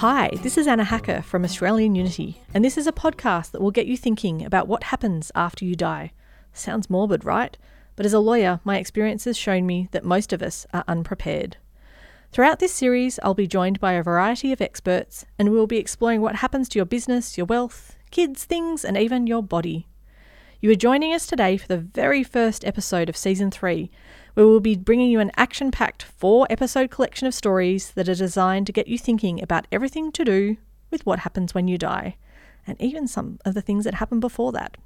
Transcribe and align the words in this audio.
Hi, 0.00 0.28
this 0.42 0.58
is 0.58 0.66
Anna 0.66 0.84
Hacker 0.84 1.22
from 1.22 1.42
Australian 1.42 1.94
Unity, 1.94 2.42
and 2.52 2.62
this 2.62 2.76
is 2.76 2.86
a 2.86 2.92
podcast 2.92 3.52
that 3.52 3.62
will 3.62 3.70
get 3.70 3.86
you 3.86 3.96
thinking 3.96 4.44
about 4.44 4.68
what 4.68 4.84
happens 4.84 5.32
after 5.34 5.64
you 5.64 5.74
die. 5.74 6.12
Sounds 6.52 6.90
morbid, 6.90 7.24
right? 7.24 7.56
But 7.96 8.04
as 8.04 8.12
a 8.12 8.18
lawyer, 8.18 8.60
my 8.62 8.76
experience 8.76 9.24
has 9.24 9.38
shown 9.38 9.64
me 9.64 9.88
that 9.92 10.04
most 10.04 10.34
of 10.34 10.42
us 10.42 10.66
are 10.74 10.84
unprepared. 10.86 11.56
Throughout 12.30 12.58
this 12.58 12.74
series, 12.74 13.18
I'll 13.22 13.32
be 13.32 13.46
joined 13.46 13.80
by 13.80 13.94
a 13.94 14.02
variety 14.02 14.52
of 14.52 14.60
experts, 14.60 15.24
and 15.38 15.48
we 15.50 15.56
will 15.56 15.66
be 15.66 15.78
exploring 15.78 16.20
what 16.20 16.36
happens 16.36 16.68
to 16.68 16.78
your 16.78 16.84
business, 16.84 17.38
your 17.38 17.46
wealth, 17.46 17.96
kids, 18.10 18.44
things, 18.44 18.84
and 18.84 18.98
even 18.98 19.26
your 19.26 19.42
body. 19.42 19.88
You 20.60 20.70
are 20.72 20.74
joining 20.74 21.14
us 21.14 21.26
today 21.26 21.56
for 21.56 21.68
the 21.68 21.78
very 21.78 22.22
first 22.22 22.66
episode 22.66 23.08
of 23.08 23.16
Season 23.16 23.50
3, 23.50 23.90
we'll 24.44 24.60
be 24.60 24.76
bringing 24.76 25.10
you 25.10 25.18
an 25.18 25.32
action 25.36 25.70
packed 25.70 26.02
four 26.02 26.46
episode 26.50 26.90
collection 26.90 27.26
of 27.26 27.34
stories 27.34 27.90
that 27.92 28.08
are 28.08 28.14
designed 28.14 28.66
to 28.66 28.72
get 28.72 28.86
you 28.86 28.98
thinking 28.98 29.42
about 29.42 29.66
everything 29.72 30.12
to 30.12 30.24
do 30.24 30.56
with 30.90 31.04
what 31.06 31.20
happens 31.20 31.54
when 31.54 31.66
you 31.66 31.78
die, 31.78 32.16
and 32.66 32.80
even 32.80 33.08
some 33.08 33.38
of 33.44 33.54
the 33.54 33.62
things 33.62 33.84
that 33.84 33.94
happen 33.94 34.20
before 34.20 34.52
that. 34.52 34.76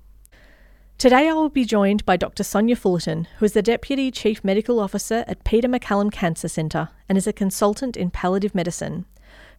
Today, 0.97 1.29
I 1.29 1.33
will 1.33 1.49
be 1.49 1.65
joined 1.65 2.05
by 2.05 2.19
Dr. 2.19 2.45
Sonia 2.45 2.77
Fullerton, 2.77 3.27
who 3.39 3.47
is 3.47 3.55
the 3.55 3.63
Deputy 3.63 4.11
Chief 4.11 4.45
Medical 4.45 4.79
Officer 4.79 5.25
at 5.27 5.45
Peter 5.45 5.67
MacCallum 5.67 6.13
Cancer 6.13 6.47
Centre 6.47 6.91
and 7.09 7.17
is 7.17 7.27
a 7.27 7.33
consultant 7.33 7.97
in 7.97 8.11
palliative 8.11 8.55
medicine. 8.55 9.07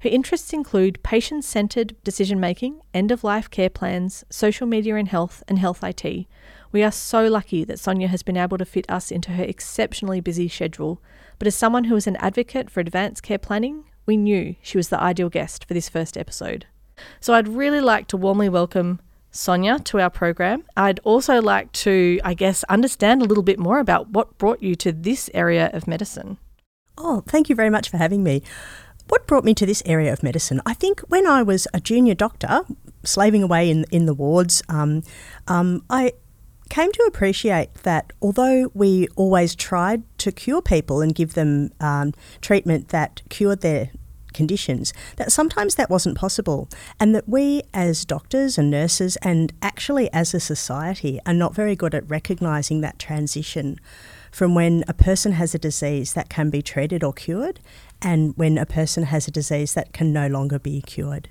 Her 0.01 0.09
interests 0.09 0.53
include 0.53 1.01
patient 1.03 1.43
centred 1.43 1.95
decision 2.03 2.39
making, 2.39 2.81
end 2.93 3.11
of 3.11 3.23
life 3.23 3.49
care 3.49 3.69
plans, 3.69 4.23
social 4.29 4.67
media 4.67 4.95
and 4.95 5.07
health, 5.07 5.43
and 5.47 5.57
health 5.57 5.83
IT. 5.83 6.27
We 6.71 6.83
are 6.83 6.91
so 6.91 7.27
lucky 7.27 7.65
that 7.65 7.79
Sonia 7.79 8.07
has 8.07 8.23
been 8.23 8.37
able 8.37 8.57
to 8.57 8.65
fit 8.65 8.89
us 8.89 9.11
into 9.11 9.31
her 9.31 9.43
exceptionally 9.43 10.21
busy 10.21 10.47
schedule, 10.47 11.01
but 11.37 11.47
as 11.47 11.55
someone 11.55 11.85
who 11.85 11.97
is 11.97 12.07
an 12.07 12.15
advocate 12.17 12.69
for 12.69 12.79
advanced 12.79 13.23
care 13.23 13.37
planning, 13.37 13.83
we 14.05 14.15
knew 14.15 14.55
she 14.61 14.77
was 14.77 14.87
the 14.87 15.01
ideal 15.01 15.29
guest 15.29 15.65
for 15.65 15.73
this 15.73 15.89
first 15.89 16.17
episode. 16.17 16.67
So 17.19 17.33
I'd 17.33 17.49
really 17.49 17.81
like 17.81 18.07
to 18.07 18.17
warmly 18.17 18.47
welcome 18.47 19.01
Sonia 19.31 19.79
to 19.79 19.99
our 19.99 20.09
program. 20.09 20.63
I'd 20.77 20.99
also 21.03 21.41
like 21.41 21.73
to, 21.73 22.21
I 22.23 22.33
guess, 22.33 22.63
understand 22.65 23.21
a 23.21 23.25
little 23.25 23.43
bit 23.43 23.59
more 23.59 23.79
about 23.79 24.09
what 24.09 24.37
brought 24.37 24.63
you 24.63 24.75
to 24.75 24.93
this 24.93 25.29
area 25.33 25.69
of 25.73 25.87
medicine. 25.87 26.37
Oh, 26.97 27.21
thank 27.27 27.49
you 27.49 27.55
very 27.55 27.69
much 27.69 27.89
for 27.89 27.97
having 27.97 28.23
me. 28.23 28.43
What 29.09 29.27
brought 29.27 29.43
me 29.43 29.53
to 29.55 29.65
this 29.65 29.83
area 29.85 30.13
of 30.13 30.23
medicine? 30.23 30.61
I 30.65 30.73
think 30.73 31.01
when 31.01 31.27
I 31.27 31.43
was 31.43 31.67
a 31.73 31.81
junior 31.81 32.13
doctor, 32.15 32.61
slaving 33.03 33.43
away 33.43 33.69
in 33.69 33.85
in 33.91 34.05
the 34.05 34.13
wards, 34.13 34.63
um, 34.69 35.03
um, 35.47 35.83
I 35.89 36.13
came 36.71 36.91
to 36.93 37.03
appreciate 37.03 37.73
that 37.83 38.13
although 38.21 38.71
we 38.73 39.05
always 39.17 39.55
tried 39.55 40.03
to 40.17 40.31
cure 40.31 40.61
people 40.61 41.01
and 41.01 41.13
give 41.13 41.33
them 41.33 41.69
um, 41.81 42.13
treatment 42.39 42.87
that 42.87 43.21
cured 43.27 43.59
their 43.59 43.89
conditions, 44.33 44.93
that 45.17 45.33
sometimes 45.33 45.75
that 45.75 45.89
wasn't 45.89 46.17
possible, 46.17 46.69
and 46.97 47.13
that 47.13 47.27
we 47.27 47.61
as 47.73 48.05
doctors 48.05 48.57
and 48.57 48.71
nurses, 48.71 49.17
and 49.17 49.51
actually 49.61 50.09
as 50.13 50.33
a 50.33 50.39
society, 50.39 51.19
are 51.25 51.33
not 51.33 51.53
very 51.53 51.75
good 51.75 51.93
at 51.93 52.09
recognizing 52.09 52.79
that 52.79 52.97
transition 52.97 53.77
from 54.31 54.55
when 54.55 54.85
a 54.87 54.93
person 54.93 55.33
has 55.33 55.53
a 55.53 55.59
disease 55.59 56.13
that 56.13 56.29
can 56.29 56.49
be 56.49 56.61
treated 56.61 57.03
or 57.03 57.11
cured 57.11 57.59
and 58.01 58.33
when 58.37 58.57
a 58.57 58.65
person 58.65 59.03
has 59.03 59.27
a 59.27 59.31
disease 59.31 59.73
that 59.73 59.91
can 59.91 60.13
no 60.13 60.27
longer 60.27 60.57
be 60.57 60.81
cured. 60.81 61.27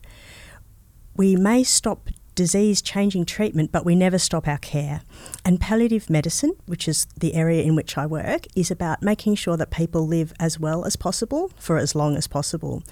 We 1.16 1.34
may 1.34 1.64
stop 1.64 2.10
disease 2.40 2.80
changing 2.80 3.26
treatment, 3.26 3.70
but 3.70 3.84
we 3.84 3.94
never 3.94 4.16
stop 4.16 4.48
our 4.48 4.56
care. 4.56 5.02
And 5.44 5.60
palliative 5.60 6.08
medicine, 6.08 6.54
which 6.64 6.88
is 6.88 7.06
the 7.14 7.34
area 7.34 7.62
in 7.62 7.76
which 7.76 7.98
I 7.98 8.06
work, 8.06 8.46
is 8.56 8.70
about 8.70 9.02
making 9.02 9.34
sure 9.34 9.58
that 9.58 9.70
people 9.70 10.06
live 10.06 10.32
as 10.40 10.58
well 10.58 10.86
as 10.86 10.96
possible 10.96 11.52
for 11.58 11.76
as 11.76 11.94
long 11.94 12.16
as 12.16 12.26
possible. 12.26 12.82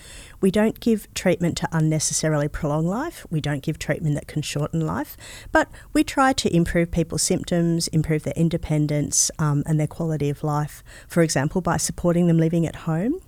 We 0.43 0.51
don't 0.51 0.81
give 0.81 1.09
treatment 1.15 1.57
to 1.59 1.69
unnecessarily 1.73 2.49
prolong 2.49 2.87
life, 2.87 3.27
we 3.31 3.41
don't 3.41 3.63
give 3.63 3.79
treatment 3.79 4.17
that 4.17 4.29
can 4.29 4.43
shorten 4.43 4.87
life, 4.87 5.17
but 5.51 5.71
we 5.95 6.05
try 6.05 6.35
to 6.35 6.55
improve 6.55 6.91
people's 6.91 7.23
symptoms, 7.23 7.89
improve 7.89 8.25
their 8.25 8.35
independence 8.37 9.31
um, 9.39 9.63
and 9.65 9.81
their 9.81 9.87
quality 9.87 10.29
of 10.29 10.45
life, 10.45 10.85
for 11.09 11.23
example, 11.23 11.63
by 11.63 11.79
supporting 11.79 12.27
them 12.27 12.37
living 12.37 12.67
at 12.67 12.85
home 12.85 13.19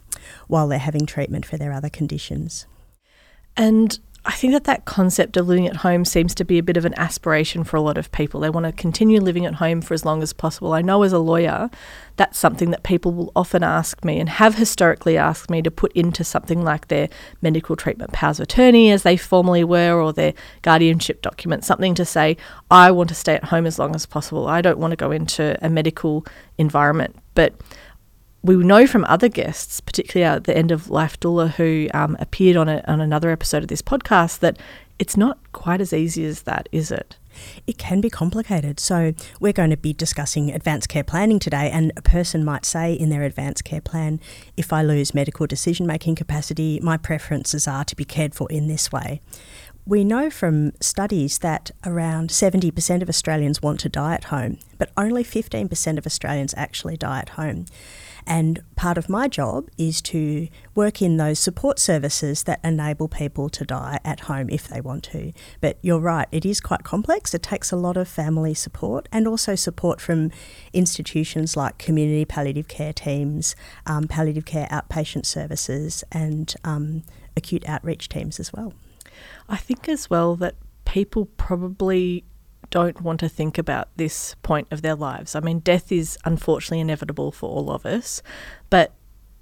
while 0.48 0.68
they're 0.68 0.78
having 0.78 1.06
treatment 1.06 1.46
for 1.46 1.56
their 1.56 1.72
other 1.72 1.88
conditions. 1.88 2.66
And 3.56 3.98
I 4.22 4.32
think 4.32 4.52
that 4.52 4.64
that 4.64 4.84
concept 4.84 5.38
of 5.38 5.48
living 5.48 5.66
at 5.66 5.76
home 5.76 6.04
seems 6.04 6.34
to 6.34 6.44
be 6.44 6.58
a 6.58 6.62
bit 6.62 6.76
of 6.76 6.84
an 6.84 6.92
aspiration 6.98 7.64
for 7.64 7.78
a 7.78 7.80
lot 7.80 7.96
of 7.96 8.12
people. 8.12 8.40
They 8.40 8.50
want 8.50 8.66
to 8.66 8.72
continue 8.72 9.18
living 9.18 9.46
at 9.46 9.54
home 9.54 9.80
for 9.80 9.94
as 9.94 10.04
long 10.04 10.22
as 10.22 10.34
possible. 10.34 10.74
I 10.74 10.82
know 10.82 11.02
as 11.02 11.14
a 11.14 11.18
lawyer, 11.18 11.70
that's 12.16 12.38
something 12.38 12.70
that 12.70 12.82
people 12.82 13.12
will 13.12 13.32
often 13.34 13.62
ask 13.62 14.04
me 14.04 14.20
and 14.20 14.28
have 14.28 14.56
historically 14.56 15.16
asked 15.16 15.48
me 15.48 15.62
to 15.62 15.70
put 15.70 15.90
into 15.92 16.22
something 16.22 16.62
like 16.62 16.88
their 16.88 17.08
medical 17.40 17.76
treatment 17.76 18.12
powers 18.12 18.38
of 18.38 18.44
attorney, 18.44 18.90
as 18.90 19.04
they 19.04 19.16
formerly 19.16 19.64
were, 19.64 19.98
or 19.98 20.12
their 20.12 20.34
guardianship 20.60 21.22
document, 21.22 21.64
something 21.64 21.94
to 21.94 22.04
say, 22.04 22.36
I 22.70 22.90
want 22.90 23.08
to 23.08 23.14
stay 23.14 23.36
at 23.36 23.44
home 23.44 23.64
as 23.64 23.78
long 23.78 23.94
as 23.94 24.04
possible. 24.04 24.48
I 24.48 24.60
don't 24.60 24.78
want 24.78 24.90
to 24.90 24.96
go 24.96 25.12
into 25.12 25.56
a 25.64 25.70
medical 25.70 26.26
environment. 26.58 27.16
But 27.34 27.54
we 28.42 28.56
know 28.56 28.86
from 28.86 29.04
other 29.04 29.28
guests, 29.28 29.80
particularly 29.80 30.24
at 30.24 30.44
the 30.44 30.56
end 30.56 30.70
of 30.70 30.88
life 30.90 31.18
doula 31.20 31.50
who 31.50 31.88
um, 31.92 32.16
appeared 32.20 32.56
on, 32.56 32.68
a, 32.68 32.82
on 32.86 33.00
another 33.00 33.30
episode 33.30 33.62
of 33.62 33.68
this 33.68 33.82
podcast, 33.82 34.38
that 34.38 34.58
it's 34.98 35.16
not 35.16 35.38
quite 35.52 35.80
as 35.80 35.92
easy 35.92 36.24
as 36.24 36.42
that, 36.42 36.68
is 36.72 36.90
it? 36.90 37.16
It 37.66 37.78
can 37.78 38.00
be 38.00 38.10
complicated. 38.10 38.80
So, 38.80 39.14
we're 39.40 39.52
going 39.52 39.70
to 39.70 39.76
be 39.76 39.92
discussing 39.92 40.50
advanced 40.50 40.88
care 40.88 41.04
planning 41.04 41.38
today, 41.38 41.70
and 41.70 41.92
a 41.96 42.02
person 42.02 42.44
might 42.44 42.64
say 42.64 42.92
in 42.92 43.08
their 43.08 43.22
advanced 43.22 43.64
care 43.64 43.80
plan, 43.80 44.20
if 44.56 44.72
I 44.72 44.82
lose 44.82 45.14
medical 45.14 45.46
decision 45.46 45.86
making 45.86 46.16
capacity, 46.16 46.80
my 46.82 46.96
preferences 46.96 47.68
are 47.68 47.84
to 47.84 47.96
be 47.96 48.04
cared 48.04 48.34
for 48.34 48.50
in 48.50 48.66
this 48.66 48.90
way. 48.90 49.20
We 49.86 50.04
know 50.04 50.28
from 50.28 50.72
studies 50.80 51.38
that 51.38 51.70
around 51.84 52.30
70% 52.30 53.02
of 53.02 53.08
Australians 53.08 53.62
want 53.62 53.80
to 53.80 53.88
die 53.88 54.14
at 54.14 54.24
home, 54.24 54.58
but 54.76 54.90
only 54.96 55.24
15% 55.24 55.98
of 55.98 56.06
Australians 56.06 56.54
actually 56.56 56.96
die 56.96 57.20
at 57.20 57.30
home. 57.30 57.64
And 58.26 58.62
part 58.76 58.98
of 58.98 59.08
my 59.08 59.28
job 59.28 59.68
is 59.76 60.00
to 60.02 60.48
work 60.74 61.02
in 61.02 61.16
those 61.16 61.38
support 61.38 61.78
services 61.78 62.44
that 62.44 62.60
enable 62.64 63.08
people 63.08 63.48
to 63.50 63.64
die 63.64 63.98
at 64.04 64.20
home 64.20 64.48
if 64.50 64.68
they 64.68 64.80
want 64.80 65.04
to. 65.04 65.32
But 65.60 65.78
you're 65.82 66.00
right, 66.00 66.28
it 66.32 66.44
is 66.44 66.60
quite 66.60 66.84
complex. 66.84 67.34
It 67.34 67.42
takes 67.42 67.72
a 67.72 67.76
lot 67.76 67.96
of 67.96 68.08
family 68.08 68.54
support 68.54 69.08
and 69.12 69.26
also 69.26 69.54
support 69.54 70.00
from 70.00 70.30
institutions 70.72 71.56
like 71.56 71.78
community 71.78 72.24
palliative 72.24 72.68
care 72.68 72.92
teams, 72.92 73.56
um, 73.86 74.08
palliative 74.08 74.44
care 74.44 74.66
outpatient 74.70 75.26
services, 75.26 76.04
and 76.12 76.54
um, 76.64 77.02
acute 77.36 77.68
outreach 77.68 78.08
teams 78.08 78.38
as 78.40 78.52
well. 78.52 78.72
I 79.48 79.56
think 79.56 79.88
as 79.88 80.08
well 80.08 80.36
that 80.36 80.54
people 80.84 81.26
probably 81.36 82.24
don't 82.70 83.00
want 83.02 83.20
to 83.20 83.28
think 83.28 83.58
about 83.58 83.88
this 83.96 84.34
point 84.42 84.68
of 84.70 84.82
their 84.82 84.94
lives. 84.94 85.34
I 85.34 85.40
mean, 85.40 85.58
death 85.60 85.92
is 85.92 86.18
unfortunately 86.24 86.80
inevitable 86.80 87.32
for 87.32 87.50
all 87.50 87.70
of 87.70 87.84
us, 87.84 88.22
but 88.70 88.92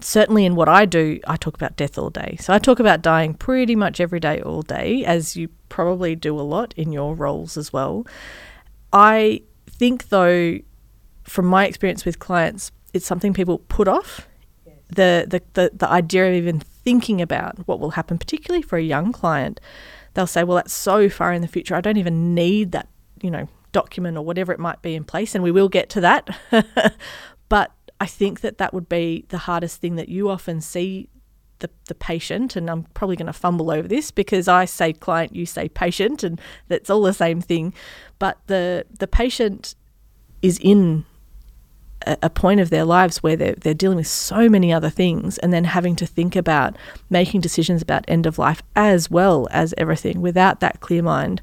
certainly 0.01 0.45
in 0.45 0.55
what 0.55 0.69
I 0.69 0.85
do, 0.85 1.21
I 1.27 1.37
talk 1.37 1.55
about 1.55 1.77
death 1.77 1.99
all 1.99 2.11
day. 2.11 2.37
So 2.41 2.53
I 2.53 2.59
talk 2.59 2.81
about 2.81 3.03
dying 3.03 3.35
pretty 3.35 3.77
much 3.77 4.01
every 4.01 4.21
day, 4.21 4.41
all 4.41 4.63
day, 4.63 5.05
as 5.05 5.37
you 5.37 5.49
probably 5.69 6.15
do 6.15 6.39
a 6.39 6.43
lot 6.43 6.73
in 6.77 6.93
your 6.93 7.15
roles 7.15 7.57
as 7.57 7.73
well. 7.73 8.07
I 8.93 9.43
think, 9.69 10.09
though, 10.09 10.59
from 11.25 11.47
my 11.47 11.67
experience 11.67 12.05
with 12.05 12.19
clients, 12.19 12.73
it's 12.95 13.07
something 13.07 13.35
people 13.35 13.59
put 13.59 13.89
off. 13.89 14.29
Yes. 14.67 14.77
The, 14.89 15.27
the, 15.29 15.43
the, 15.55 15.71
the 15.75 15.89
idea 15.89 16.29
of 16.29 16.35
even 16.35 16.61
thinking 16.61 17.21
about 17.21 17.59
what 17.67 17.81
will 17.81 17.91
happen, 17.91 18.19
particularly 18.19 18.63
for 18.63 18.79
a 18.79 18.83
young 18.83 19.13
client, 19.13 19.61
they'll 20.15 20.27
say, 20.27 20.45
well, 20.45 20.57
that's 20.57 20.73
so 20.73 21.09
far 21.09 21.33
in 21.33 21.43
the 21.43 21.49
future. 21.49 21.75
I 21.75 21.81
don't 21.81 21.99
even 21.99 22.35
need 22.35 22.73
that 22.73 22.89
you 23.23 23.31
know, 23.31 23.49
document 23.73 24.17
or 24.17 24.25
whatever 24.25 24.53
it 24.53 24.59
might 24.59 24.83
be 24.83 24.95
in 24.95 25.05
place, 25.05 25.35
and 25.35 25.45
we 25.45 25.51
will 25.51 25.69
get 25.69 25.89
to 25.91 26.01
that. 26.01 26.29
but 27.49 27.73
I 28.01 28.07
think 28.07 28.41
that 28.41 28.59
that 28.59 28.73
would 28.73 28.89
be 28.89 29.25
the 29.29 29.39
hardest 29.39 29.81
thing 29.81 29.97
that 29.97 30.09
you 30.09 30.31
often 30.31 30.61
see 30.61 31.09
the, 31.61 31.71
the 31.87 31.95
patient, 31.95 32.57
and 32.57 32.71
I'm 32.71 32.85
probably 32.95 33.17
going 33.17 33.27
to 33.27 33.33
fumble 33.33 33.71
over 33.71 33.89
this 33.89 34.11
because 34.11 34.49
I 34.49 34.65
say 34.65 34.93
client, 34.93 35.35
you 35.35 35.47
say 35.47 35.69
patient, 35.69 36.23
and 36.23 36.41
that's 36.69 36.91
all 36.91 37.03
the 37.03 37.13
same 37.13 37.41
thing. 37.41 37.75
But 38.19 38.39
the 38.47 38.87
the 38.99 39.09
patient 39.09 39.75
is 40.41 40.59
in 40.63 41.05
a, 42.07 42.31
point 42.31 42.61
of 42.61 42.71
their 42.71 42.85
lives 42.85 43.23
where 43.23 43.37
they're, 43.37 43.55
they're 43.55 43.75
dealing 43.75 43.97
with 43.97 44.07
so 44.07 44.49
many 44.49 44.73
other 44.73 44.91
things 44.91 45.39
and 45.39 45.53
then 45.53 45.65
having 45.65 45.97
to 45.97 46.07
think 46.07 46.37
about 46.37 46.77
making 47.11 47.41
decisions 47.41 47.83
about 47.83 48.05
end 48.09 48.27
of 48.27 48.39
life 48.39 48.63
as 48.77 49.11
well 49.11 49.49
as 49.51 49.75
everything 49.77 50.21
without 50.21 50.61
that 50.61 50.81
clear 50.81 51.03
mind 51.03 51.43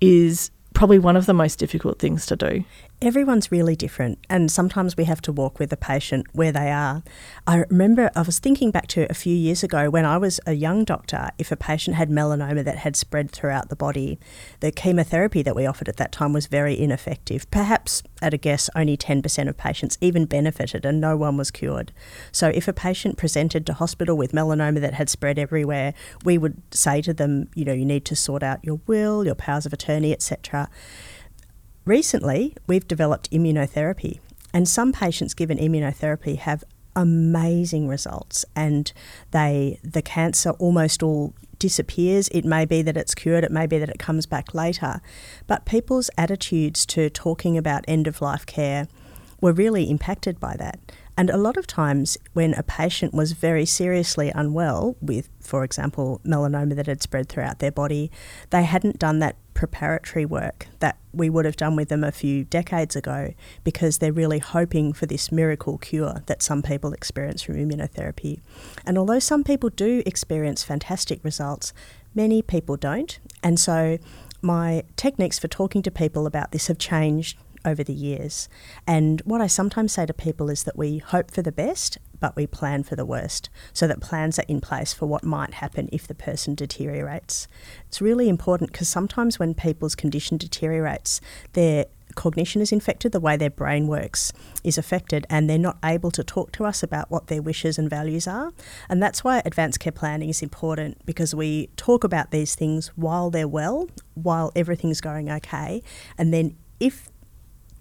is 0.00 0.50
probably 0.76 0.98
one 0.98 1.16
of 1.16 1.24
the 1.24 1.32
most 1.32 1.58
difficult 1.58 1.98
things 1.98 2.26
to 2.26 2.36
do. 2.36 2.62
Everyone's 3.02 3.52
really 3.52 3.76
different, 3.76 4.18
and 4.30 4.50
sometimes 4.50 4.96
we 4.96 5.04
have 5.04 5.20
to 5.22 5.32
walk 5.32 5.58
with 5.58 5.70
the 5.70 5.76
patient 5.76 6.26
where 6.32 6.52
they 6.52 6.70
are. 6.70 7.02
I 7.46 7.64
remember 7.68 8.10
I 8.16 8.22
was 8.22 8.38
thinking 8.38 8.70
back 8.70 8.86
to 8.88 9.06
a 9.10 9.14
few 9.14 9.34
years 9.34 9.62
ago 9.62 9.90
when 9.90 10.04
I 10.04 10.16
was 10.16 10.40
a 10.46 10.54
young 10.54 10.84
doctor, 10.84 11.30
if 11.38 11.52
a 11.52 11.56
patient 11.56 11.96
had 11.96 12.10
melanoma 12.10 12.64
that 12.64 12.78
had 12.78 12.96
spread 12.96 13.30
throughout 13.30 13.68
the 13.68 13.76
body, 13.76 14.18
the 14.60 14.72
chemotherapy 14.72 15.42
that 15.42 15.54
we 15.54 15.66
offered 15.66 15.88
at 15.88 15.98
that 15.98 16.12
time 16.12 16.32
was 16.32 16.46
very 16.46 16.78
ineffective. 16.78 17.50
Perhaps, 17.50 18.02
at 18.22 18.32
a 18.32 18.38
guess, 18.38 18.70
only 18.74 18.96
10% 18.96 19.48
of 19.48 19.56
patients 19.56 19.98
even 20.00 20.24
benefited 20.24 20.86
and 20.86 21.00
no 21.00 21.16
one 21.16 21.36
was 21.36 21.50
cured. 21.50 21.92
So, 22.32 22.48
if 22.48 22.66
a 22.66 22.72
patient 22.72 23.18
presented 23.18 23.66
to 23.66 23.74
hospital 23.74 24.16
with 24.16 24.32
melanoma 24.32 24.80
that 24.80 24.94
had 24.94 25.10
spread 25.10 25.38
everywhere, 25.38 25.92
we 26.24 26.38
would 26.38 26.62
say 26.74 27.02
to 27.02 27.12
them, 27.12 27.48
you 27.54 27.64
know, 27.64 27.74
you 27.74 27.84
need 27.84 28.04
to 28.06 28.16
sort 28.16 28.42
out 28.42 28.64
your 28.64 28.80
will, 28.86 29.24
your 29.24 29.34
powers 29.34 29.66
of 29.66 29.72
attorney, 29.72 30.12
etc. 30.12 30.70
Recently, 31.86 32.52
we've 32.66 32.88
developed 32.88 33.30
immunotherapy, 33.30 34.18
and 34.52 34.68
some 34.68 34.92
patients 34.92 35.34
given 35.34 35.56
immunotherapy 35.56 36.36
have 36.36 36.64
amazing 36.96 37.86
results 37.86 38.44
and 38.56 38.90
they 39.30 39.78
the 39.84 40.00
cancer 40.00 40.50
almost 40.52 41.02
all 41.02 41.34
disappears. 41.58 42.28
It 42.30 42.44
may 42.44 42.64
be 42.64 42.80
that 42.82 42.96
it's 42.96 43.14
cured 43.14 43.44
it 43.44 43.52
may 43.52 43.66
be 43.66 43.78
that 43.78 43.90
it 43.90 43.98
comes 43.98 44.24
back 44.24 44.54
later 44.54 45.02
but 45.46 45.66
people's 45.66 46.08
attitudes 46.16 46.86
to 46.86 47.10
talking 47.10 47.58
about 47.58 47.84
end 47.86 48.06
of 48.06 48.22
life 48.22 48.46
care 48.46 48.88
were 49.42 49.52
really 49.52 49.90
impacted 49.90 50.40
by 50.40 50.56
that 50.56 50.80
and 51.16 51.30
a 51.30 51.38
lot 51.38 51.56
of 51.56 51.66
times, 51.66 52.18
when 52.34 52.52
a 52.54 52.62
patient 52.62 53.14
was 53.14 53.32
very 53.32 53.64
seriously 53.64 54.30
unwell 54.34 54.96
with, 55.00 55.30
for 55.40 55.64
example, 55.64 56.20
melanoma 56.26 56.76
that 56.76 56.86
had 56.86 57.02
spread 57.02 57.28
throughout 57.28 57.58
their 57.58 57.72
body, 57.72 58.10
they 58.50 58.64
hadn't 58.64 58.98
done 58.98 59.18
that 59.20 59.36
preparatory 59.54 60.26
work 60.26 60.68
that 60.80 60.98
we 61.14 61.30
would 61.30 61.46
have 61.46 61.56
done 61.56 61.74
with 61.74 61.88
them 61.88 62.04
a 62.04 62.12
few 62.12 62.44
decades 62.44 62.94
ago 62.94 63.32
because 63.64 63.96
they're 63.98 64.12
really 64.12 64.38
hoping 64.38 64.92
for 64.92 65.06
this 65.06 65.32
miracle 65.32 65.78
cure 65.78 66.22
that 66.26 66.42
some 66.42 66.62
people 66.62 66.92
experience 66.92 67.40
from 67.40 67.54
immunotherapy. 67.54 68.40
And 68.84 68.98
although 68.98 69.18
some 69.18 69.42
people 69.42 69.70
do 69.70 70.02
experience 70.04 70.62
fantastic 70.62 71.24
results, 71.24 71.72
many 72.14 72.42
people 72.42 72.76
don't. 72.76 73.18
And 73.42 73.58
so, 73.58 73.98
my 74.42 74.84
techniques 74.96 75.38
for 75.38 75.48
talking 75.48 75.82
to 75.82 75.90
people 75.90 76.26
about 76.26 76.52
this 76.52 76.66
have 76.66 76.78
changed 76.78 77.38
over 77.66 77.84
the 77.84 77.92
years. 77.92 78.48
And 78.86 79.20
what 79.24 79.40
I 79.40 79.48
sometimes 79.48 79.92
say 79.92 80.06
to 80.06 80.14
people 80.14 80.48
is 80.48 80.62
that 80.64 80.78
we 80.78 80.98
hope 80.98 81.30
for 81.30 81.42
the 81.42 81.52
best, 81.52 81.98
but 82.18 82.36
we 82.36 82.46
plan 82.46 82.82
for 82.82 82.96
the 82.96 83.04
worst, 83.04 83.50
so 83.72 83.86
that 83.86 84.00
plans 84.00 84.38
are 84.38 84.44
in 84.48 84.60
place 84.60 84.94
for 84.94 85.06
what 85.06 85.24
might 85.24 85.54
happen 85.54 85.88
if 85.92 86.06
the 86.06 86.14
person 86.14 86.54
deteriorates. 86.54 87.48
It's 87.88 88.00
really 88.00 88.28
important 88.28 88.72
because 88.72 88.88
sometimes 88.88 89.38
when 89.38 89.52
people's 89.52 89.94
condition 89.94 90.38
deteriorates, 90.38 91.20
their 91.52 91.86
cognition 92.14 92.62
is 92.62 92.72
infected, 92.72 93.12
the 93.12 93.20
way 93.20 93.36
their 93.36 93.50
brain 93.50 93.86
works 93.86 94.32
is 94.64 94.78
affected, 94.78 95.26
and 95.28 95.50
they're 95.50 95.58
not 95.58 95.76
able 95.84 96.10
to 96.10 96.24
talk 96.24 96.52
to 96.52 96.64
us 96.64 96.82
about 96.82 97.10
what 97.10 97.26
their 97.26 97.42
wishes 97.42 97.78
and 97.78 97.90
values 97.90 98.26
are. 98.26 98.52
And 98.88 99.02
that's 99.02 99.22
why 99.22 99.42
advanced 99.44 99.80
care 99.80 99.92
planning 99.92 100.30
is 100.30 100.42
important 100.42 101.04
because 101.04 101.34
we 101.34 101.68
talk 101.76 102.04
about 102.04 102.30
these 102.30 102.54
things 102.54 102.88
while 102.96 103.30
they're 103.30 103.48
well, 103.48 103.88
while 104.14 104.50
everything's 104.56 105.00
going 105.00 105.30
okay, 105.30 105.82
and 106.16 106.32
then 106.32 106.56
if 106.80 107.08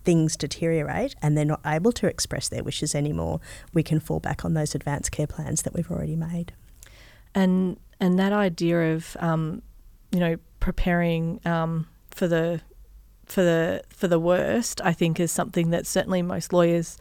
things 0.06 0.38
deteriorate 0.38 1.16
and 1.22 1.38
they're 1.38 1.44
not 1.44 1.62
able 1.66 1.92
to 1.92 2.08
express 2.08 2.48
their 2.48 2.64
wishes 2.64 2.96
anymore, 2.96 3.42
we 3.74 3.84
can 3.84 4.00
fall 4.00 4.20
back 4.20 4.46
on 4.46 4.54
those 4.54 4.76
advanced 4.76 5.12
care 5.12 5.28
plans 5.28 5.64
that 5.64 5.74
we've 5.74 5.92
already 5.92 6.16
made. 6.16 6.54
And 7.34 7.78
and 8.00 8.20
that 8.20 8.32
idea 8.32 8.94
of 8.94 9.18
um, 9.20 9.62
you 10.12 10.20
know 10.20 10.38
preparing 10.60 11.40
um, 11.46 11.88
for 12.12 12.28
the 12.28 12.62
for 13.26 13.44
the 13.44 13.84
for 13.90 14.08
the 14.08 14.20
worst, 14.20 14.80
I 14.84 14.94
think, 14.94 15.20
is 15.20 15.32
something 15.32 15.72
that 15.72 15.86
certainly 15.86 16.22
most 16.22 16.54
lawyers 16.54 16.98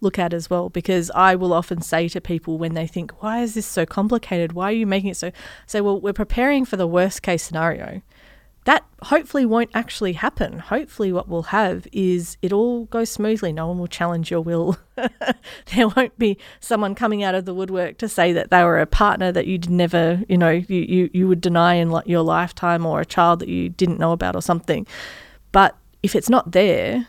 look 0.00 0.18
at 0.18 0.32
as 0.32 0.50
well. 0.50 0.68
Because 0.68 1.10
I 1.14 1.34
will 1.34 1.52
often 1.52 1.80
say 1.82 2.08
to 2.08 2.20
people 2.20 2.58
when 2.58 2.74
they 2.74 2.86
think, 2.86 3.22
"Why 3.22 3.40
is 3.40 3.54
this 3.54 3.66
so 3.66 3.86
complicated? 3.86 4.52
Why 4.52 4.70
are 4.70 4.72
you 4.72 4.86
making 4.86 5.10
it 5.10 5.16
so?" 5.16 5.32
Say, 5.66 5.80
"Well, 5.80 6.00
we're 6.00 6.12
preparing 6.12 6.64
for 6.64 6.76
the 6.76 6.86
worst 6.86 7.22
case 7.22 7.42
scenario." 7.42 8.02
That 8.70 8.86
hopefully 9.02 9.44
won't 9.44 9.70
actually 9.74 10.12
happen. 10.12 10.60
Hopefully, 10.60 11.12
what 11.12 11.26
we'll 11.26 11.42
have 11.42 11.88
is 11.90 12.36
it 12.40 12.52
all 12.52 12.84
goes 12.84 13.10
smoothly. 13.10 13.52
No 13.52 13.66
one 13.66 13.80
will 13.80 13.88
challenge 13.88 14.30
your 14.30 14.42
will. 14.42 14.78
there 15.74 15.88
won't 15.88 16.16
be 16.20 16.38
someone 16.60 16.94
coming 16.94 17.24
out 17.24 17.34
of 17.34 17.46
the 17.46 17.52
woodwork 17.52 17.98
to 17.98 18.08
say 18.08 18.32
that 18.32 18.52
they 18.52 18.62
were 18.62 18.78
a 18.78 18.86
partner 18.86 19.32
that 19.32 19.48
you'd 19.48 19.68
never, 19.68 20.22
you 20.28 20.38
know, 20.38 20.50
you, 20.50 20.82
you, 20.82 21.10
you 21.12 21.26
would 21.26 21.40
deny 21.40 21.74
in 21.74 21.92
your 22.06 22.22
lifetime 22.22 22.86
or 22.86 23.00
a 23.00 23.04
child 23.04 23.40
that 23.40 23.48
you 23.48 23.70
didn't 23.70 23.98
know 23.98 24.12
about 24.12 24.36
or 24.36 24.40
something. 24.40 24.86
But 25.50 25.76
if 26.04 26.14
it's 26.14 26.30
not 26.30 26.52
there, 26.52 27.08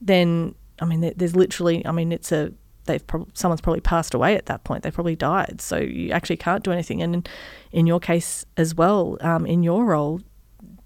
then, 0.00 0.54
I 0.80 0.86
mean, 0.86 1.12
there's 1.14 1.36
literally, 1.36 1.84
I 1.84 1.92
mean, 1.92 2.10
it's 2.10 2.32
a, 2.32 2.54
they've 2.86 3.06
prob- 3.06 3.36
someone's 3.36 3.60
probably 3.60 3.82
passed 3.82 4.14
away 4.14 4.34
at 4.34 4.46
that 4.46 4.64
point. 4.64 4.82
They 4.82 4.90
probably 4.90 5.16
died, 5.16 5.60
so 5.60 5.76
you 5.76 6.10
actually 6.10 6.38
can't 6.38 6.64
do 6.64 6.72
anything. 6.72 7.02
And 7.02 7.16
in, 7.16 7.24
in 7.70 7.86
your 7.86 8.00
case 8.00 8.46
as 8.56 8.74
well, 8.74 9.18
um, 9.20 9.44
in 9.44 9.62
your 9.62 9.84
role, 9.84 10.22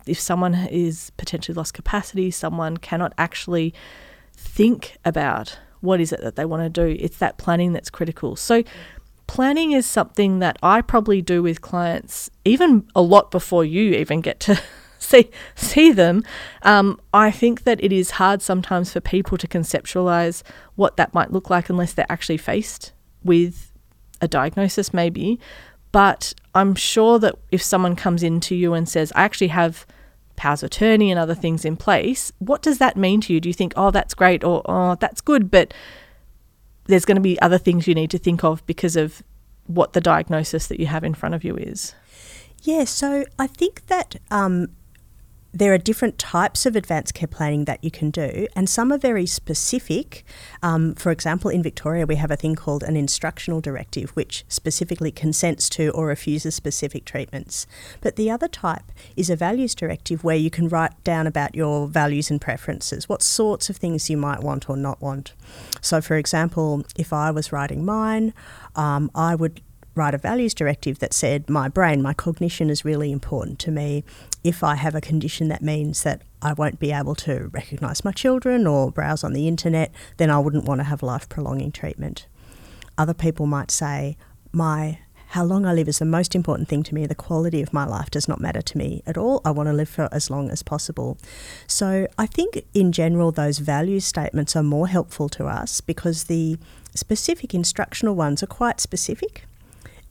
if 0.06 0.18
someone 0.20 0.54
is 0.54 1.10
potentially 1.16 1.54
lost 1.54 1.74
capacity, 1.74 2.30
someone 2.30 2.76
cannot 2.76 3.12
actually 3.18 3.74
think 4.36 4.96
about 5.04 5.58
what 5.80 6.00
is 6.00 6.12
it 6.12 6.20
that 6.22 6.36
they 6.36 6.44
want 6.44 6.62
to 6.62 6.68
do, 6.68 6.96
it's 7.00 7.18
that 7.18 7.38
planning 7.38 7.72
that's 7.72 7.90
critical. 7.90 8.36
So, 8.36 8.62
planning 9.26 9.72
is 9.72 9.86
something 9.86 10.38
that 10.38 10.56
I 10.62 10.80
probably 10.80 11.20
do 11.20 11.42
with 11.42 11.60
clients 11.60 12.30
even 12.44 12.86
a 12.94 13.02
lot 13.02 13.30
before 13.30 13.64
you 13.64 13.94
even 13.94 14.20
get 14.20 14.40
to 14.40 14.60
see 14.98 15.30
see 15.54 15.92
them. 15.92 16.22
Um, 16.62 17.00
I 17.12 17.30
think 17.30 17.64
that 17.64 17.82
it 17.82 17.92
is 17.92 18.12
hard 18.12 18.42
sometimes 18.42 18.92
for 18.92 19.00
people 19.00 19.38
to 19.38 19.48
conceptualize 19.48 20.42
what 20.74 20.96
that 20.96 21.14
might 21.14 21.32
look 21.32 21.50
like 21.50 21.68
unless 21.68 21.92
they're 21.92 22.06
actually 22.10 22.38
faced 22.38 22.92
with 23.22 23.72
a 24.20 24.28
diagnosis, 24.28 24.94
maybe. 24.94 25.38
But 25.92 26.34
I'm 26.54 26.74
sure 26.74 27.18
that 27.18 27.36
if 27.50 27.62
someone 27.62 27.96
comes 27.96 28.22
into 28.22 28.54
you 28.54 28.74
and 28.74 28.88
says, 28.88 29.12
I 29.14 29.22
actually 29.24 29.48
have 29.48 29.86
powers 30.36 30.62
of 30.62 30.68
attorney 30.68 31.10
and 31.10 31.18
other 31.18 31.34
things 31.34 31.64
in 31.64 31.76
place, 31.76 32.32
what 32.38 32.62
does 32.62 32.78
that 32.78 32.96
mean 32.96 33.20
to 33.22 33.32
you? 33.32 33.40
Do 33.40 33.48
you 33.48 33.54
think, 33.54 33.72
oh, 33.76 33.90
that's 33.90 34.14
great 34.14 34.44
or 34.44 34.62
oh, 34.66 34.96
that's 34.96 35.20
good, 35.20 35.50
but 35.50 35.72
there's 36.84 37.04
going 37.04 37.16
to 37.16 37.22
be 37.22 37.40
other 37.40 37.58
things 37.58 37.86
you 37.86 37.94
need 37.94 38.10
to 38.10 38.18
think 38.18 38.44
of 38.44 38.64
because 38.66 38.96
of 38.96 39.22
what 39.66 39.92
the 39.92 40.00
diagnosis 40.00 40.68
that 40.68 40.78
you 40.78 40.86
have 40.86 41.04
in 41.04 41.14
front 41.14 41.34
of 41.34 41.44
you 41.44 41.56
is? 41.56 41.94
Yeah, 42.62 42.84
so 42.84 43.24
I 43.38 43.46
think 43.46 43.86
that 43.86 44.16
um, 44.30 44.68
there 45.58 45.72
are 45.72 45.78
different 45.78 46.18
types 46.18 46.66
of 46.66 46.76
advanced 46.76 47.14
care 47.14 47.26
planning 47.26 47.64
that 47.64 47.82
you 47.82 47.90
can 47.90 48.10
do, 48.10 48.46
and 48.54 48.68
some 48.68 48.92
are 48.92 48.98
very 48.98 49.24
specific. 49.24 50.22
Um, 50.62 50.94
for 50.94 51.10
example, 51.10 51.50
in 51.50 51.62
Victoria, 51.62 52.04
we 52.06 52.16
have 52.16 52.30
a 52.30 52.36
thing 52.36 52.54
called 52.54 52.82
an 52.82 52.94
instructional 52.94 53.62
directive, 53.62 54.10
which 54.10 54.44
specifically 54.48 55.10
consents 55.10 55.70
to 55.70 55.90
or 55.92 56.08
refuses 56.08 56.54
specific 56.54 57.06
treatments. 57.06 57.66
But 58.02 58.16
the 58.16 58.30
other 58.30 58.48
type 58.48 58.92
is 59.16 59.30
a 59.30 59.36
values 59.36 59.74
directive 59.74 60.22
where 60.22 60.36
you 60.36 60.50
can 60.50 60.68
write 60.68 61.02
down 61.04 61.26
about 61.26 61.54
your 61.54 61.86
values 61.88 62.30
and 62.30 62.38
preferences, 62.38 63.08
what 63.08 63.22
sorts 63.22 63.70
of 63.70 63.78
things 63.78 64.10
you 64.10 64.18
might 64.18 64.42
want 64.42 64.68
or 64.68 64.76
not 64.76 65.00
want. 65.00 65.32
So, 65.80 66.02
for 66.02 66.16
example, 66.16 66.84
if 66.98 67.14
I 67.14 67.30
was 67.30 67.50
writing 67.50 67.82
mine, 67.82 68.34
um, 68.75 69.10
I 69.14 69.34
would 69.34 69.62
write 69.96 70.14
a 70.14 70.18
values 70.18 70.54
directive 70.54 70.98
that 71.00 71.12
said, 71.12 71.50
My 71.50 71.68
brain, 71.68 72.02
my 72.02 72.14
cognition 72.14 72.70
is 72.70 72.84
really 72.84 73.10
important 73.10 73.58
to 73.60 73.70
me. 73.70 74.04
If 74.44 74.62
I 74.62 74.76
have 74.76 74.94
a 74.94 75.00
condition 75.00 75.48
that 75.48 75.62
means 75.62 76.02
that 76.04 76.22
I 76.42 76.52
won't 76.52 76.78
be 76.78 76.92
able 76.92 77.14
to 77.16 77.48
recognise 77.52 78.04
my 78.04 78.12
children 78.12 78.66
or 78.66 78.92
browse 78.92 79.24
on 79.24 79.32
the 79.32 79.48
internet, 79.48 79.92
then 80.18 80.30
I 80.30 80.38
wouldn't 80.38 80.66
want 80.66 80.80
to 80.80 80.84
have 80.84 81.02
life 81.02 81.28
prolonging 81.28 81.72
treatment. 81.72 82.26
Other 82.98 83.14
people 83.14 83.46
might 83.46 83.70
say, 83.70 84.16
My 84.52 84.98
how 85.30 85.44
long 85.44 85.66
I 85.66 85.72
live 85.72 85.88
is 85.88 85.98
the 85.98 86.04
most 86.04 86.36
important 86.36 86.68
thing 86.68 86.84
to 86.84 86.94
me. 86.94 87.04
The 87.04 87.14
quality 87.14 87.60
of 87.60 87.72
my 87.72 87.84
life 87.84 88.10
does 88.10 88.28
not 88.28 88.40
matter 88.40 88.62
to 88.62 88.78
me 88.78 89.02
at 89.06 89.18
all. 89.18 89.40
I 89.44 89.50
want 89.50 89.68
to 89.68 89.72
live 89.72 89.88
for 89.88 90.08
as 90.12 90.30
long 90.30 90.50
as 90.50 90.62
possible. 90.62 91.18
So 91.66 92.06
I 92.16 92.26
think 92.26 92.64
in 92.74 92.92
general, 92.92 93.32
those 93.32 93.58
value 93.58 93.98
statements 93.98 94.54
are 94.54 94.62
more 94.62 94.86
helpful 94.86 95.28
to 95.30 95.46
us 95.46 95.80
because 95.80 96.24
the 96.24 96.58
specific 96.94 97.54
instructional 97.54 98.14
ones 98.14 98.42
are 98.42 98.46
quite 98.46 98.80
specific 98.80 99.44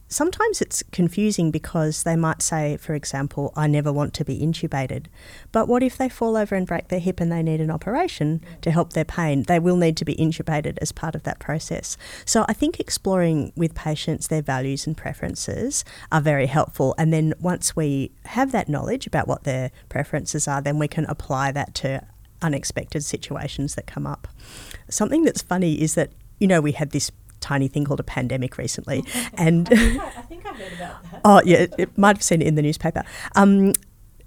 sometimes 0.08 0.62
it's 0.62 0.84
confusing 0.92 1.52
because 1.52 2.04
they 2.04 2.16
might 2.16 2.42
say, 2.42 2.78
for 2.78 2.94
example, 2.94 3.52
I 3.56 3.68
never 3.68 3.92
want 3.92 4.14
to 4.16 4.26
be 4.26 4.40
intubated. 4.40 5.06
But 5.52 5.68
what 5.68 5.84
if 5.84 5.98
they 5.98 6.10
fall 6.10 6.38
over 6.38 6.56
and 6.56 6.68
break 6.68 6.88
their 6.88 7.00
hip 7.00 7.20
and 7.20 7.32
they 7.32 7.44
need 7.44 7.62
an 7.62 7.72
operation 7.72 8.42
to 8.62 8.72
help 8.72 8.94
their 8.94 9.06
pain? 9.06 9.44
They 9.44 9.60
will 9.60 9.78
need 9.78 9.98
to 9.98 10.06
be 10.06 10.16
intubated 10.16 10.78
as 10.82 10.92
part 10.92 11.16
of 11.16 11.24
that 11.24 11.40
process. 11.40 11.98
So 12.26 12.46
I 12.48 12.54
think 12.54 12.80
exploring 12.80 13.52
with 13.56 13.76
patients 13.76 14.28
their 14.28 14.42
values 14.42 14.88
and 14.88 14.96
preferences 14.96 15.84
are 16.12 16.22
very 16.22 16.48
helpful. 16.48 16.96
And 16.98 17.12
then 17.12 17.34
once 17.40 17.76
we 17.76 18.12
have 18.26 18.52
that 18.52 18.70
knowledge 18.70 19.08
about 19.08 19.28
what 19.28 19.44
their 19.44 19.72
preferences 19.90 20.48
are, 20.48 20.62
then 20.62 20.80
we 20.80 20.88
can 20.88 21.06
apply 21.06 21.52
that 21.52 21.74
to 21.76 22.06
unexpected 22.42 23.04
situations 23.04 23.76
that 23.76 23.88
come 23.88 24.06
up. 24.06 24.28
Something 24.90 25.24
that's 25.24 25.42
funny 25.42 25.82
is 25.82 25.96
that, 25.96 26.12
you 26.40 26.48
know, 26.48 26.62
we 26.62 26.74
had 26.74 26.92
this 26.92 27.12
tiny 27.46 27.68
thing 27.68 27.86
called 27.86 28.00
a 28.00 28.04
pandemic 28.04 28.58
recently, 28.58 29.04
and 29.38 29.68
I 29.70 29.76
think 29.76 30.02
I, 30.02 30.06
I 30.06 30.22
think 30.22 30.46
I 30.46 30.54
heard 30.54 30.74
about 30.74 31.12
that. 31.12 31.22
oh 31.24 31.42
yeah, 31.46 31.58
it, 31.58 31.74
it, 31.78 31.98
might 31.98 32.16
have 32.16 32.24
seen 32.24 32.42
it 32.42 32.48
in 32.48 32.56
the 32.56 32.62
newspaper. 32.62 33.04
Um, 33.36 33.74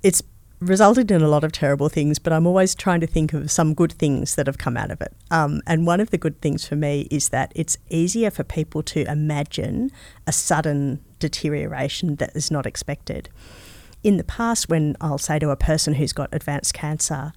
it's 0.02 0.22
resulted 0.60 1.10
in 1.10 1.22
a 1.22 1.28
lot 1.28 1.44
of 1.44 1.52
terrible 1.52 1.88
things, 1.88 2.18
but 2.18 2.32
I'm 2.32 2.46
always 2.46 2.74
trying 2.74 3.00
to 3.00 3.06
think 3.06 3.32
of 3.32 3.50
some 3.50 3.74
good 3.74 3.92
things 3.92 4.34
that 4.34 4.46
have 4.46 4.58
come 4.58 4.76
out 4.76 4.90
of 4.90 5.00
it. 5.00 5.14
Um, 5.30 5.60
and 5.66 5.86
one 5.86 6.00
of 6.00 6.10
the 6.10 6.18
good 6.18 6.40
things 6.40 6.66
for 6.66 6.76
me 6.76 7.06
is 7.10 7.28
that 7.30 7.52
it's 7.54 7.78
easier 7.90 8.30
for 8.30 8.44
people 8.44 8.82
to 8.84 9.08
imagine 9.10 9.90
a 10.26 10.32
sudden 10.32 11.04
deterioration 11.18 12.16
that 12.16 12.34
is 12.34 12.50
not 12.50 12.66
expected. 12.66 13.28
In 14.02 14.16
the 14.16 14.24
past, 14.24 14.68
when 14.68 14.96
I'll 15.00 15.18
say 15.18 15.38
to 15.38 15.50
a 15.50 15.56
person 15.56 15.94
who's 15.94 16.12
got 16.12 16.28
advanced 16.32 16.74
cancer, 16.74 17.32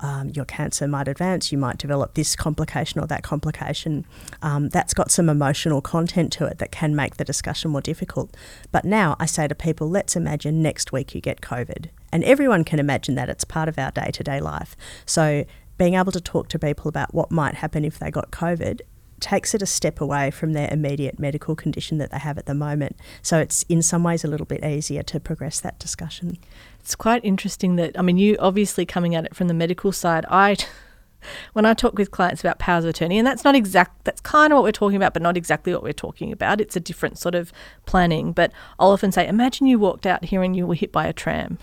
um, 0.00 0.30
your 0.30 0.44
cancer 0.44 0.86
might 0.86 1.08
advance, 1.08 1.50
you 1.50 1.58
might 1.58 1.78
develop 1.78 2.14
this 2.14 2.36
complication 2.36 3.00
or 3.00 3.06
that 3.06 3.22
complication. 3.22 4.04
Um, 4.42 4.68
that's 4.68 4.94
got 4.94 5.10
some 5.10 5.28
emotional 5.28 5.80
content 5.80 6.32
to 6.34 6.46
it 6.46 6.58
that 6.58 6.70
can 6.70 6.94
make 6.94 7.16
the 7.16 7.24
discussion 7.24 7.70
more 7.70 7.80
difficult. 7.80 8.36
But 8.72 8.84
now 8.84 9.16
I 9.18 9.26
say 9.26 9.48
to 9.48 9.54
people, 9.54 9.88
let's 9.88 10.16
imagine 10.16 10.62
next 10.62 10.92
week 10.92 11.14
you 11.14 11.20
get 11.20 11.40
COVID. 11.40 11.86
And 12.12 12.24
everyone 12.24 12.64
can 12.64 12.78
imagine 12.78 13.14
that 13.16 13.28
it's 13.28 13.44
part 13.44 13.68
of 13.68 13.78
our 13.78 13.90
day 13.90 14.10
to 14.12 14.22
day 14.22 14.40
life. 14.40 14.76
So 15.04 15.44
being 15.78 15.94
able 15.94 16.12
to 16.12 16.20
talk 16.20 16.48
to 16.48 16.58
people 16.58 16.88
about 16.88 17.14
what 17.14 17.30
might 17.30 17.54
happen 17.56 17.84
if 17.84 17.98
they 17.98 18.10
got 18.10 18.30
COVID 18.30 18.80
takes 19.20 19.54
it 19.54 19.62
a 19.62 19.66
step 19.66 20.00
away 20.00 20.30
from 20.30 20.52
their 20.52 20.68
immediate 20.70 21.18
medical 21.18 21.56
condition 21.56 21.98
that 21.98 22.10
they 22.10 22.18
have 22.18 22.38
at 22.38 22.46
the 22.46 22.54
moment. 22.54 22.96
So 23.22 23.38
it's 23.38 23.62
in 23.64 23.82
some 23.82 24.02
ways 24.02 24.24
a 24.24 24.28
little 24.28 24.46
bit 24.46 24.64
easier 24.64 25.02
to 25.04 25.20
progress 25.20 25.60
that 25.60 25.78
discussion. 25.78 26.38
It's 26.86 26.94
quite 26.94 27.24
interesting 27.24 27.74
that, 27.76 27.98
I 27.98 28.02
mean, 28.02 28.16
you 28.16 28.36
obviously 28.38 28.86
coming 28.86 29.16
at 29.16 29.24
it 29.24 29.34
from 29.34 29.48
the 29.48 29.54
medical 29.54 29.90
side, 29.90 30.24
I. 30.30 30.56
When 31.54 31.66
I 31.66 31.74
talk 31.74 31.98
with 31.98 32.12
clients 32.12 32.40
about 32.42 32.60
powers 32.60 32.84
of 32.84 32.90
attorney, 32.90 33.18
and 33.18 33.26
that's 33.26 33.42
not 33.42 33.56
exact, 33.56 34.04
that's 34.04 34.20
kind 34.20 34.52
of 34.52 34.58
what 34.58 34.62
we're 34.62 34.70
talking 34.70 34.94
about, 34.94 35.12
but 35.12 35.22
not 35.22 35.36
exactly 35.36 35.72
what 35.72 35.82
we're 35.82 35.92
talking 35.92 36.30
about. 36.30 36.60
It's 36.60 36.76
a 36.76 36.80
different 36.80 37.18
sort 37.18 37.34
of 37.34 37.52
planning. 37.84 38.30
But 38.30 38.52
I'll 38.78 38.90
often 38.90 39.10
say, 39.10 39.26
imagine 39.26 39.66
you 39.66 39.80
walked 39.80 40.06
out 40.06 40.26
here 40.26 40.44
and 40.44 40.54
you 40.54 40.68
were 40.68 40.76
hit 40.76 40.92
by 40.92 41.06
a 41.06 41.12
tram. 41.12 41.58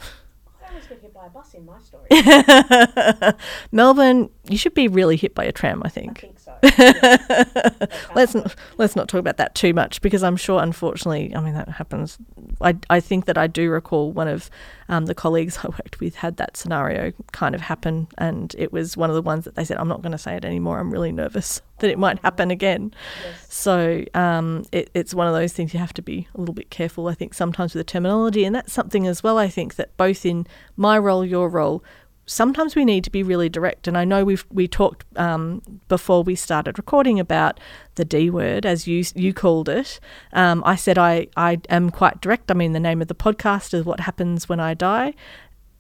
I 0.62 0.74
got 0.74 1.00
hit 1.00 1.14
by 1.14 1.28
a 1.28 1.30
bus 1.30 1.54
in 1.54 1.66
my 1.66 1.80
story. 1.80 3.38
Melbourne, 3.72 4.30
you 4.50 4.58
should 4.58 4.74
be 4.74 4.90
really 4.90 5.16
hit 5.16 5.34
by 5.34 5.46
a 5.46 5.54
tram, 5.54 5.82
I 5.86 5.90
think. 5.90 6.18
I 6.18 6.22
think 6.22 6.40
so. 6.40 6.43
let's 8.16 8.34
not, 8.34 8.56
let's 8.78 8.96
not 8.96 9.10
talk 9.10 9.20
about 9.20 9.36
that 9.36 9.54
too 9.54 9.74
much 9.74 10.02
because 10.02 10.24
I'm 10.24 10.38
sure, 10.38 10.62
unfortunately, 10.62 11.36
I 11.36 11.42
mean 11.42 11.54
that 11.56 11.68
happens. 11.68 12.18
I, 12.62 12.78
I 12.90 13.02
think 13.02 13.26
that 13.26 13.38
I 13.38 13.48
do 13.48 13.70
recall 13.70 14.14
one 14.14 14.30
of 14.30 14.50
um, 14.88 15.08
the 15.08 15.16
colleagues 15.16 15.60
I 15.64 15.68
worked 15.68 16.00
with 16.00 16.16
had 16.16 16.38
that 16.38 16.56
scenario 16.56 17.12
kind 17.34 17.54
of 17.54 17.62
happen, 17.62 18.08
and 18.18 18.56
it 18.58 18.72
was 18.72 18.96
one 18.96 19.10
of 19.10 19.16
the 19.16 19.22
ones 19.22 19.44
that 19.44 19.56
they 19.56 19.66
said, 19.66 19.78
"I'm 19.78 19.90
not 19.90 20.02
going 20.02 20.14
to 20.14 20.18
say 20.18 20.36
it 20.36 20.46
anymore. 20.46 20.80
I'm 20.80 20.92
really 20.92 21.12
nervous 21.12 21.62
that 21.80 21.90
it 21.90 22.00
might 22.00 22.20
happen 22.20 22.50
again." 22.50 22.94
Yes. 23.26 23.54
So 23.54 24.06
um, 24.14 24.64
it, 24.72 24.90
it's 24.94 25.14
one 25.14 25.28
of 25.28 25.34
those 25.34 25.52
things 25.52 25.74
you 25.74 25.80
have 25.82 25.94
to 25.94 26.02
be 26.02 26.28
a 26.34 26.40
little 26.40 26.56
bit 26.56 26.70
careful. 26.70 27.08
I 27.08 27.14
think 27.14 27.34
sometimes 27.34 27.74
with 27.74 27.86
the 27.86 27.92
terminology, 27.92 28.46
and 28.46 28.56
that's 28.56 28.72
something 28.72 29.06
as 29.06 29.22
well. 29.22 29.38
I 29.38 29.50
think 29.50 29.76
that 29.76 29.98
both 29.98 30.26
in 30.26 30.48
my 30.78 30.98
role, 30.98 31.26
your 31.26 31.50
role, 31.50 31.84
sometimes 32.26 32.76
we 32.76 32.86
need 32.86 33.04
to 33.04 33.10
be 33.10 33.24
really 33.24 33.50
direct. 33.50 33.88
And 33.88 33.98
I 33.98 34.06
know 34.06 34.24
we've 34.24 34.46
we 34.52 34.68
talked 34.68 35.06
um, 35.18 35.62
before 35.88 36.24
we 36.24 36.36
started 36.36 36.78
recording 36.78 37.20
about 37.20 37.60
the 37.96 38.06
D 38.06 38.30
word, 38.30 38.66
as 38.66 38.88
you 38.88 39.04
you 39.16 39.34
called 39.34 39.70
it. 39.70 40.00
Um, 40.32 40.64
I 40.66 40.76
said 40.76 40.98
I 40.98 41.28
I 41.36 41.60
am 41.70 41.90
quite 41.90 42.22
direct. 42.22 42.52
I 42.52 42.54
mean, 42.54 42.74
the 42.74 42.80
name 42.80 43.02
of 43.02 43.08
the 43.08 43.16
podcast 43.16 43.74
is 43.74 43.86
"What 43.86 44.02
Happens 44.02 44.48
When 44.48 44.60
I 44.60 44.74
Die." 44.74 45.14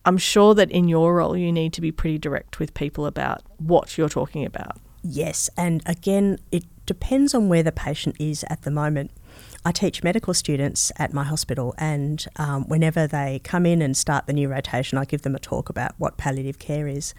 I'm 0.06 0.18
sure 0.18 0.54
that 0.56 0.70
in 0.70 0.90
your 0.90 1.16
role, 1.16 1.38
you 1.38 1.50
need 1.50 1.72
to 1.74 1.82
be 1.82 1.92
pretty 1.92 2.18
direct 2.18 2.60
with 2.60 2.74
people 2.74 3.06
about 3.06 3.42
what 3.58 3.98
you're 3.98 4.10
talking 4.10 4.44
about. 4.44 4.78
Yes, 5.02 5.50
and 5.56 5.82
again, 5.86 6.40
it 6.52 6.66
depends 6.86 7.34
on 7.34 7.48
where 7.48 7.64
the 7.64 7.72
patient 7.72 8.18
is 8.20 8.44
at 8.50 8.64
the 8.64 8.72
moment. 8.72 9.12
I 9.66 9.72
teach 9.72 10.04
medical 10.04 10.34
students 10.34 10.92
at 10.98 11.14
my 11.14 11.24
hospital, 11.24 11.74
and 11.78 12.26
um, 12.36 12.68
whenever 12.68 13.08
they 13.08 13.40
come 13.46 13.66
in 13.66 13.82
and 13.82 13.96
start 13.96 14.28
the 14.28 14.34
new 14.34 14.50
rotation, 14.50 14.98
I 14.98 15.06
give 15.06 15.22
them 15.22 15.36
a 15.36 15.40
talk 15.40 15.70
about 15.70 15.94
what 15.98 16.18
palliative 16.18 16.60
care 16.60 16.86
is. 16.86 17.14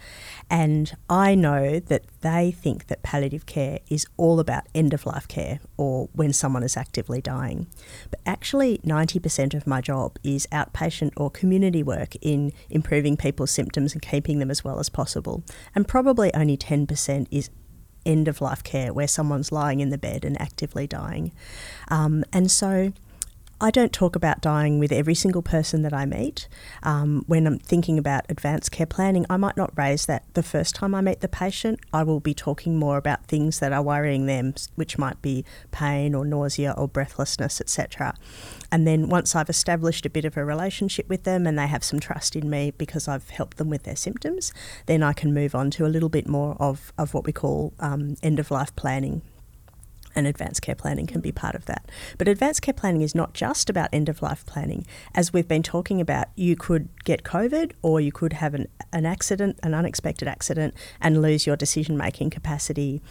And 0.47 0.95
I 1.09 1.33
know 1.33 1.79
that 1.79 2.03
they 2.21 2.51
think 2.51 2.85
that 2.87 3.01
palliative 3.01 3.47
care 3.47 3.79
is 3.89 4.05
all 4.17 4.39
about 4.39 4.67
end 4.75 4.93
of 4.93 5.07
life 5.07 5.27
care 5.27 5.59
or 5.75 6.07
when 6.13 6.33
someone 6.33 6.61
is 6.61 6.77
actively 6.77 7.19
dying. 7.19 7.65
But 8.11 8.19
actually, 8.27 8.77
90% 8.79 9.55
of 9.55 9.65
my 9.65 9.81
job 9.81 10.19
is 10.23 10.47
outpatient 10.51 11.13
or 11.17 11.31
community 11.31 11.81
work 11.81 12.15
in 12.21 12.53
improving 12.69 13.17
people's 13.17 13.51
symptoms 13.51 13.93
and 13.93 14.03
keeping 14.03 14.37
them 14.37 14.51
as 14.51 14.63
well 14.63 14.79
as 14.79 14.89
possible. 14.89 15.43
And 15.73 15.87
probably 15.87 16.31
only 16.35 16.57
10% 16.57 17.27
is 17.31 17.49
end 18.05 18.27
of 18.27 18.41
life 18.41 18.63
care 18.63 18.93
where 18.93 19.07
someone's 19.07 19.51
lying 19.51 19.79
in 19.79 19.89
the 19.89 19.97
bed 19.97 20.23
and 20.23 20.39
actively 20.39 20.87
dying. 20.87 21.31
Um, 21.89 22.23
and 22.31 22.51
so 22.51 22.93
I 23.61 23.71
don't 23.71 23.93
talk 23.93 24.17
about 24.17 24.41
dying 24.41 24.79
with 24.79 24.91
every 24.91 25.15
single 25.15 25.41
person 25.41 25.81
that 25.83 25.93
I 25.93 26.05
meet. 26.05 26.49
Um, 26.83 27.23
when 27.25 27.47
I'm 27.47 27.57
thinking 27.57 27.97
about 27.97 28.25
advanced 28.27 28.73
care 28.73 28.85
planning, 28.85 29.25
I 29.29 29.37
might 29.37 29.55
not 29.55 29.71
raise 29.77 30.07
that 30.07 30.25
the 30.33 30.43
first 30.43 30.75
time 30.75 30.93
I 30.93 30.99
meet 30.99 31.21
the 31.21 31.29
patient. 31.29 31.79
I 31.93 32.03
will 32.03 32.19
be 32.19 32.33
talking 32.33 32.77
more 32.77 32.97
about 32.97 33.27
things 33.27 33.59
that 33.59 33.71
are 33.71 33.81
worrying 33.81 34.25
them, 34.25 34.55
which 34.75 34.97
might 34.97 35.21
be 35.21 35.45
pain 35.71 36.13
or 36.13 36.25
nausea 36.25 36.73
or 36.77 36.89
breathlessness, 36.89 37.61
etc. 37.61 38.15
And 38.73 38.85
then 38.85 39.07
once 39.07 39.35
I've 39.35 39.49
established 39.49 40.05
a 40.05 40.09
bit 40.09 40.25
of 40.25 40.35
a 40.35 40.43
relationship 40.43 41.07
with 41.07 41.23
them 41.23 41.47
and 41.47 41.57
they 41.57 41.67
have 41.67 41.83
some 41.83 42.01
trust 42.01 42.35
in 42.35 42.49
me 42.49 42.71
because 42.77 43.07
I've 43.07 43.29
helped 43.29 43.55
them 43.55 43.69
with 43.69 43.83
their 43.83 43.95
symptoms, 43.95 44.51
then 44.85 45.01
I 45.01 45.13
can 45.13 45.33
move 45.33 45.55
on 45.55 45.71
to 45.71 45.85
a 45.85 45.87
little 45.87 46.09
bit 46.09 46.27
more 46.27 46.57
of, 46.59 46.91
of 46.97 47.13
what 47.13 47.25
we 47.25 47.31
call 47.31 47.73
um, 47.79 48.17
end 48.21 48.37
of 48.37 48.51
life 48.51 48.75
planning 48.75 49.21
and 50.15 50.27
advanced 50.27 50.61
care 50.61 50.75
planning 50.75 51.07
can 51.07 51.21
be 51.21 51.31
part 51.31 51.55
of 51.55 51.65
that. 51.65 51.89
But 52.17 52.27
advanced 52.27 52.61
care 52.61 52.73
planning 52.73 53.01
is 53.01 53.15
not 53.15 53.33
just 53.33 53.69
about 53.69 53.89
end 53.91 54.09
of 54.09 54.21
life 54.21 54.45
planning. 54.45 54.85
As 55.13 55.33
we've 55.33 55.47
been 55.47 55.63
talking 55.63 55.99
about, 56.01 56.27
you 56.35 56.55
could 56.55 56.89
get 57.03 57.23
COVID 57.23 57.73
or 57.81 57.99
you 57.99 58.11
could 58.11 58.33
have 58.33 58.53
an, 58.53 58.67
an 58.93 59.05
accident, 59.05 59.59
an 59.63 59.73
unexpected 59.73 60.27
accident, 60.27 60.73
and 61.01 61.21
lose 61.21 61.45
your 61.45 61.55
decision 61.55 61.97
making 61.97 62.29
capacity 62.29 63.01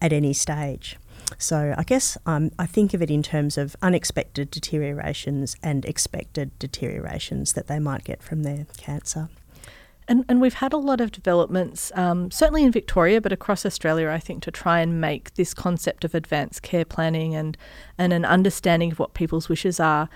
at 0.00 0.12
any 0.12 0.32
stage. 0.32 0.96
So 1.36 1.74
I 1.76 1.82
guess 1.82 2.16
um, 2.24 2.50
I 2.58 2.66
think 2.66 2.94
of 2.94 3.02
it 3.02 3.10
in 3.10 3.22
terms 3.22 3.58
of 3.58 3.76
unexpected 3.82 4.50
deteriorations 4.50 5.56
and 5.62 5.84
expected 5.84 6.58
deteriorations 6.58 7.52
that 7.52 7.66
they 7.66 7.78
might 7.78 8.04
get 8.04 8.22
from 8.22 8.42
their 8.44 8.66
cancer. 8.76 9.28
And, 10.08 10.24
and 10.28 10.40
we've 10.40 10.54
had 10.54 10.72
a 10.72 10.78
lot 10.78 11.02
of 11.02 11.12
developments, 11.12 11.92
um, 11.94 12.30
certainly 12.30 12.64
in 12.64 12.72
Victoria, 12.72 13.20
but 13.20 13.30
across 13.30 13.66
Australia, 13.66 14.08
I 14.08 14.18
think, 14.18 14.42
to 14.44 14.50
try 14.50 14.80
and 14.80 15.00
make 15.00 15.34
this 15.34 15.52
concept 15.52 16.02
of 16.02 16.14
advanced 16.14 16.62
care 16.62 16.86
planning 16.86 17.34
and, 17.34 17.58
and 17.98 18.14
an 18.14 18.24
understanding 18.24 18.92
of 18.92 18.98
what 18.98 19.12
people's 19.12 19.50
wishes 19.50 19.78
are 19.78 20.08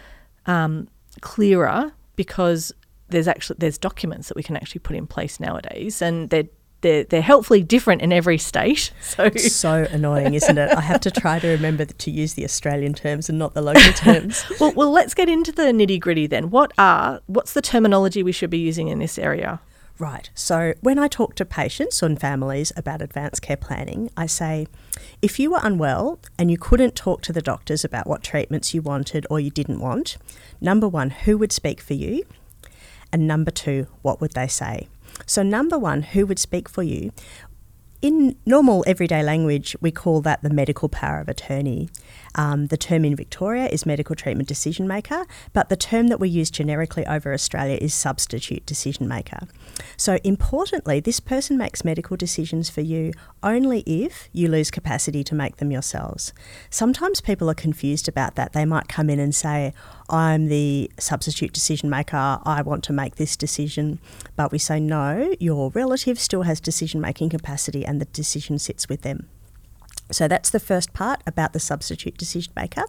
um, 0.47 0.89
clearer 1.21 1.93
because 2.17 2.73
there's 3.09 3.29
actually 3.29 3.57
there's 3.59 3.79
documents 3.79 4.29
that 4.29 4.37
we 4.37 4.43
can 4.43 4.57
actually 4.57 4.79
put 4.79 4.97
in 4.97 5.07
place 5.07 5.39
nowadays 5.39 6.03
and 6.03 6.31
they're 6.31 6.49
they're, 6.81 7.05
they're 7.05 7.23
helpfully 7.23 7.63
different 7.63 8.03
in 8.03 8.13
every 8.13 8.39
state. 8.39 8.91
So 9.03 9.31
so 9.31 9.87
annoying, 9.91 10.35
isn't 10.35 10.59
it? 10.59 10.77
I 10.77 10.81
have 10.81 11.01
to 11.03 11.11
try 11.11 11.39
to 11.39 11.49
remember 11.49 11.85
to 11.85 12.11
use 12.11 12.35
the 12.35 12.45
Australian 12.45 12.95
terms 12.95 13.29
and 13.29 13.39
not 13.39 13.55
the 13.55 13.63
local 13.63 13.93
terms. 13.93 14.45
well, 14.59 14.73
well, 14.73 14.91
let's 14.91 15.15
get 15.15 15.29
into 15.29 15.53
the 15.53 15.65
nitty 15.65 16.01
gritty 16.01 16.27
then. 16.27 16.51
What 16.51 16.73
are 16.79 17.21
what's 17.27 17.53
the 17.53 17.63
terminology 17.63 18.23
we 18.23 18.33
should 18.33 18.51
be 18.51 18.59
using 18.59 18.89
in 18.89 18.99
this 18.99 19.19
area? 19.19 19.61
Right. 20.03 20.31
So 20.35 20.75
when 20.81 20.99
I 20.99 21.07
talk 21.07 21.37
to 21.37 21.45
patients 21.45 22.03
and 22.03 22.21
families 22.21 22.73
about 22.77 23.01
advanced 23.01 23.41
care 23.41 23.57
planning, 23.57 24.11
I 24.17 24.27
say 24.27 24.67
if 25.23 25.39
you 25.39 25.53
were 25.53 25.61
unwell 25.63 26.19
and 26.37 26.51
you 26.51 26.59
couldn't 26.59 26.97
talk 26.97 27.23
to 27.23 27.33
the 27.33 27.41
doctors 27.41 27.85
about 27.85 28.09
what 28.09 28.25
treatments 28.25 28.75
you 28.75 28.83
wanted 28.83 29.29
or 29.31 29.39
you 29.39 29.51
didn't 29.51 29.79
want, 29.79 30.17
number 30.61 30.89
one, 30.89 31.11
who 31.11 31.39
would 31.39 31.53
speak 31.53 31.81
for 31.81 31.95
you? 31.95 32.25
And 33.13 33.29
number 33.29 33.53
two, 33.53 33.87
what 34.03 34.21
would 34.21 34.33
they 34.33 34.49
say? 34.49 34.89
So, 35.25 35.45
number 35.45 35.79
one, 35.79 36.03
who 36.03 36.27
would 36.27 36.41
speak 36.41 36.69
for 36.69 36.83
you? 36.83 37.13
In 38.01 38.35
normal 38.45 38.83
everyday 38.89 39.23
language, 39.23 39.77
we 39.81 39.93
call 39.93 40.21
that 40.23 40.43
the 40.43 40.51
medical 40.51 40.89
power 40.89 41.21
of 41.21 41.29
attorney. 41.29 41.89
Um, 42.35 42.69
the 42.69 42.77
term 42.77 43.05
in 43.05 43.15
Victoria 43.15 43.67
is 43.67 43.85
medical 43.85 44.17
treatment 44.17 44.49
decision 44.49 44.87
maker, 44.87 45.27
but 45.53 45.69
the 45.69 45.77
term 45.77 46.09
that 46.09 46.21
we 46.21 46.29
use 46.29 46.51
generically 46.51 47.07
over 47.07 47.33
Australia 47.33 47.79
is 47.81 47.93
substitute 47.95 48.65
decision 48.65 49.07
maker. 49.07 49.41
So, 49.97 50.19
importantly, 50.25 51.01
this 51.01 51.21
person 51.21 51.57
makes 51.57 51.85
medical 51.85 52.17
decisions 52.17 52.71
for 52.71 52.81
you 52.81 53.13
only 53.43 53.81
if 53.81 54.29
you 54.33 54.49
lose 54.49 54.71
capacity 54.71 55.23
to 55.25 55.35
make 55.35 55.57
them 55.57 55.71
yourselves. 55.71 56.33
Sometimes 56.71 57.21
people 57.21 57.51
are 57.51 57.55
confused 57.55 58.09
about 58.09 58.35
that. 58.37 58.53
They 58.53 58.65
might 58.65 58.89
come 58.89 59.11
in 59.11 59.19
and 59.19 59.35
say, 59.35 59.75
I'm 60.09 60.49
the 60.49 60.91
substitute 60.99 61.53
decision 61.53 61.91
maker, 61.91 62.39
I 62.45 62.63
want 62.63 62.85
to 62.85 62.93
make 62.93 63.17
this 63.17 63.37
decision. 63.37 63.99
But 64.37 64.53
we 64.53 64.59
say, 64.59 64.81
no, 64.81 65.35
your 65.39 65.71
relative 65.71 66.19
still 66.19 66.43
has 66.43 66.61
decision 66.61 67.01
making 67.01 67.31
capacity 67.31 67.85
and 67.85 68.01
the 68.01 68.07
decision 68.07 68.59
sits 68.59 68.89
with 68.89 69.03
them. 69.03 69.29
So 70.13 70.29
that's 70.29 70.51
the 70.51 70.61
first 70.61 70.93
part 70.93 71.23
about 71.27 71.53
the 71.53 71.61
substitute 71.61 72.17
decision 72.17 72.53
maker. 72.55 72.85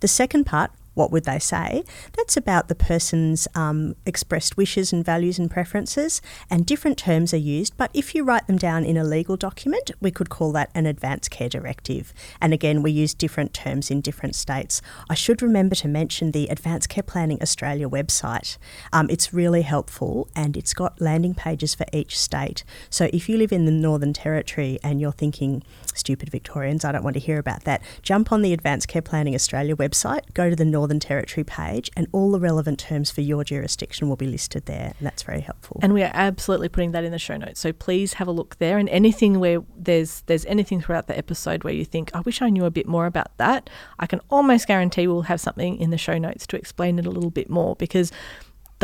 The 0.00 0.08
second 0.08 0.44
part, 0.44 0.70
what 0.94 1.10
would 1.10 1.24
they 1.24 1.38
say? 1.38 1.84
That's 2.16 2.36
about 2.36 2.68
the 2.68 2.74
person's 2.74 3.46
um, 3.54 3.96
expressed 4.06 4.56
wishes 4.56 4.92
and 4.92 5.04
values 5.04 5.38
and 5.38 5.50
preferences, 5.50 6.22
and 6.50 6.64
different 6.64 6.98
terms 6.98 7.34
are 7.34 7.38
used. 7.38 7.76
But 7.76 7.90
if 7.94 8.14
you 8.14 8.24
write 8.24 8.46
them 8.46 8.56
down 8.56 8.84
in 8.84 8.96
a 8.96 9.04
legal 9.04 9.36
document, 9.36 9.90
we 10.00 10.10
could 10.10 10.30
call 10.30 10.52
that 10.52 10.70
an 10.74 10.86
advance 10.86 11.28
care 11.28 11.48
directive. 11.48 12.12
And 12.40 12.52
again, 12.52 12.82
we 12.82 12.90
use 12.90 13.14
different 13.14 13.52
terms 13.52 13.90
in 13.90 14.00
different 14.00 14.34
states. 14.34 14.80
I 15.08 15.14
should 15.14 15.42
remember 15.42 15.74
to 15.76 15.88
mention 15.88 16.30
the 16.30 16.46
Advanced 16.48 16.88
Care 16.88 17.02
Planning 17.02 17.42
Australia 17.42 17.88
website. 17.88 18.56
Um, 18.92 19.08
it's 19.10 19.32
really 19.32 19.62
helpful 19.62 20.28
and 20.34 20.56
it's 20.56 20.74
got 20.74 21.00
landing 21.00 21.34
pages 21.34 21.74
for 21.74 21.86
each 21.92 22.18
state. 22.18 22.64
So 22.90 23.08
if 23.12 23.28
you 23.28 23.36
live 23.36 23.52
in 23.52 23.64
the 23.64 23.70
Northern 23.70 24.12
Territory 24.12 24.78
and 24.82 25.00
you're 25.00 25.12
thinking, 25.12 25.62
stupid 25.94 26.30
Victorians, 26.30 26.84
I 26.84 26.92
don't 26.92 27.04
want 27.04 27.14
to 27.14 27.20
hear 27.20 27.38
about 27.38 27.64
that, 27.64 27.82
jump 28.02 28.32
on 28.32 28.42
the 28.42 28.52
Advanced 28.52 28.88
Care 28.88 29.02
Planning 29.02 29.34
Australia 29.34 29.74
website, 29.76 30.22
go 30.34 30.50
to 30.50 30.56
the 30.56 30.64
Northern 30.64 30.83
Territory 31.00 31.44
page, 31.44 31.90
and 31.96 32.06
all 32.12 32.30
the 32.30 32.40
relevant 32.40 32.78
terms 32.78 33.10
for 33.10 33.20
your 33.20 33.44
jurisdiction 33.44 34.08
will 34.08 34.16
be 34.16 34.26
listed 34.26 34.66
there. 34.66 34.94
And 34.98 35.06
that's 35.06 35.22
very 35.22 35.40
helpful. 35.40 35.80
And 35.82 35.92
we 35.92 36.02
are 36.02 36.10
absolutely 36.14 36.68
putting 36.68 36.92
that 36.92 37.04
in 37.04 37.12
the 37.12 37.18
show 37.18 37.36
notes. 37.36 37.60
So 37.60 37.72
please 37.72 38.14
have 38.14 38.28
a 38.28 38.32
look 38.32 38.56
there. 38.58 38.78
And 38.78 38.88
anything 38.88 39.40
where 39.40 39.62
there's 39.76 40.22
there's 40.26 40.46
anything 40.46 40.80
throughout 40.80 41.06
the 41.06 41.16
episode 41.16 41.64
where 41.64 41.74
you 41.74 41.84
think, 41.84 42.10
I 42.14 42.20
wish 42.20 42.42
I 42.42 42.50
knew 42.50 42.64
a 42.64 42.70
bit 42.70 42.86
more 42.86 43.06
about 43.06 43.36
that, 43.38 43.70
I 43.98 44.06
can 44.06 44.20
almost 44.30 44.66
guarantee 44.66 45.06
we'll 45.06 45.22
have 45.22 45.40
something 45.40 45.76
in 45.76 45.90
the 45.90 45.98
show 45.98 46.18
notes 46.18 46.46
to 46.48 46.56
explain 46.56 46.98
it 46.98 47.06
a 47.06 47.10
little 47.10 47.30
bit 47.30 47.50
more 47.50 47.76
because 47.76 48.12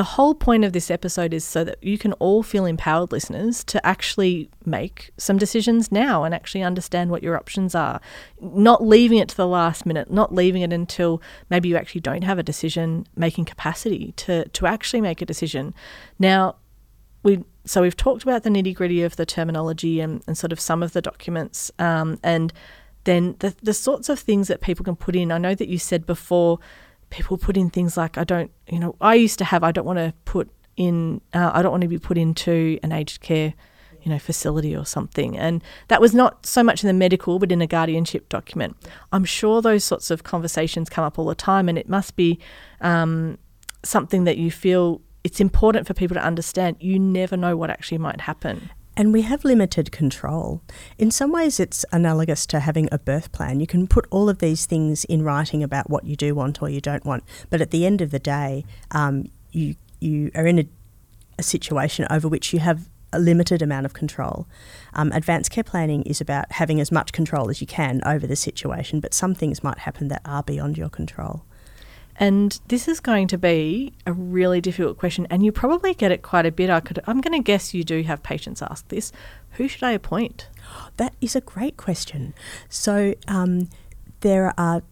the 0.01 0.05
whole 0.05 0.35
point 0.35 0.65
of 0.65 0.73
this 0.73 0.91
episode 0.91 1.35
is 1.35 1.45
so 1.45 1.63
that 1.63 1.77
you 1.85 1.99
can 1.99 2.15
all 2.15 2.43
feel 2.43 2.65
empowered, 2.65 3.13
listeners, 3.13 3.63
to 3.63 3.87
actually 3.87 4.49
make 4.65 5.11
some 5.19 5.37
decisions 5.37 5.93
now 5.93 6.25
and 6.25 6.35
actually 6.35 6.63
understand 6.63 7.11
what 7.11 7.23
your 7.23 7.37
options 7.37 7.75
are. 7.75 8.01
Not 8.41 8.83
leaving 8.83 9.19
it 9.19 9.29
to 9.29 9.37
the 9.37 9.47
last 9.47 9.85
minute, 9.85 10.11
not 10.11 10.35
leaving 10.35 10.63
it 10.63 10.73
until 10.73 11.21
maybe 11.51 11.69
you 11.69 11.77
actually 11.77 12.01
don't 12.01 12.25
have 12.25 12.39
a 12.39 12.43
decision 12.43 13.07
making 13.15 13.45
capacity 13.45 14.13
to, 14.13 14.49
to 14.49 14.67
actually 14.67 15.03
make 15.03 15.21
a 15.21 15.27
decision. 15.27 15.75
Now, 16.19 16.57
we 17.23 17.45
so 17.67 17.83
we've 17.83 17.95
talked 17.95 18.23
about 18.23 18.43
the 18.43 18.49
nitty 18.49 18.75
gritty 18.75 19.03
of 19.03 19.17
the 19.17 19.27
terminology 19.27 20.01
and, 20.01 20.23
and 20.27 20.39
sort 20.39 20.51
of 20.51 20.59
some 20.59 20.83
of 20.83 20.95
the 20.95 21.03
documents 21.03 21.71
um, 21.79 22.19
and 22.23 22.55
then 23.05 23.37
the, 23.41 23.55
the 23.63 23.75
sorts 23.75 24.09
of 24.09 24.19
things 24.19 24.49
that 24.49 24.63
people 24.63 24.83
can 24.83 24.97
put 24.97 25.15
in. 25.15 25.31
I 25.31 25.37
know 25.37 25.55
that 25.55 25.69
you 25.69 25.79
said 25.79 26.07
before 26.07 26.59
people 27.11 27.37
put 27.37 27.57
in 27.57 27.71
things 27.71 27.97
like 27.97 28.17
I 28.17 28.25
don't, 28.25 28.51
you 28.69 28.79
know, 28.79 28.97
I 29.01 29.15
used 29.15 29.39
to 29.39 29.45
have 29.45 29.63
I 29.63 29.73
don't 29.73 29.85
want 29.85 29.99
to 29.99 30.15
put 30.25 30.51
in, 30.77 31.21
uh, 31.35 31.51
I 31.53 31.63
don't 31.63 31.73
want 31.73 31.83
to 31.83 31.89
be 31.89 31.99
put 31.99 32.17
into 32.17 32.79
an 32.83 32.93
aged 32.93 33.21
care, 33.21 33.53
you 34.03 34.11
know, 34.11 34.19
facility 34.19 34.75
or 34.75 34.87
something, 34.87 35.37
and 35.37 35.63
that 35.89 36.01
was 36.01 36.15
not 36.15 36.47
so 36.47 36.63
much 36.63 36.83
in 36.83 36.87
the 36.87 36.95
medical, 36.95 37.39
but 37.39 37.53
in 37.53 37.61
a 37.61 37.67
guardianship 37.67 38.29
document. 38.29 38.77
I'm 39.13 39.25
sure 39.25 39.61
those 39.61 39.85
sorts 39.85 40.11
of 40.11 40.25
conversations 40.25 40.89
come 40.89 41.05
up 41.05 41.19
all 41.19 41.27
the 41.27 41.35
time, 41.35 41.69
and 41.69 41.77
it 41.77 41.89
must 41.89 42.17
be 42.17 42.39
um, 42.81 43.37
something 43.83 44.25
that 44.25 44.39
you 44.39 44.51
feel 44.51 45.03
it's 45.23 45.41
important 45.41 45.87
for 45.87 45.93
people 45.93 46.15
to 46.15 46.25
understand. 46.25 46.77
You 46.81 46.99
never 46.99 47.37
know 47.37 47.57
what 47.57 47.69
actually 47.69 47.99
might 47.99 48.23
happen. 48.23 48.71
And 49.01 49.15
we 49.15 49.23
have 49.23 49.47
limited 49.47 49.91
control. 49.93 50.61
In 50.99 51.11
some 51.11 51.33
ways, 51.33 51.59
it's 51.59 51.87
analogous 51.91 52.45
to 52.45 52.61
having 52.61 52.87
a 52.93 52.99
birth 52.99 53.33
plan. 53.33 53.59
You 53.59 53.67
can 53.67 53.87
put 53.87 54.07
all 54.11 54.29
of 54.29 54.41
these 54.41 54.67
things 54.67 55.05
in 55.05 55.23
writing 55.23 55.63
about 55.63 55.89
what 55.89 56.05
you 56.05 56.17
do 56.17 56.35
want 56.35 56.61
or 56.61 56.69
you 56.69 56.83
don't 56.83 57.07
want, 57.07 57.25
but 57.49 57.63
at 57.63 57.71
the 57.71 57.87
end 57.87 58.03
of 58.03 58.11
the 58.11 58.19
day, 58.19 58.67
um, 58.91 59.31
you 59.53 59.77
you 60.01 60.31
are 60.35 60.47
in 60.47 60.59
a, 60.59 60.69
a, 61.39 61.43
situation 61.43 62.07
over 62.11 62.29
which 62.29 62.53
you 62.53 62.59
have 62.59 62.91
a 63.11 63.19
limited 63.19 63.63
amount 63.63 63.87
of 63.87 63.95
control. 63.95 64.47
Um, 64.93 65.13
advanced 65.13 65.51
care 65.51 65.65
planning 65.65 66.03
is 66.03 66.21
about 66.21 66.53
having 66.53 66.79
as 66.79 66.93
much 66.93 67.13
control 67.13 67.49
as 67.49 67.63
you 67.63 67.67
can 67.67 68.03
over 68.05 68.27
the 68.27 68.37
situation, 68.37 69.01
but 69.01 69.15
some 69.15 69.35
things 69.35 69.65
might 69.65 69.79
happen 69.79 70.09
that 70.09 70.21
are 70.27 70.43
beyond 70.43 70.77
your 70.77 70.91
control. 70.91 71.47
And 72.21 72.61
this 72.69 72.87
is 72.87 73.01
going 73.01 73.29
to 73.29 73.39
be 73.39 73.95
a 74.07 74.13
really 74.13 74.61
difficult 74.61 74.99
question, 74.99 75.27
and 75.31 75.43
you 75.43 75.53
probably 75.53 75.95
get 75.95 76.13
it 76.13 76.21
quite 76.21 76.45
a 76.45 76.53
bit. 76.53 76.69
I 76.69 76.81
could, 76.81 77.01
I'm 77.07 77.23
going 77.23 77.33
to 77.33 77.43
guess 77.43 77.73
you 77.73 77.83
do 77.83 78.03
have 78.03 78.23
patients 78.23 78.61
ask 78.61 78.87
this. 78.89 79.11
Who 79.53 79.67
should 79.67 79.83
I 79.83 79.93
appoint? 79.93 80.49
That 80.99 81.15
is 81.23 81.35
a 81.35 81.41
great 81.41 81.79
question. 81.79 82.35
So 82.69 83.15
um, 83.27 83.71
there 84.21 84.53
are 84.59 84.83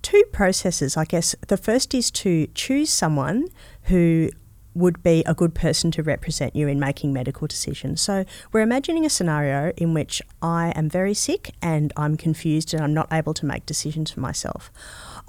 two 0.00 0.24
processes, 0.32 0.96
I 0.96 1.04
guess. 1.04 1.34
The 1.46 1.58
first 1.58 1.94
is 1.94 2.10
to 2.12 2.46
choose 2.54 2.88
someone 2.88 3.48
who 3.82 4.30
would 4.74 5.02
be 5.02 5.22
a 5.26 5.34
good 5.34 5.54
person 5.54 5.90
to 5.90 6.02
represent 6.02 6.54
you 6.54 6.68
in 6.68 6.78
making 6.78 7.12
medical 7.12 7.46
decisions. 7.46 8.00
So, 8.00 8.24
we're 8.52 8.60
imagining 8.60 9.04
a 9.04 9.10
scenario 9.10 9.72
in 9.76 9.92
which 9.92 10.22
I 10.40 10.72
am 10.76 10.88
very 10.88 11.14
sick 11.14 11.54
and 11.60 11.92
I'm 11.96 12.16
confused 12.16 12.72
and 12.72 12.82
I'm 12.82 12.94
not 12.94 13.08
able 13.12 13.34
to 13.34 13.46
make 13.46 13.66
decisions 13.66 14.10
for 14.10 14.20
myself. 14.20 14.70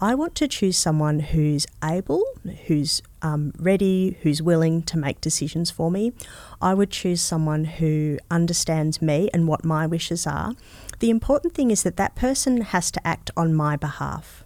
I 0.02 0.16
want 0.16 0.34
to 0.36 0.48
choose 0.48 0.78
someone 0.78 1.20
who's 1.20 1.68
able, 1.84 2.24
who's 2.68 3.02
um, 3.22 3.52
ready, 3.58 4.18
who's 4.22 4.42
willing 4.42 4.82
to 4.84 4.98
make 4.98 5.20
decisions 5.20 5.72
for 5.72 5.92
me. 5.92 6.14
I 6.62 6.74
would 6.74 6.90
choose 6.90 7.22
someone 7.22 7.66
who 7.66 8.18
understands 8.32 9.02
me 9.02 9.30
and 9.34 9.46
what 9.46 9.66
my 9.66 9.86
wishes 9.86 10.26
are. 10.26 10.54
The 11.00 11.10
important 11.10 11.54
thing 11.54 11.70
is 11.70 11.84
that 11.84 11.98
that 11.98 12.16
person 12.16 12.62
has 12.62 12.92
to 12.92 13.06
act 13.06 13.30
on 13.36 13.54
my 13.54 13.76
behalf. 13.76 14.46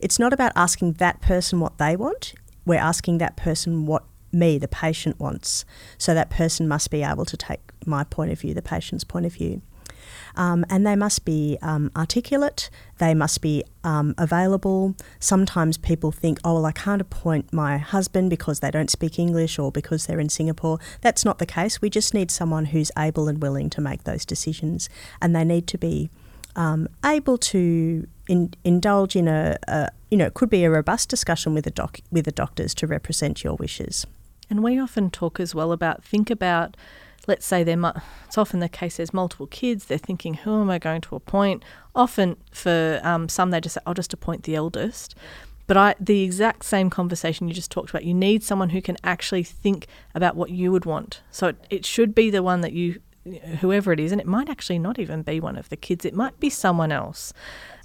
It's 0.00 0.18
not 0.18 0.34
about 0.34 0.52
asking 0.54 0.94
that 0.94 1.22
person 1.22 1.60
what 1.60 1.78
they 1.78 1.96
want, 1.96 2.34
we're 2.66 2.74
asking 2.74 3.18
that 3.18 3.36
person 3.36 3.86
what 3.86 4.04
me, 4.32 4.58
the 4.58 4.68
patient, 4.68 5.18
wants. 5.18 5.64
So 5.96 6.12
that 6.12 6.28
person 6.28 6.68
must 6.68 6.90
be 6.90 7.02
able 7.02 7.24
to 7.24 7.36
take 7.38 7.60
my 7.86 8.04
point 8.04 8.32
of 8.32 8.40
view, 8.40 8.52
the 8.52 8.60
patient's 8.60 9.04
point 9.04 9.24
of 9.24 9.32
view. 9.32 9.62
Um, 10.36 10.64
and 10.68 10.86
they 10.86 10.96
must 10.96 11.24
be 11.24 11.58
um, 11.62 11.90
articulate, 11.96 12.70
they 12.98 13.14
must 13.14 13.40
be 13.40 13.64
um, 13.82 14.14
available. 14.18 14.94
Sometimes 15.18 15.76
people 15.76 16.12
think, 16.12 16.38
oh, 16.44 16.54
well, 16.54 16.66
I 16.66 16.72
can't 16.72 17.00
appoint 17.00 17.52
my 17.52 17.78
husband 17.78 18.30
because 18.30 18.60
they 18.60 18.70
don't 18.70 18.90
speak 18.90 19.18
English 19.18 19.58
or 19.58 19.72
because 19.72 20.06
they're 20.06 20.20
in 20.20 20.28
Singapore. 20.28 20.78
That's 21.00 21.24
not 21.24 21.38
the 21.38 21.46
case. 21.46 21.80
We 21.80 21.90
just 21.90 22.14
need 22.14 22.30
someone 22.30 22.66
who's 22.66 22.90
able 22.96 23.28
and 23.28 23.42
willing 23.42 23.70
to 23.70 23.80
make 23.80 24.04
those 24.04 24.24
decisions, 24.24 24.88
and 25.20 25.34
they 25.34 25.44
need 25.44 25.66
to 25.68 25.78
be 25.78 26.10
um, 26.56 26.88
able 27.04 27.38
to 27.38 28.06
in, 28.28 28.54
indulge 28.64 29.16
in 29.16 29.28
a, 29.28 29.56
a, 29.68 29.90
you 30.10 30.16
know, 30.16 30.26
it 30.26 30.34
could 30.34 30.50
be 30.50 30.64
a 30.64 30.70
robust 30.70 31.08
discussion 31.08 31.54
with 31.54 31.64
the 31.64 31.70
doc 31.70 32.00
with 32.10 32.24
the 32.24 32.32
doctors 32.32 32.74
to 32.74 32.86
represent 32.86 33.44
your 33.44 33.54
wishes. 33.54 34.06
And 34.50 34.62
we 34.62 34.78
often 34.78 35.10
talk 35.10 35.40
as 35.40 35.54
well 35.54 35.72
about 35.72 36.04
think 36.04 36.30
about 36.30 36.76
let's 37.26 37.46
say 37.46 37.62
there 37.62 37.78
it's 38.26 38.38
often 38.38 38.60
the 38.60 38.68
case 38.68 38.96
there's 38.96 39.14
multiple 39.14 39.46
kids 39.46 39.86
they're 39.86 39.98
thinking 39.98 40.34
who 40.34 40.60
am 40.60 40.70
i 40.70 40.78
going 40.78 41.00
to 41.00 41.16
appoint 41.16 41.64
often 41.94 42.36
for 42.50 43.00
um, 43.02 43.28
some 43.28 43.50
they 43.50 43.60
just 43.60 43.74
say 43.74 43.80
i'll 43.86 43.94
just 43.94 44.12
appoint 44.12 44.44
the 44.44 44.54
eldest 44.54 45.14
but 45.66 45.76
I, 45.76 45.94
the 45.98 46.22
exact 46.22 46.64
same 46.64 46.90
conversation 46.90 47.48
you 47.48 47.54
just 47.54 47.70
talked 47.70 47.90
about, 47.90 48.04
you 48.04 48.14
need 48.14 48.42
someone 48.42 48.70
who 48.70 48.82
can 48.82 48.96
actually 49.02 49.42
think 49.42 49.86
about 50.14 50.36
what 50.36 50.50
you 50.50 50.70
would 50.72 50.84
want. 50.84 51.22
So 51.30 51.48
it, 51.48 51.66
it 51.70 51.86
should 51.86 52.14
be 52.14 52.30
the 52.30 52.42
one 52.42 52.60
that 52.60 52.72
you, 52.72 53.00
whoever 53.60 53.92
it 53.92 54.00
is, 54.00 54.12
and 54.12 54.20
it 54.20 54.26
might 54.26 54.50
actually 54.50 54.78
not 54.78 54.98
even 54.98 55.22
be 55.22 55.40
one 55.40 55.56
of 55.56 55.70
the 55.70 55.76
kids, 55.76 56.04
it 56.04 56.14
might 56.14 56.38
be 56.38 56.50
someone 56.50 56.92
else. 56.92 57.32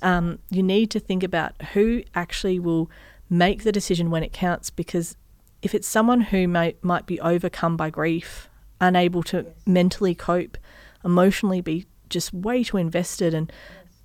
Um, 0.02 0.40
you 0.50 0.62
need 0.62 0.92
to 0.92 1.00
think 1.00 1.24
about 1.24 1.54
who 1.74 2.04
actually 2.16 2.60
will 2.60 2.90
make 3.30 3.64
the 3.64 3.72
decision 3.72 4.10
when 4.10 4.24
it 4.24 4.34
counts 4.34 4.70
because 4.70 5.16
if 5.62 5.76
it's 5.76 5.88
someone 5.88 6.22
who 6.22 6.48
may, 6.48 6.76
might 6.82 7.06
be 7.06 7.20
overcome 7.22 7.78
by 7.78 7.90
grief 7.90 8.49
unable 8.82 9.24
to 9.24 9.46
mentally 9.66 10.16
cope, 10.16 10.58
emotionally 11.04 11.62
be 11.62 11.86
just 12.10 12.34
way 12.34 12.64
too 12.64 12.78
invested. 12.78 13.34
And 13.34 13.52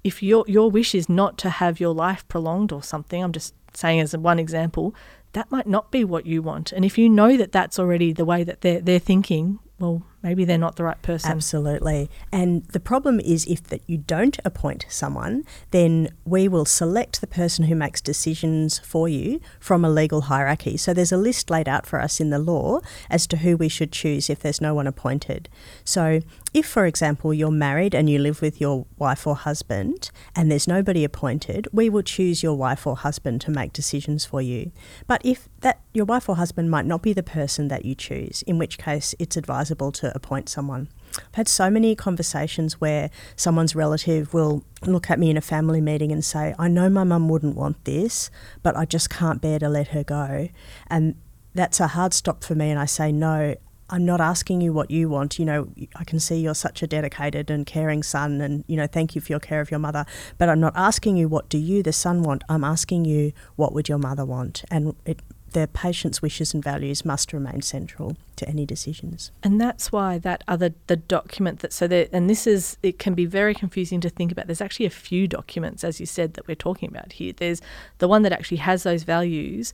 if 0.02 0.22
your 0.22 0.44
your 0.46 0.70
wish 0.70 0.94
is 0.94 1.08
not 1.08 1.38
to 1.38 1.50
have 1.50 1.80
your 1.80 1.94
life 1.94 2.26
prolonged 2.28 2.72
or 2.72 2.82
something, 2.82 3.22
I'm 3.22 3.32
just 3.32 3.54
saying 3.72 4.00
as 4.00 4.16
one 4.16 4.38
example, 4.38 4.94
that 5.32 5.50
might 5.50 5.66
not 5.66 5.90
be 5.90 6.04
what 6.04 6.26
you 6.26 6.42
want. 6.42 6.72
And 6.72 6.84
if 6.84 6.98
you 6.98 7.08
know 7.08 7.36
that 7.36 7.52
that's 7.52 7.78
already 7.78 8.12
the 8.12 8.24
way 8.24 8.44
that 8.44 8.60
they're 8.60 8.80
they're 8.80 8.98
thinking, 8.98 9.58
well, 9.78 10.04
maybe 10.22 10.44
they're 10.44 10.56
not 10.56 10.76
the 10.76 10.84
right 10.84 11.02
person. 11.02 11.30
Absolutely. 11.32 12.08
And 12.30 12.64
the 12.66 12.78
problem 12.78 13.18
is 13.18 13.44
if 13.46 13.64
that 13.64 13.82
you 13.88 13.98
don't 13.98 14.38
appoint 14.44 14.86
someone, 14.88 15.44
then 15.72 16.08
we 16.24 16.46
will 16.46 16.64
select 16.64 17.20
the 17.20 17.26
person 17.26 17.64
who 17.64 17.74
makes 17.74 18.00
decisions 18.00 18.78
for 18.78 19.08
you 19.08 19.40
from 19.58 19.84
a 19.84 19.90
legal 19.90 20.22
hierarchy. 20.22 20.76
So 20.76 20.94
there's 20.94 21.12
a 21.12 21.16
list 21.16 21.50
laid 21.50 21.68
out 21.68 21.86
for 21.86 22.00
us 22.00 22.20
in 22.20 22.30
the 22.30 22.38
law 22.38 22.80
as 23.10 23.26
to 23.26 23.38
who 23.38 23.56
we 23.56 23.68
should 23.68 23.90
choose 23.90 24.30
if 24.30 24.38
there's 24.38 24.60
no 24.60 24.74
one 24.74 24.86
appointed. 24.86 25.48
So 25.84 26.20
if, 26.54 26.66
for 26.66 26.86
example, 26.86 27.34
you're 27.34 27.50
married 27.50 27.94
and 27.94 28.08
you 28.08 28.20
live 28.20 28.40
with 28.40 28.60
your 28.60 28.86
wife 28.96 29.26
or 29.26 29.34
husband 29.34 30.12
and 30.36 30.50
there's 30.50 30.68
nobody 30.68 31.02
appointed, 31.02 31.66
we 31.72 31.90
will 31.90 32.02
choose 32.02 32.44
your 32.44 32.54
wife 32.54 32.86
or 32.86 32.96
husband 32.96 33.40
to 33.42 33.50
make 33.50 33.72
decisions 33.72 34.24
for 34.24 34.40
you. 34.40 34.70
But 35.08 35.20
if 35.24 35.48
that 35.60 35.80
your 35.92 36.04
wife 36.04 36.28
or 36.28 36.36
husband 36.36 36.70
might 36.70 36.86
not 36.86 37.02
be 37.02 37.12
the 37.12 37.22
person 37.24 37.68
that 37.68 37.84
you 37.84 37.96
choose, 37.96 38.42
in 38.42 38.56
which 38.56 38.78
case 38.78 39.14
it's 39.18 39.36
advisable 39.36 39.63
to 39.64 40.12
appoint 40.14 40.48
someone. 40.48 40.88
I've 41.16 41.34
had 41.34 41.48
so 41.48 41.70
many 41.70 41.94
conversations 41.94 42.80
where 42.80 43.10
someone's 43.36 43.74
relative 43.74 44.34
will 44.34 44.64
look 44.82 45.10
at 45.10 45.18
me 45.18 45.30
in 45.30 45.36
a 45.36 45.40
family 45.40 45.80
meeting 45.80 46.12
and 46.12 46.24
say, 46.24 46.54
I 46.58 46.68
know 46.68 46.88
my 46.88 47.04
mum 47.04 47.28
wouldn't 47.28 47.56
want 47.56 47.84
this, 47.84 48.30
but 48.62 48.76
I 48.76 48.84
just 48.84 49.10
can't 49.10 49.40
bear 49.40 49.58
to 49.60 49.68
let 49.68 49.88
her 49.88 50.04
go. 50.04 50.48
And 50.88 51.14
that's 51.54 51.80
a 51.80 51.88
hard 51.88 52.12
stop 52.14 52.42
for 52.42 52.54
me. 52.54 52.70
And 52.70 52.80
I 52.80 52.86
say, 52.86 53.12
no, 53.12 53.54
I'm 53.90 54.04
not 54.04 54.20
asking 54.20 54.60
you 54.60 54.72
what 54.72 54.90
you 54.90 55.08
want. 55.08 55.38
You 55.38 55.44
know, 55.44 55.68
I 55.94 56.04
can 56.04 56.18
see 56.18 56.36
you're 56.36 56.54
such 56.54 56.82
a 56.82 56.86
dedicated 56.86 57.50
and 57.50 57.66
caring 57.66 58.02
son, 58.02 58.40
and 58.40 58.64
you 58.66 58.76
know, 58.76 58.86
thank 58.86 59.14
you 59.14 59.20
for 59.20 59.32
your 59.32 59.40
care 59.40 59.60
of 59.60 59.70
your 59.70 59.80
mother. 59.80 60.06
But 60.38 60.48
I'm 60.48 60.60
not 60.60 60.72
asking 60.74 61.16
you 61.16 61.28
what 61.28 61.48
do 61.48 61.58
you, 61.58 61.82
the 61.82 61.92
son, 61.92 62.22
want. 62.22 62.42
I'm 62.48 62.64
asking 62.64 63.04
you 63.04 63.32
what 63.56 63.72
would 63.74 63.88
your 63.88 63.98
mother 63.98 64.24
want, 64.24 64.64
and 64.70 64.94
it, 65.04 65.20
the 65.54 65.68
patient's 65.72 66.20
wishes 66.20 66.52
and 66.52 66.62
values 66.62 67.04
must 67.04 67.32
remain 67.32 67.62
central 67.62 68.16
to 68.36 68.46
any 68.48 68.66
decisions. 68.66 69.30
And 69.42 69.60
that's 69.60 69.90
why 69.92 70.18
that 70.18 70.42
other 70.46 70.74
the 70.88 70.96
document 70.96 71.60
that 71.60 71.72
so 71.72 71.86
there 71.86 72.08
and 72.12 72.28
this 72.28 72.46
is 72.46 72.76
it 72.82 72.98
can 72.98 73.14
be 73.14 73.24
very 73.24 73.54
confusing 73.54 74.00
to 74.02 74.10
think 74.10 74.30
about. 74.30 74.46
There's 74.46 74.60
actually 74.60 74.86
a 74.86 74.90
few 74.90 75.26
documents, 75.26 75.84
as 75.84 76.00
you 76.00 76.06
said, 76.06 76.34
that 76.34 76.46
we're 76.46 76.56
talking 76.56 76.88
about 76.88 77.12
here. 77.12 77.32
There's 77.32 77.62
the 77.98 78.08
one 78.08 78.22
that 78.22 78.32
actually 78.32 78.58
has 78.58 78.82
those 78.82 79.04
values, 79.04 79.72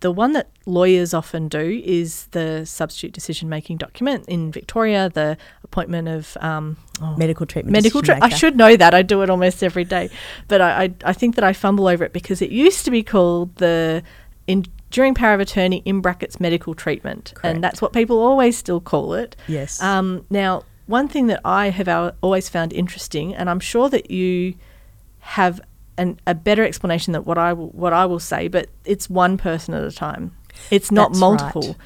the 0.00 0.12
one 0.12 0.32
that 0.32 0.50
lawyers 0.66 1.14
often 1.14 1.48
do 1.48 1.82
is 1.82 2.26
the 2.32 2.66
substitute 2.66 3.12
decision 3.12 3.48
making 3.48 3.78
document. 3.78 4.26
In 4.28 4.52
Victoria, 4.52 5.08
the 5.08 5.38
appointment 5.64 6.08
of 6.08 6.36
um, 6.42 6.76
oh, 7.00 7.16
medical 7.16 7.46
treatment. 7.46 7.72
Medical 7.72 8.02
treatment. 8.02 8.30
I 8.30 8.36
should 8.36 8.56
know 8.56 8.76
that. 8.76 8.92
I 8.92 9.00
do 9.00 9.22
it 9.22 9.30
almost 9.30 9.62
every 9.62 9.84
day, 9.84 10.10
but 10.48 10.60
I, 10.60 10.84
I, 10.84 10.94
I 11.04 11.12
think 11.14 11.36
that 11.36 11.44
I 11.44 11.54
fumble 11.54 11.88
over 11.88 12.04
it 12.04 12.12
because 12.12 12.42
it 12.42 12.50
used 12.50 12.84
to 12.84 12.90
be 12.90 13.02
called 13.02 13.56
the 13.56 14.02
enduring 14.90 15.14
power 15.14 15.34
of 15.34 15.40
attorney 15.40 15.82
in 15.84 16.00
brackets 16.00 16.40
medical 16.40 16.74
treatment, 16.74 17.32
Correct. 17.34 17.54
and 17.54 17.64
that's 17.64 17.82
what 17.82 17.92
people 17.92 18.18
always 18.18 18.56
still 18.56 18.80
call 18.80 19.14
it. 19.14 19.36
Yes. 19.48 19.82
Um, 19.82 20.24
now, 20.30 20.62
one 20.86 21.08
thing 21.08 21.26
that 21.26 21.40
I 21.44 21.70
have 21.70 22.14
always 22.22 22.48
found 22.48 22.72
interesting, 22.72 23.34
and 23.34 23.50
I'm 23.50 23.60
sure 23.60 23.88
that 23.88 24.10
you 24.10 24.54
have 25.20 25.60
an, 25.98 26.20
a 26.26 26.34
better 26.34 26.64
explanation 26.64 27.12
than 27.12 27.24
what 27.24 27.38
I 27.38 27.52
will, 27.52 27.68
what 27.68 27.92
I 27.92 28.06
will 28.06 28.20
say, 28.20 28.48
but 28.48 28.68
it's 28.84 29.10
one 29.10 29.36
person 29.36 29.74
at 29.74 29.84
a 29.84 29.92
time. 29.92 30.36
It's 30.70 30.90
not 30.90 31.10
That's 31.10 31.20
multiple. 31.20 31.62
Right. 31.62 31.76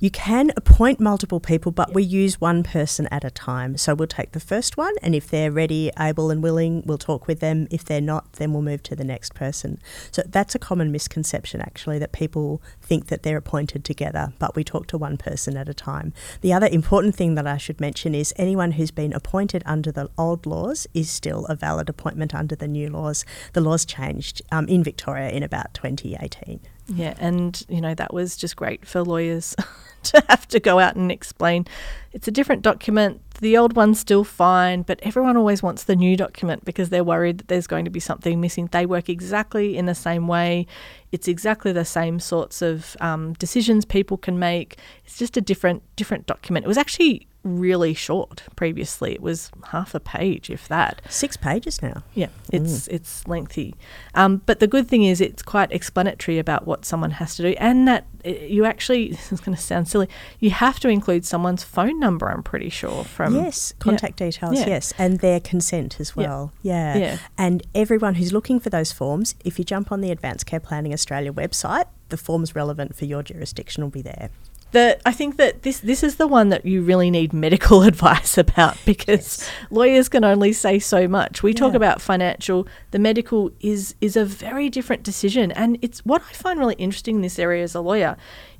You 0.00 0.10
can 0.10 0.50
appoint 0.56 0.98
multiple 0.98 1.38
people, 1.38 1.70
but 1.70 1.88
yep. 1.88 1.94
we 1.94 2.02
use 2.02 2.40
one 2.40 2.64
person 2.64 3.06
at 3.12 3.22
a 3.22 3.30
time. 3.30 3.76
So 3.76 3.94
we'll 3.94 4.08
take 4.08 4.32
the 4.32 4.40
first 4.40 4.76
one, 4.76 4.92
and 5.02 5.14
if 5.14 5.28
they're 5.28 5.52
ready, 5.52 5.90
able, 5.98 6.30
and 6.30 6.42
willing, 6.42 6.82
we'll 6.84 6.98
talk 6.98 7.28
with 7.28 7.38
them. 7.38 7.68
If 7.70 7.84
they're 7.84 8.00
not, 8.00 8.32
then 8.34 8.52
we'll 8.52 8.62
move 8.62 8.82
to 8.84 8.96
the 8.96 9.04
next 9.04 9.34
person. 9.34 9.78
So 10.10 10.22
that's 10.26 10.54
a 10.56 10.58
common 10.58 10.90
misconception, 10.90 11.60
actually, 11.60 12.00
that 12.00 12.10
people 12.10 12.60
think 12.82 13.06
that 13.06 13.22
they're 13.22 13.36
appointed 13.36 13.84
together, 13.84 14.32
but 14.40 14.56
we 14.56 14.64
talk 14.64 14.88
to 14.88 14.98
one 14.98 15.16
person 15.16 15.56
at 15.56 15.68
a 15.68 15.74
time. 15.74 16.12
The 16.40 16.52
other 16.52 16.66
important 16.66 17.14
thing 17.14 17.36
that 17.36 17.46
I 17.46 17.56
should 17.56 17.80
mention 17.80 18.16
is 18.16 18.34
anyone 18.36 18.72
who's 18.72 18.90
been 18.90 19.12
appointed 19.12 19.62
under 19.64 19.92
the 19.92 20.10
old 20.18 20.44
laws 20.44 20.88
is 20.92 21.08
still 21.08 21.46
a 21.46 21.54
valid 21.54 21.88
appointment 21.88 22.34
under 22.34 22.56
the 22.56 22.68
new 22.68 22.90
laws. 22.90 23.24
The 23.52 23.60
laws 23.60 23.84
changed 23.84 24.42
um, 24.50 24.66
in 24.66 24.82
Victoria 24.82 25.30
in 25.30 25.44
about 25.44 25.72
2018. 25.74 26.60
Yeah, 26.86 27.14
and 27.18 27.62
you 27.68 27.80
know 27.80 27.94
that 27.94 28.12
was 28.12 28.36
just 28.36 28.56
great 28.56 28.86
for 28.86 29.02
lawyers 29.02 29.56
to 30.04 30.22
have 30.28 30.46
to 30.48 30.60
go 30.60 30.78
out 30.78 30.96
and 30.96 31.10
explain. 31.10 31.66
It's 32.12 32.28
a 32.28 32.30
different 32.30 32.62
document. 32.62 33.22
The 33.40 33.56
old 33.56 33.74
one's 33.74 33.98
still 33.98 34.22
fine, 34.22 34.82
but 34.82 35.00
everyone 35.02 35.36
always 35.36 35.62
wants 35.62 35.84
the 35.84 35.96
new 35.96 36.16
document 36.16 36.64
because 36.64 36.90
they're 36.90 37.02
worried 37.04 37.38
that 37.38 37.48
there's 37.48 37.66
going 37.66 37.86
to 37.86 37.90
be 37.90 38.00
something 38.00 38.40
missing. 38.40 38.68
They 38.70 38.86
work 38.86 39.08
exactly 39.08 39.76
in 39.76 39.86
the 39.86 39.94
same 39.94 40.28
way. 40.28 40.66
It's 41.10 41.26
exactly 41.26 41.72
the 41.72 41.84
same 41.86 42.20
sorts 42.20 42.60
of 42.60 42.96
um, 43.00 43.32
decisions 43.34 43.84
people 43.84 44.18
can 44.18 44.38
make. 44.38 44.76
It's 45.04 45.16
just 45.16 45.36
a 45.36 45.40
different 45.40 45.82
different 45.96 46.26
document. 46.26 46.66
It 46.66 46.68
was 46.68 46.78
actually 46.78 47.26
really 47.44 47.94
short 47.94 48.42
previously. 48.56 49.12
It 49.12 49.22
was 49.22 49.50
half 49.68 49.94
a 49.94 50.00
page, 50.00 50.50
if 50.50 50.66
that. 50.68 51.02
Six 51.08 51.36
pages 51.36 51.82
now. 51.82 52.02
Yeah, 52.14 52.28
it's 52.52 52.88
mm. 52.88 52.92
it's 52.92 53.28
lengthy. 53.28 53.74
Um, 54.14 54.42
but 54.46 54.60
the 54.60 54.66
good 54.66 54.88
thing 54.88 55.04
is 55.04 55.20
it's 55.20 55.42
quite 55.42 55.70
explanatory 55.70 56.38
about 56.38 56.66
what 56.66 56.84
someone 56.84 57.12
has 57.12 57.36
to 57.36 57.42
do, 57.42 57.54
and 57.58 57.86
that 57.86 58.06
you 58.24 58.64
actually 58.64 59.08
this 59.10 59.32
is 59.32 59.40
going 59.40 59.54
to 59.54 59.62
sound 59.62 59.88
silly. 59.88 60.08
You 60.40 60.50
have 60.50 60.80
to 60.80 60.88
include 60.88 61.24
someone's 61.24 61.62
phone 61.62 62.00
number. 62.00 62.30
I'm 62.30 62.42
pretty 62.42 62.70
sure 62.70 63.04
from 63.04 63.34
yes, 63.34 63.74
contact 63.78 64.20
yeah. 64.20 64.26
details. 64.26 64.54
Yeah. 64.58 64.66
Yes, 64.66 64.92
and 64.98 65.20
their 65.20 65.40
consent 65.40 66.00
as 66.00 66.16
well. 66.16 66.52
Yeah. 66.62 66.94
yeah, 66.94 67.00
yeah. 67.00 67.18
And 67.36 67.62
everyone 67.74 68.14
who's 68.14 68.32
looking 68.32 68.58
for 68.58 68.70
those 68.70 68.90
forms, 68.90 69.34
if 69.44 69.58
you 69.58 69.64
jump 69.64 69.92
on 69.92 70.00
the 70.00 70.10
Advanced 70.10 70.46
Care 70.46 70.60
Planning 70.60 70.92
Australia 70.92 71.32
website, 71.32 71.86
the 72.08 72.16
forms 72.16 72.54
relevant 72.54 72.94
for 72.94 73.04
your 73.04 73.22
jurisdiction 73.22 73.82
will 73.82 73.90
be 73.90 74.02
there 74.02 74.30
the 74.74 74.98
I 75.06 75.12
think 75.12 75.36
that 75.36 75.62
this 75.62 75.80
this 75.80 76.02
is 76.02 76.16
the 76.16 76.26
one 76.26 76.50
that 76.50 76.66
you 76.66 76.82
really 76.82 77.10
need 77.10 77.32
medical 77.32 77.82
advice 77.92 78.36
about 78.36 78.76
because 78.84 79.38
yes. 79.38 79.50
lawyers 79.70 80.08
can 80.10 80.24
only 80.24 80.52
say 80.52 80.78
so 80.78 81.08
much. 81.08 81.42
We 81.42 81.52
yeah. 81.52 81.58
talk 81.58 81.74
about 81.74 82.02
financial, 82.02 82.68
the 82.90 82.98
medical 82.98 83.50
is 83.60 83.94
is 84.00 84.16
a 84.16 84.24
very 84.24 84.68
different 84.68 85.02
decision 85.02 85.50
and 85.52 85.78
it's 85.80 86.04
what 86.04 86.22
I 86.28 86.32
find 86.34 86.58
really 86.58 86.74
interesting 86.74 87.16
in 87.16 87.22
this 87.22 87.38
area 87.38 87.62
as 87.62 87.74
a 87.74 87.80
lawyer 87.80 88.16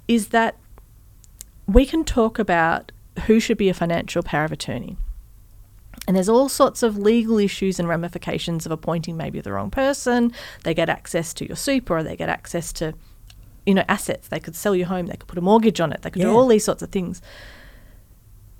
is 0.09 0.29
that 0.29 0.57
we 1.67 1.85
can 1.85 2.05
talk 2.05 2.39
about 2.39 2.93
who 3.27 3.41
should 3.41 3.59
be 3.59 3.69
a 3.69 3.75
financial 3.75 4.23
power 4.23 4.45
of 4.45 4.53
attorney. 4.53 4.97
And 6.07 6.17
there's 6.17 6.29
all 6.29 6.49
sorts 6.49 6.83
of 6.83 6.99
legal 6.99 7.39
issues 7.39 7.79
and 7.79 7.89
ramifications 7.89 8.67
of 8.67 8.73
appointing 8.73 9.17
maybe 9.17 9.41
the 9.41 9.53
wrong 9.53 9.71
person. 9.71 10.33
They 10.63 10.75
get 10.75 10.89
access 10.89 11.33
to 11.35 11.47
your 11.47 11.57
super 11.57 11.99
or 11.99 12.03
they 12.03 12.17
get 12.17 12.29
access 12.29 12.73
to 12.75 12.95
you 13.67 13.75
know, 13.75 13.85
assets. 13.89 14.29
They 14.29 14.41
could 14.41 14.57
sell 14.57 14.75
your 14.75 14.87
home, 14.87 15.07
they 15.07 15.17
could 15.17 15.29
put 15.29 15.39
a 15.39 15.43
mortgage 15.43 15.81
on 15.81 15.93
it, 15.93 16.03
they 16.03 16.11
could 16.11 16.23
yeah. 16.23 16.29
do 16.29 16.35
all 16.35 16.47
these 16.47 16.65
sorts 16.65 16.83
of 16.83 16.91
things. 16.91 17.21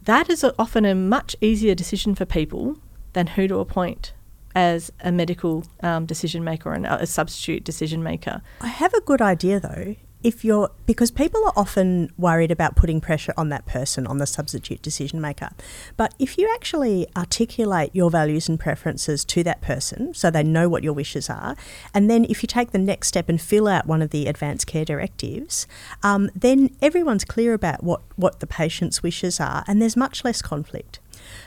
That 0.03 0.29
is 0.29 0.45
a, 0.45 0.55
often 0.59 0.85
a 0.85 0.95
much 0.95 1.35
easier 1.41 1.75
decision 1.75 2.15
for 2.15 2.25
people 2.25 2.77
than 3.15 3.29
who 3.29 3.49
to 3.49 3.59
appoint 3.59 4.13
as 4.55 4.93
a 5.01 5.11
medical 5.11 5.65
um, 5.83 6.07
decision 6.07 6.45
maker 6.45 6.73
and 6.73 6.87
a 6.87 7.07
substitute 7.07 7.65
decision 7.65 8.03
maker. 8.03 8.43
I 8.61 8.69
have 8.69 8.95
a 8.95 9.01
good 9.01 9.21
idea 9.21 9.59
though 9.59 9.97
if 10.25 10.45
you're 10.45 10.71
because 10.87 11.11
people 11.11 11.45
are 11.47 11.53
often 11.55 12.11
worried 12.19 12.51
about 12.51 12.75
putting 12.75 13.01
pressure 13.01 13.35
on 13.37 13.51
that 13.51 13.67
person 13.67 14.07
on 14.07 14.19
the 14.19 14.27
substitute 14.27 14.83
decision 14.83 15.21
maker. 15.21 15.51
But 15.97 16.15
if 16.19 16.37
you 16.39 16.51
actually 16.55 17.07
articulate 17.17 17.91
your 17.93 18.11
values 18.11 18.49
and 18.49 18.59
preferences 18.59 19.25
to 19.27 19.45
that 19.45 19.61
person 19.61 20.15
so 20.15 20.31
they 20.31 20.43
know 20.43 20.69
what 20.69 20.83
your 20.83 20.95
wishes 20.95 21.29
are 21.31 21.57
and 21.93 22.11
then 22.11 22.25
if 22.25 22.43
you 22.43 22.47
take 22.47 22.73
the 22.73 22.79
next 22.79 23.09
step 23.09 23.29
and 23.29 23.41
fill 23.41 23.69
out 23.69 23.87
one 23.87 24.01
of 24.03 24.11
the 24.11 24.27
advanced 24.27 24.67
care 24.67 24.85
directives 24.85 25.67
um, 26.03 26.31
then 26.35 26.75
everyone's 26.81 27.25
clear 27.25 27.53
about 27.53 27.85
what, 27.85 28.01
what 28.17 28.41
the 28.41 28.47
patient's 28.47 29.03
wishes 29.03 29.39
are 29.39 29.63
and 29.67 29.81
there's 29.81 29.97
much 29.97 30.25
less 30.25 30.41
conflict 30.41 30.99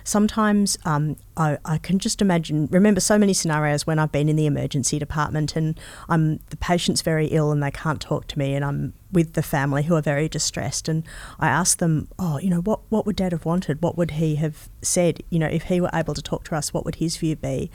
sometimes 0.07 0.77
um, 0.85 1.17
I, 1.35 1.57
I, 1.65 1.77
can 1.77 1.99
just 1.99 2.21
imagine, 2.21 2.67
remember 2.71 3.01
so 3.01 3.17
many 3.17 3.33
scenarios 3.33 3.85
when 3.85 3.99
I've 3.99 4.11
been 4.11 4.29
in 4.29 4.37
the 4.37 4.45
emergency 4.45 4.97
department 4.97 5.57
and 5.57 5.77
I'm, 6.07 6.39
the 6.49 6.55
patient's 6.55 7.01
very 7.01 7.27
ill 7.27 7.51
and 7.51 7.61
they 7.61 7.71
can't 7.71 7.99
talk 7.99 8.25
to 8.27 8.39
me 8.39 8.55
and 8.55 8.63
I'm 8.63 8.93
with 9.11 9.33
the 9.33 9.43
family 9.43 9.83
who 9.83 9.95
are 9.95 10.01
very 10.01 10.29
distressed 10.29 10.87
and 10.87 11.03
I 11.39 11.49
ask 11.49 11.79
them, 11.79 12.07
oh, 12.17 12.39
you 12.39 12.49
know, 12.49 12.61
what, 12.61 12.79
what 12.89 13.05
would 13.05 13.17
dad 13.17 13.33
have 13.33 13.43
wanted? 13.43 13.81
What 13.81 13.97
would 13.97 14.11
he 14.11 14.35
have 14.35 14.69
said? 14.81 15.21
You 15.29 15.39
know, 15.39 15.47
if 15.47 15.63
he 15.63 15.81
were 15.81 15.91
able 15.93 16.13
to 16.13 16.21
talk 16.21 16.45
to 16.45 16.55
us, 16.55 16.73
what 16.73 16.85
would 16.85 16.95
his 16.95 17.17
view 17.17 17.35
be? 17.35 17.69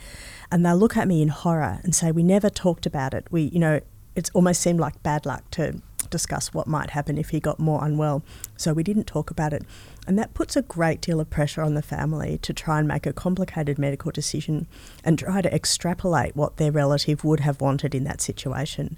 And 0.51 0.65
they'll 0.65 0.77
look 0.77 0.97
at 0.97 1.07
me 1.07 1.21
in 1.21 1.27
horror 1.27 1.81
and 1.83 1.93
say, 1.93 2.11
we 2.11 2.23
never 2.23 2.49
talked 2.49 2.87
about 2.87 3.13
it. 3.13 3.27
We, 3.29 3.43
you 3.43 3.59
know, 3.59 3.79
it's 4.15 4.31
almost 4.33 4.61
seemed 4.61 4.79
like 4.79 5.01
bad 5.03 5.25
luck 5.27 5.49
to 5.51 5.81
discuss 6.13 6.53
what 6.53 6.67
might 6.67 6.91
happen 6.91 7.17
if 7.17 7.29
he 7.31 7.41
got 7.41 7.59
more 7.59 7.83
unwell. 7.83 8.23
So 8.55 8.71
we 8.71 8.83
didn't 8.83 9.07
talk 9.07 9.29
about 9.29 9.51
it. 9.51 9.63
And 10.07 10.17
that 10.17 10.33
puts 10.33 10.55
a 10.55 10.61
great 10.61 11.01
deal 11.01 11.19
of 11.19 11.29
pressure 11.29 11.61
on 11.61 11.73
the 11.73 11.81
family 11.81 12.37
to 12.43 12.53
try 12.53 12.79
and 12.79 12.87
make 12.87 13.05
a 13.05 13.11
complicated 13.11 13.77
medical 13.79 14.11
decision 14.11 14.67
and 15.03 15.19
try 15.19 15.41
to 15.41 15.53
extrapolate 15.53 16.35
what 16.35 16.57
their 16.57 16.71
relative 16.71 17.23
would 17.25 17.41
have 17.41 17.59
wanted 17.59 17.95
in 17.95 18.03
that 18.05 18.21
situation. 18.21 18.97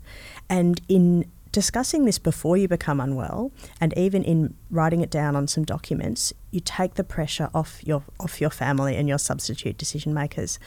And 0.49 0.81
in 0.89 1.31
discussing 1.55 2.03
this 2.03 2.19
before 2.19 2.57
you 2.57 2.67
become 2.67 2.99
unwell 2.99 3.49
and 3.79 3.97
even 3.97 4.25
in 4.25 4.53
writing 4.69 4.99
it 4.99 5.09
down 5.09 5.37
on 5.37 5.47
some 5.47 5.63
documents, 5.63 6.33
you 6.51 6.59
take 6.59 6.95
the 6.95 7.03
pressure 7.03 7.49
off 7.53 7.79
your 7.81 8.03
off 8.19 8.41
your 8.41 8.49
family 8.49 8.97
and 8.97 9.07
your 9.07 9.17
substitute 9.17 9.77
decision 9.77 10.13
makers. 10.13 10.59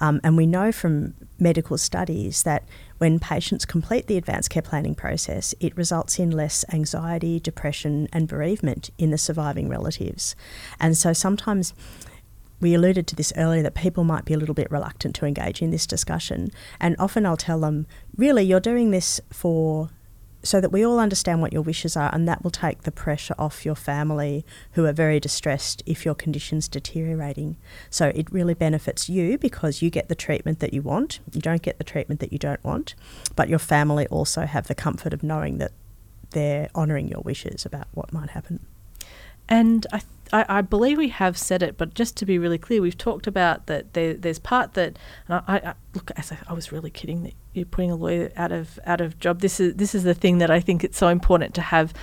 Um, 0.00 0.20
and 0.22 0.36
we 0.36 0.46
know 0.46 0.70
from 0.70 1.14
medical 1.38 1.78
studies 1.78 2.42
that 2.42 2.62
when 3.04 3.18
patients 3.18 3.66
complete 3.66 4.06
the 4.06 4.16
advanced 4.16 4.48
care 4.48 4.62
planning 4.62 4.94
process, 4.94 5.54
it 5.60 5.76
results 5.76 6.18
in 6.18 6.30
less 6.30 6.64
anxiety, 6.72 7.38
depression, 7.38 8.08
and 8.14 8.26
bereavement 8.26 8.88
in 8.96 9.10
the 9.10 9.18
surviving 9.18 9.68
relatives. 9.68 10.34
And 10.80 10.96
so 10.96 11.12
sometimes 11.12 11.74
we 12.60 12.72
alluded 12.72 13.06
to 13.08 13.14
this 13.14 13.30
earlier 13.36 13.62
that 13.62 13.74
people 13.74 14.04
might 14.04 14.24
be 14.24 14.32
a 14.32 14.38
little 14.38 14.54
bit 14.54 14.70
reluctant 14.70 15.14
to 15.16 15.26
engage 15.26 15.60
in 15.60 15.70
this 15.70 15.86
discussion. 15.86 16.50
And 16.80 16.96
often 16.98 17.26
I'll 17.26 17.36
tell 17.36 17.60
them, 17.60 17.86
really, 18.16 18.42
you're 18.42 18.58
doing 18.58 18.90
this 18.90 19.20
for 19.30 19.90
so 20.44 20.60
that 20.60 20.70
we 20.70 20.84
all 20.84 21.00
understand 21.00 21.40
what 21.40 21.52
your 21.52 21.62
wishes 21.62 21.96
are, 21.96 22.10
and 22.14 22.28
that 22.28 22.44
will 22.44 22.50
take 22.50 22.82
the 22.82 22.92
pressure 22.92 23.34
off 23.38 23.64
your 23.64 23.74
family 23.74 24.44
who 24.72 24.84
are 24.84 24.92
very 24.92 25.18
distressed 25.18 25.82
if 25.86 26.04
your 26.04 26.14
condition's 26.14 26.68
deteriorating. 26.68 27.56
So 27.90 28.12
it 28.14 28.30
really 28.30 28.54
benefits 28.54 29.08
you 29.08 29.38
because 29.38 29.82
you 29.82 29.90
get 29.90 30.08
the 30.08 30.14
treatment 30.14 30.60
that 30.60 30.74
you 30.74 30.82
want, 30.82 31.20
you 31.32 31.40
don't 31.40 31.62
get 31.62 31.78
the 31.78 31.84
treatment 31.84 32.20
that 32.20 32.32
you 32.32 32.38
don't 32.38 32.62
want, 32.62 32.94
but 33.34 33.48
your 33.48 33.58
family 33.58 34.06
also 34.08 34.46
have 34.46 34.68
the 34.68 34.74
comfort 34.74 35.12
of 35.12 35.22
knowing 35.22 35.58
that 35.58 35.72
they're 36.30 36.68
honouring 36.74 37.08
your 37.08 37.20
wishes 37.22 37.64
about 37.64 37.88
what 37.92 38.12
might 38.12 38.30
happen. 38.30 38.66
And 39.48 39.86
I, 39.92 39.98
th- 39.98 40.10
I, 40.32 40.58
I, 40.58 40.60
believe 40.62 40.96
we 40.96 41.08
have 41.08 41.36
said 41.36 41.62
it, 41.62 41.76
but 41.76 41.94
just 41.94 42.16
to 42.16 42.26
be 42.26 42.38
really 42.38 42.56
clear, 42.56 42.80
we've 42.80 42.96
talked 42.96 43.26
about 43.26 43.66
that 43.66 43.92
there, 43.92 44.14
there's 44.14 44.38
part 44.38 44.72
that, 44.74 44.98
I, 45.28 45.58
I, 45.58 45.74
look, 45.94 46.10
I, 46.16 46.22
I 46.48 46.52
was 46.54 46.72
really 46.72 46.90
kidding 46.90 47.22
you're 47.54 47.66
putting 47.66 47.90
a 47.90 47.96
lawyer 47.96 48.30
out 48.36 48.52
of 48.52 48.78
out 48.84 49.00
of 49.00 49.18
job. 49.18 49.40
This 49.40 49.60
is 49.60 49.74
this 49.74 49.94
is 49.94 50.02
the 50.02 50.14
thing 50.14 50.38
that 50.38 50.50
I 50.50 50.60
think 50.60 50.84
it's 50.84 50.98
so 50.98 51.08
important 51.08 51.54
to 51.54 51.62
have. 51.62 51.94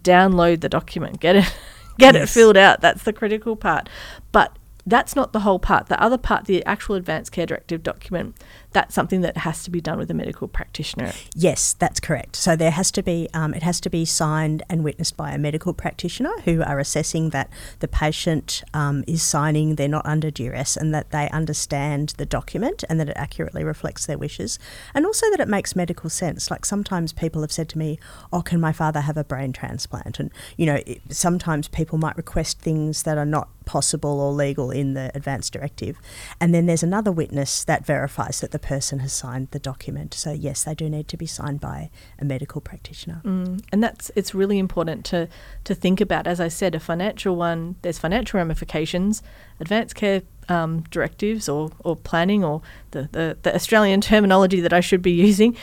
Download 0.00 0.60
the 0.60 0.70
document, 0.70 1.20
get 1.20 1.36
it, 1.36 1.54
get 1.98 2.16
it 2.16 2.28
filled 2.28 2.56
out. 2.56 2.80
That's 2.80 3.02
the 3.02 3.12
critical 3.12 3.56
part. 3.56 3.88
But 4.32 4.56
that's 4.86 5.14
not 5.14 5.32
the 5.32 5.40
whole 5.40 5.58
part. 5.58 5.88
The 5.88 6.00
other 6.02 6.18
part, 6.18 6.46
the 6.46 6.64
actual 6.64 6.96
advanced 6.96 7.32
care 7.32 7.46
directive 7.46 7.82
document, 7.82 8.36
that's 8.72 8.94
something 8.94 9.20
that 9.20 9.38
has 9.38 9.62
to 9.64 9.70
be 9.70 9.80
done 9.80 9.98
with 9.98 10.10
a 10.10 10.14
medical 10.14 10.48
practitioner. 10.48 11.12
Yes, 11.34 11.74
that's 11.74 12.00
correct. 12.00 12.36
So 12.36 12.56
there 12.56 12.70
has 12.70 12.90
to 12.92 13.02
be 13.02 13.28
um, 13.34 13.54
it 13.54 13.62
has 13.62 13.80
to 13.82 13.90
be 13.90 14.04
signed 14.04 14.62
and 14.68 14.82
witnessed 14.82 15.16
by 15.16 15.32
a 15.32 15.38
medical 15.38 15.72
practitioner 15.72 16.32
who 16.44 16.62
are 16.62 16.78
assessing 16.78 17.30
that 17.30 17.50
the 17.80 17.88
patient 17.88 18.62
um, 18.74 19.04
is 19.06 19.22
signing, 19.22 19.76
they're 19.76 19.88
not 19.88 20.06
under 20.06 20.30
duress, 20.30 20.76
and 20.76 20.94
that 20.94 21.10
they 21.10 21.28
understand 21.30 22.14
the 22.16 22.26
document 22.26 22.84
and 22.88 22.98
that 22.98 23.08
it 23.08 23.16
accurately 23.16 23.62
reflects 23.62 24.06
their 24.06 24.18
wishes, 24.18 24.58
and 24.94 25.06
also 25.06 25.30
that 25.30 25.40
it 25.40 25.48
makes 25.48 25.76
medical 25.76 26.10
sense. 26.10 26.50
Like 26.50 26.64
sometimes 26.64 27.12
people 27.12 27.42
have 27.42 27.52
said 27.52 27.68
to 27.70 27.78
me, 27.78 27.98
"Oh, 28.32 28.42
can 28.42 28.60
my 28.60 28.72
father 28.72 29.00
have 29.00 29.16
a 29.16 29.24
brain 29.24 29.52
transplant?" 29.52 30.18
And 30.18 30.30
you 30.56 30.66
know, 30.66 30.80
it, 30.86 31.02
sometimes 31.10 31.68
people 31.68 31.98
might 31.98 32.16
request 32.16 32.60
things 32.60 33.04
that 33.04 33.18
are 33.18 33.26
not 33.26 33.48
possible 33.62 34.20
or 34.20 34.32
legal 34.32 34.70
in 34.70 34.94
the 34.94 35.10
advance 35.14 35.50
directive. 35.50 35.98
And 36.40 36.54
then 36.54 36.66
there's 36.66 36.82
another 36.82 37.12
witness 37.12 37.64
that 37.64 37.86
verifies 37.86 38.40
that 38.40 38.50
the 38.50 38.58
person 38.58 39.00
has 39.00 39.12
signed 39.12 39.48
the 39.50 39.58
document. 39.58 40.14
So 40.14 40.32
yes, 40.32 40.64
they 40.64 40.74
do 40.74 40.88
need 40.88 41.08
to 41.08 41.16
be 41.16 41.26
signed 41.26 41.60
by 41.60 41.90
a 42.18 42.24
medical 42.24 42.60
practitioner. 42.60 43.22
Mm, 43.24 43.62
and 43.72 43.82
that's 43.82 44.10
it's 44.16 44.34
really 44.34 44.58
important 44.58 45.04
to 45.06 45.28
to 45.64 45.74
think 45.74 46.00
about. 46.00 46.26
As 46.26 46.40
I 46.40 46.48
said, 46.48 46.74
a 46.74 46.80
financial 46.80 47.36
one. 47.36 47.76
There's 47.82 47.98
financial 47.98 48.38
ramifications, 48.38 49.22
advanced 49.60 49.94
care 49.94 50.22
um, 50.48 50.82
directives, 50.90 51.48
or 51.48 51.70
or 51.80 51.96
planning, 51.96 52.44
or 52.44 52.62
the, 52.90 53.08
the 53.12 53.38
the 53.42 53.54
Australian 53.54 54.00
terminology 54.10 54.60
that 54.60 54.72
I 54.72 54.80
should 54.80 55.02
be 55.02 55.12
using. 55.12 55.56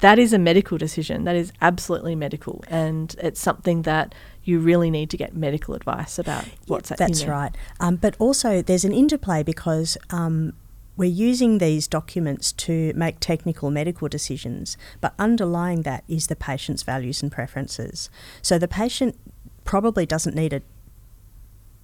That 0.00 0.18
is 0.18 0.34
a 0.34 0.38
medical 0.38 0.76
decision. 0.76 1.24
That 1.24 1.36
is 1.36 1.52
absolutely 1.62 2.14
medical, 2.14 2.64
and 2.68 3.14
it's 3.18 3.40
something 3.40 3.82
that 3.82 4.14
you 4.46 4.60
really 4.60 4.90
need 4.90 5.10
to 5.10 5.16
get 5.16 5.34
medical 5.34 5.74
advice 5.74 6.18
about 6.18 6.44
what's 6.66 6.90
in 6.90 6.96
That's 6.98 7.24
right. 7.24 7.54
Um, 7.80 7.96
but 7.96 8.14
also 8.18 8.62
there's 8.62 8.84
an 8.84 8.92
interplay 8.92 9.42
because 9.42 9.98
um, 10.10 10.54
we're 10.96 11.10
using 11.10 11.58
these 11.58 11.88
documents 11.88 12.52
to 12.52 12.92
make 12.94 13.20
technical 13.20 13.70
medical 13.70 14.08
decisions, 14.08 14.76
but 15.00 15.14
underlying 15.18 15.82
that 15.82 16.04
is 16.08 16.28
the 16.28 16.36
patient's 16.36 16.82
values 16.82 17.22
and 17.22 17.30
preferences. 17.30 18.08
So 18.40 18.58
the 18.58 18.68
patient 18.68 19.18
probably 19.64 20.06
doesn't 20.06 20.34
need 20.34 20.52
a, 20.52 20.62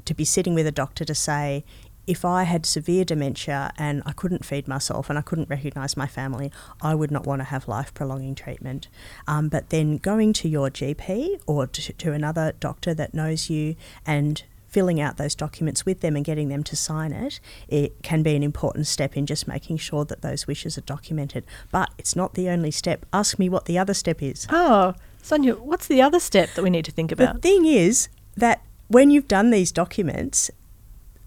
to 0.05 0.15
be 0.15 0.25
sitting 0.25 0.55
with 0.55 0.67
a 0.67 0.73
doctor 0.73 1.05
to 1.05 1.15
say, 1.15 1.65
if 2.07 2.25
I 2.25 2.45
had 2.45 2.67
severe 2.67 3.05
dementia 3.05 3.73
and 3.79 4.03
I 4.05 4.13
couldn't 4.13 4.45
feed 4.45 4.67
myself 4.67 5.09
and 5.09 5.19
I 5.19 5.23
couldn't 5.23 5.49
recognise 5.49 5.97
my 5.97 6.07
family, 6.07 6.51
I 6.81 6.95
would 6.95 7.11
not 7.11 7.27
want 7.27 7.41
to 7.41 7.45
have 7.45 7.69
life 7.69 7.95
prolonging 7.95 8.35
treatment. 8.35 8.89
Um, 9.27 9.49
but 9.49 9.71
then 9.71 9.99
going 9.99 10.33
to 10.35 10.49
your 10.49 10.71
GP 10.71 11.41
or 11.47 11.67
to, 11.67 11.93
to 11.93 12.13
another 12.13 12.53
doctor 12.59 12.95
that 12.95 13.15
knows 13.15 13.49
you 13.49 13.77
and 14.07 14.43
filling 14.73 15.01
out 15.01 15.19
those 15.19 15.35
documents 15.35 15.85
with 15.85 16.01
them 16.01 16.17
and 16.17 16.25
getting 16.25 16.49
them 16.49 16.65
to 16.65 16.75
sign 16.75 17.13
it, 17.13 17.39
it 17.69 18.03
can 18.03 18.23
be 18.23 18.35
an 18.35 18.43
important 18.43 18.87
step 18.87 19.17
in 19.17 19.27
just 19.27 19.47
making 19.47 19.77
sure 19.77 20.05
that 20.07 20.23
those 20.23 20.47
wishes 20.47 20.79
are 20.79 20.83
documented. 20.83 21.45
But 21.71 21.91
it's 21.99 22.17
not 22.17 22.35
the 22.35 22.49
only 22.49 22.71
step. 22.71 23.05
Ask 23.13 23.39
me 23.39 23.51
what 23.51 23.67
the 23.67 23.79
other 23.79 23.95
step 23.95 24.23
is. 24.23 24.47
Oh, 24.51 24.95
Sonia, 25.21 25.55
what's 25.55 25.87
the 25.87 26.01
other 26.01 26.19
step 26.19 26.55
that 26.55 26.63
we 26.63 26.71
need 26.71 26.87
to 26.87 26.91
think 26.91 27.13
about? 27.13 27.35
The 27.35 27.41
thing 27.41 27.67
is 27.67 28.09
that 28.37 28.65
when 28.89 29.11
you've 29.11 29.29
done 29.29 29.51
these 29.51 29.71
documents, 29.73 30.51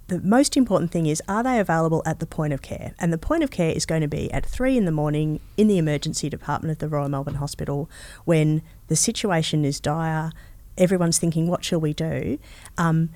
the 0.08 0.22
most 0.22 0.56
important 0.56 0.92
thing 0.92 1.08
is 1.08 1.22
are 1.28 1.44
they 1.44 1.60
available 1.60 2.04
at 2.06 2.20
the 2.20 2.26
point 2.26 2.54
of 2.54 2.62
care? 2.62 2.94
And 3.00 3.12
the 3.12 3.18
point 3.18 3.44
of 3.44 3.52
care 3.52 3.72
is 3.72 3.86
going 3.86 4.02
to 4.02 4.08
be 4.08 4.32
at 4.32 4.46
three 4.46 4.78
in 4.78 4.86
the 4.86 4.92
morning 4.92 5.40
in 5.58 5.68
the 5.68 5.78
emergency 5.78 6.30
department 6.30 6.72
of 6.72 6.78
the 6.80 6.88
Royal 6.88 7.10
Melbourne 7.10 7.36
Hospital 7.36 7.90
when 8.26 8.62
the 8.88 8.96
situation 8.96 9.66
is 9.66 9.80
dire. 9.80 10.32
Everyone's 10.78 11.18
thinking, 11.18 11.48
what 11.48 11.64
shall 11.64 11.80
we 11.80 11.94
do? 11.94 12.38
Um, 12.78 13.10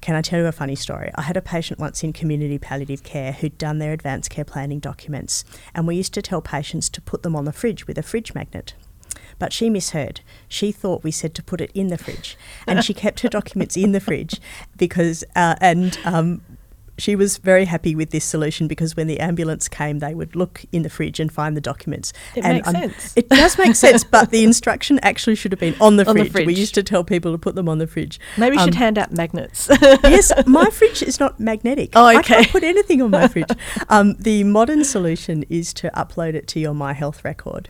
can 0.00 0.14
I 0.14 0.22
tell 0.22 0.40
you 0.40 0.46
a 0.46 0.52
funny 0.52 0.74
story? 0.74 1.10
I 1.14 1.22
had 1.22 1.36
a 1.36 1.42
patient 1.42 1.78
once 1.78 2.02
in 2.02 2.12
community 2.12 2.58
palliative 2.58 3.02
care 3.02 3.32
who'd 3.32 3.58
done 3.58 3.78
their 3.78 3.92
advanced 3.92 4.30
care 4.30 4.44
planning 4.44 4.78
documents, 4.78 5.44
and 5.74 5.86
we 5.86 5.96
used 5.96 6.14
to 6.14 6.22
tell 6.22 6.42
patients 6.42 6.88
to 6.90 7.00
put 7.00 7.22
them 7.22 7.36
on 7.36 7.44
the 7.44 7.52
fridge 7.52 7.86
with 7.86 7.98
a 7.98 8.02
fridge 8.02 8.34
magnet. 8.34 8.74
But 9.38 9.52
she 9.52 9.68
misheard. 9.68 10.20
She 10.48 10.72
thought 10.72 11.04
we 11.04 11.10
said 11.10 11.34
to 11.34 11.42
put 11.42 11.60
it 11.60 11.70
in 11.74 11.88
the 11.88 11.98
fridge, 11.98 12.36
and 12.66 12.82
she 12.84 12.94
kept 12.94 13.20
her 13.20 13.28
documents 13.28 13.76
in 13.76 13.92
the 13.92 14.00
fridge 14.00 14.40
because, 14.76 15.24
uh, 15.34 15.56
and 15.60 15.98
um, 16.04 16.40
she 16.98 17.14
was 17.14 17.36
very 17.36 17.66
happy 17.66 17.94
with 17.94 18.10
this 18.10 18.24
solution 18.24 18.66
because 18.68 18.96
when 18.96 19.06
the 19.06 19.20
ambulance 19.20 19.68
came, 19.68 19.98
they 19.98 20.14
would 20.14 20.34
look 20.34 20.64
in 20.72 20.82
the 20.82 20.88
fridge 20.88 21.20
and 21.20 21.30
find 21.30 21.54
the 21.56 21.60
documents. 21.60 22.12
It 22.34 22.44
and 22.44 22.54
makes 22.54 22.70
sense. 22.70 23.12
It 23.16 23.28
does 23.28 23.58
make 23.58 23.74
sense, 23.74 24.04
but 24.04 24.30
the 24.30 24.42
instruction 24.44 24.98
actually 25.02 25.34
should 25.34 25.52
have 25.52 25.60
been 25.60 25.76
on 25.80 25.96
the, 25.96 26.08
On 26.08 26.16
the 26.16 26.24
fridge. 26.24 26.46
We 26.46 26.54
used 26.54 26.74
to 26.76 26.82
tell 26.82 27.04
people 27.04 27.32
to 27.32 27.38
put 27.38 27.54
them 27.54 27.68
on 27.68 27.76
the 27.76 27.86
fridge. 27.86 28.18
Maybe 28.38 28.56
we 28.56 28.62
should 28.62 28.74
Um, 28.74 28.78
hand 28.78 28.96
out 28.98 29.12
magnets. 29.12 29.68
yes, 29.82 30.32
my 30.46 30.70
fridge 30.70 31.02
is 31.02 31.20
not 31.20 31.38
magnetic. 31.38 31.90
Oh, 31.94 32.08
okay. 32.08 32.16
I 32.18 32.22
can't 32.22 32.48
put 32.48 32.64
anything 32.64 33.02
on 33.02 33.10
my 33.10 33.28
fridge. 33.28 33.50
Um, 33.90 34.14
the 34.14 34.44
modern 34.44 34.82
solution 34.84 35.42
is 35.50 35.74
to 35.74 35.90
upload 35.90 36.32
it 36.34 36.46
to 36.48 36.60
your 36.60 36.72
My 36.72 36.94
Health 36.94 37.22
record. 37.24 37.68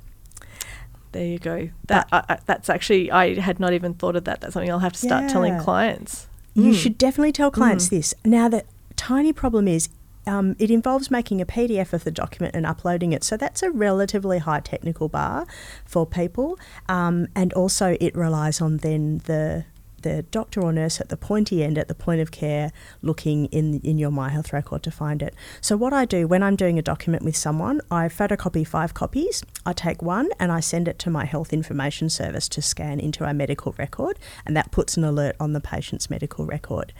There 1.16 1.24
you 1.26 1.38
go. 1.38 1.70
That 1.86 2.08
I, 2.12 2.38
that's 2.44 2.68
actually 2.68 3.10
I 3.10 3.40
had 3.40 3.58
not 3.58 3.72
even 3.72 3.94
thought 3.94 4.16
of 4.16 4.24
that. 4.24 4.42
That's 4.42 4.52
something 4.52 4.70
I'll 4.70 4.80
have 4.80 4.92
to 4.92 4.98
start 4.98 5.30
telling 5.30 5.58
clients. 5.58 6.26
You 6.54 6.72
Mm. 6.72 6.74
should 6.74 6.98
definitely 6.98 7.32
tell 7.32 7.50
clients 7.50 7.88
this. 7.88 8.12
Now, 8.22 8.48
the 8.50 8.64
tiny 8.96 9.32
problem 9.32 9.66
is 9.66 9.88
um, 10.26 10.56
it 10.58 10.70
involves 10.70 11.10
making 11.10 11.40
a 11.40 11.46
PDF 11.46 11.94
of 11.94 12.04
the 12.04 12.10
document 12.10 12.54
and 12.54 12.66
uploading 12.66 13.12
it. 13.12 13.24
So 13.24 13.36
that's 13.38 13.62
a 13.62 13.70
relatively 13.70 14.38
high 14.40 14.60
technical 14.60 15.08
bar 15.08 15.46
for 15.86 16.04
people. 16.04 16.58
Um, 16.88 17.28
and 17.34 17.50
also, 17.54 17.96
it 17.98 18.14
relies 18.14 18.60
on 18.60 18.78
then 18.78 19.22
the 19.24 19.64
the 20.02 20.22
doctor 20.24 20.62
or 20.62 20.72
nurse 20.72 21.00
at 21.00 21.08
the 21.08 21.16
pointy 21.16 21.62
end 21.62 21.78
at 21.78 21.88
the 21.88 21.94
point 21.94 22.20
of 22.20 22.30
care 22.30 22.72
looking 23.02 23.46
in 23.46 23.80
in 23.80 23.98
your 23.98 24.10
my 24.10 24.28
health 24.28 24.52
record 24.52 24.82
to 24.82 24.90
find 24.90 25.22
it. 25.22 25.34
So 25.60 25.76
what 25.76 25.92
i 25.92 26.04
do 26.04 26.26
when 26.26 26.42
i'm 26.42 26.56
doing 26.56 26.78
a 26.78 26.82
document 26.82 27.22
with 27.22 27.36
someone 27.36 27.80
i 27.90 28.08
photocopy 28.08 28.66
five 28.66 28.94
copies 28.94 29.42
i 29.64 29.72
take 29.72 30.02
one 30.02 30.28
and 30.38 30.52
i 30.52 30.60
send 30.60 30.88
it 30.88 30.98
to 31.00 31.10
my 31.10 31.24
health 31.24 31.52
information 31.52 32.08
service 32.08 32.48
to 32.48 32.62
scan 32.62 33.00
into 33.00 33.24
our 33.24 33.34
medical 33.34 33.74
record 33.78 34.18
and 34.44 34.56
that 34.56 34.70
puts 34.70 34.96
an 34.96 35.04
alert 35.04 35.36
on 35.40 35.52
the 35.52 35.60
patient's 35.60 36.10
medical 36.10 36.46
record 36.46 36.92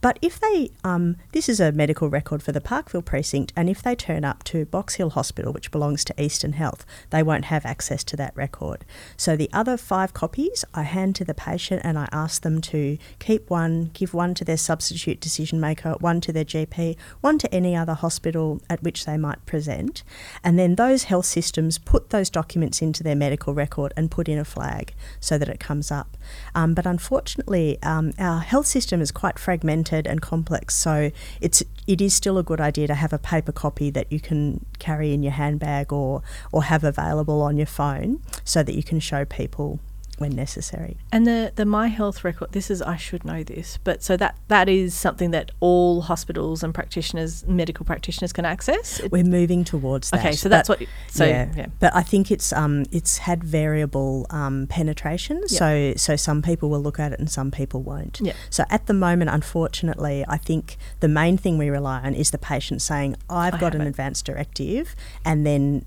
but 0.00 0.18
if 0.22 0.40
they, 0.40 0.70
um, 0.82 1.16
this 1.32 1.48
is 1.48 1.60
a 1.60 1.72
medical 1.72 2.08
record 2.08 2.42
for 2.42 2.52
the 2.52 2.60
Parkville 2.60 3.02
precinct, 3.02 3.52
and 3.54 3.68
if 3.68 3.82
they 3.82 3.94
turn 3.94 4.24
up 4.24 4.42
to 4.44 4.64
Box 4.64 4.94
Hill 4.94 5.10
Hospital, 5.10 5.52
which 5.52 5.70
belongs 5.70 6.04
to 6.04 6.22
Eastern 6.22 6.54
Health, 6.54 6.86
they 7.10 7.22
won't 7.22 7.46
have 7.46 7.66
access 7.66 8.02
to 8.04 8.16
that 8.16 8.34
record. 8.34 8.84
So 9.16 9.36
the 9.36 9.50
other 9.52 9.76
five 9.76 10.14
copies 10.14 10.64
I 10.74 10.82
hand 10.82 11.16
to 11.16 11.24
the 11.24 11.34
patient 11.34 11.82
and 11.84 11.98
I 11.98 12.08
ask 12.12 12.42
them 12.42 12.60
to 12.62 12.96
keep 13.18 13.50
one, 13.50 13.90
give 13.92 14.14
one 14.14 14.34
to 14.34 14.44
their 14.44 14.56
substitute 14.56 15.20
decision 15.20 15.60
maker, 15.60 15.96
one 16.00 16.20
to 16.22 16.32
their 16.32 16.44
GP, 16.44 16.96
one 17.20 17.38
to 17.38 17.54
any 17.54 17.76
other 17.76 17.94
hospital 17.94 18.60
at 18.70 18.82
which 18.82 19.04
they 19.04 19.18
might 19.18 19.44
present. 19.44 20.02
And 20.42 20.58
then 20.58 20.76
those 20.76 21.04
health 21.04 21.26
systems 21.26 21.78
put 21.78 22.10
those 22.10 22.30
documents 22.30 22.80
into 22.80 23.02
their 23.02 23.16
medical 23.16 23.52
record 23.52 23.92
and 23.96 24.10
put 24.10 24.28
in 24.28 24.38
a 24.38 24.44
flag 24.44 24.94
so 25.20 25.36
that 25.36 25.48
it 25.48 25.60
comes 25.60 25.90
up. 25.90 26.16
Um, 26.54 26.72
but 26.72 26.86
unfortunately, 26.86 27.78
um, 27.82 28.12
our 28.18 28.40
health 28.40 28.66
system 28.66 29.02
is 29.02 29.10
quite 29.10 29.38
fragmented 29.38 29.79
and 30.06 30.20
complex, 30.20 30.74
so 30.74 31.10
it's 31.40 31.62
it 31.86 32.00
is 32.00 32.14
still 32.14 32.38
a 32.38 32.42
good 32.42 32.60
idea 32.60 32.86
to 32.86 32.94
have 32.94 33.12
a 33.12 33.18
paper 33.18 33.52
copy 33.52 33.90
that 33.90 34.10
you 34.12 34.20
can 34.20 34.64
carry 34.78 35.12
in 35.12 35.22
your 35.22 35.32
handbag 35.32 35.92
or 35.92 36.22
or 36.52 36.64
have 36.64 36.84
available 36.84 37.42
on 37.42 37.56
your 37.56 37.66
phone 37.66 38.20
so 38.44 38.62
that 38.62 38.74
you 38.74 38.82
can 38.82 39.00
show 39.00 39.24
people 39.24 39.80
when 40.20 40.32
necessary. 40.32 40.98
And 41.10 41.26
the 41.26 41.52
the 41.56 41.64
My 41.64 41.88
Health 41.88 42.22
record. 42.22 42.52
This 42.52 42.70
is 42.70 42.82
I 42.82 42.96
should 42.96 43.24
know 43.24 43.42
this, 43.42 43.78
but 43.82 44.02
so 44.02 44.16
that 44.18 44.36
that 44.48 44.68
is 44.68 44.94
something 44.94 45.30
that 45.30 45.50
all 45.60 46.02
hospitals 46.02 46.62
and 46.62 46.74
practitioners, 46.74 47.46
medical 47.46 47.86
practitioners, 47.86 48.32
can 48.32 48.44
access. 48.44 49.00
We're 49.10 49.24
moving 49.24 49.64
towards 49.64 50.10
that. 50.10 50.20
okay, 50.20 50.32
so 50.32 50.48
that's 50.48 50.68
but- 50.68 50.80
what. 50.80 50.88
So 51.08 51.24
yeah. 51.24 51.48
yeah. 51.56 51.66
but 51.80 51.94
I 51.96 52.02
think 52.02 52.30
it's 52.30 52.52
um 52.52 52.84
it's 52.92 53.18
had 53.18 53.42
variable 53.42 54.26
um, 54.30 54.66
penetration. 54.68 55.48
So 55.48 55.94
so 55.96 56.16
some 56.16 56.42
people 56.42 56.68
will 56.68 56.82
look 56.82 57.00
at 57.00 57.12
it 57.12 57.18
and 57.18 57.30
some 57.30 57.50
people 57.50 57.82
won't. 57.82 58.20
Yeah. 58.22 58.34
So 58.50 58.64
at 58.70 58.86
the 58.86 58.94
moment, 58.94 59.30
unfortunately, 59.30 60.24
I 60.28 60.36
think 60.36 60.76
the 61.00 61.08
main 61.08 61.38
thing 61.38 61.56
we 61.56 61.70
rely 61.70 62.00
on 62.02 62.14
is 62.14 62.30
the 62.30 62.38
patient 62.38 62.82
saying, 62.82 63.16
"I've 63.30 63.54
I 63.54 63.58
got 63.58 63.74
an 63.74 63.80
it." 63.80 63.88
advance 63.88 64.20
directive," 64.22 64.94
and 65.24 65.46
then 65.46 65.86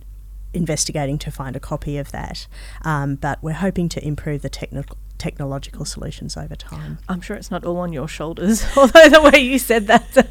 investigating 0.53 1.17
to 1.19 1.31
find 1.31 1.55
a 1.55 1.59
copy 1.59 1.97
of 1.97 2.11
that. 2.11 2.47
Um, 2.83 3.15
but 3.15 3.41
we're 3.41 3.53
hoping 3.53 3.89
to 3.89 4.05
improve 4.05 4.41
the 4.41 4.49
technical 4.49 4.97
technological 5.17 5.85
solutions 5.85 6.35
over 6.35 6.55
time. 6.55 6.97
I'm 7.07 7.21
sure 7.21 7.37
it's 7.37 7.49
not 7.49 7.63
all 7.63 7.77
on 7.77 7.93
your 7.93 8.09
shoulders. 8.09 8.65
Although 8.77 9.09
the 9.09 9.21
way 9.21 9.39
you 9.39 9.57
said 9.57 9.87
that, 9.87 10.27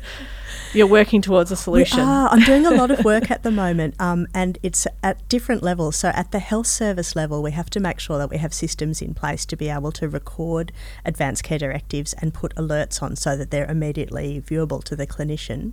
You're 0.74 0.86
working 0.86 1.20
towards 1.20 1.50
a 1.50 1.56
solution. 1.56 2.00
I'm 2.00 2.40
doing 2.40 2.64
a 2.64 2.70
lot 2.70 2.90
of 2.90 3.04
work 3.04 3.30
at 3.30 3.42
the 3.42 3.50
moment, 3.62 3.94
um, 4.00 4.26
and 4.32 4.58
it's 4.62 4.86
at 5.02 5.28
different 5.28 5.62
levels. 5.62 5.96
So, 5.96 6.08
at 6.08 6.32
the 6.32 6.38
health 6.38 6.66
service 6.66 7.14
level, 7.14 7.42
we 7.42 7.50
have 7.50 7.68
to 7.70 7.80
make 7.80 8.00
sure 8.00 8.16
that 8.16 8.30
we 8.30 8.38
have 8.38 8.54
systems 8.54 9.02
in 9.02 9.12
place 9.12 9.44
to 9.46 9.56
be 9.56 9.68
able 9.68 9.92
to 9.92 10.08
record 10.08 10.72
advanced 11.04 11.44
care 11.44 11.58
directives 11.58 12.14
and 12.14 12.32
put 12.32 12.54
alerts 12.54 13.02
on 13.02 13.16
so 13.16 13.36
that 13.36 13.50
they're 13.50 13.70
immediately 13.70 14.40
viewable 14.40 14.82
to 14.84 14.96
the 14.96 15.06
clinician. 15.06 15.72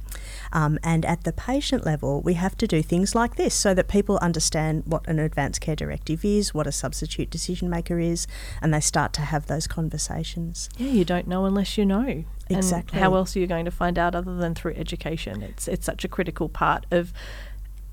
Um, 0.52 0.78
and 0.84 1.06
at 1.06 1.24
the 1.24 1.32
patient 1.32 1.86
level, 1.86 2.22
we 2.22 2.34
have 2.34 2.58
to 2.58 2.68
do 2.68 2.82
things 2.82 3.16
like 3.16 3.36
this 3.36 3.56
so 3.56 3.74
that 3.74 3.88
people 3.88 4.20
understand 4.22 4.84
what 4.86 5.08
an 5.08 5.20
advanced 5.20 5.62
care 5.62 5.76
directive 5.76 6.26
is, 6.26 6.54
what 6.54 6.68
a 6.68 6.72
substitute 6.74 7.30
decision 7.30 7.70
maker 7.70 8.00
is, 8.00 8.28
and 8.62 8.74
they 8.74 8.82
start 8.82 9.14
to 9.14 9.22
have 9.22 9.48
those 9.48 9.66
conversations. 9.66 10.70
Yeah, 10.78 10.92
you 10.92 11.06
don't 11.06 11.28
know 11.28 11.46
unless 11.46 11.78
you 11.78 11.86
know. 11.86 12.26
Exactly. 12.50 12.96
And 12.98 13.04
how 13.04 13.16
else 13.16 13.36
are 13.36 13.40
you 13.40 13.48
going 13.48 13.66
to 13.66 13.72
find 13.72 13.98
out 14.00 14.16
other 14.16 14.36
than 14.36 14.56
through 14.56 14.74
education? 14.76 15.42
It's 15.44 15.68
it's 15.68 15.86
such 15.86 16.04
a 16.04 16.08
critical 16.08 16.50
part 16.50 16.86
of 16.92 17.14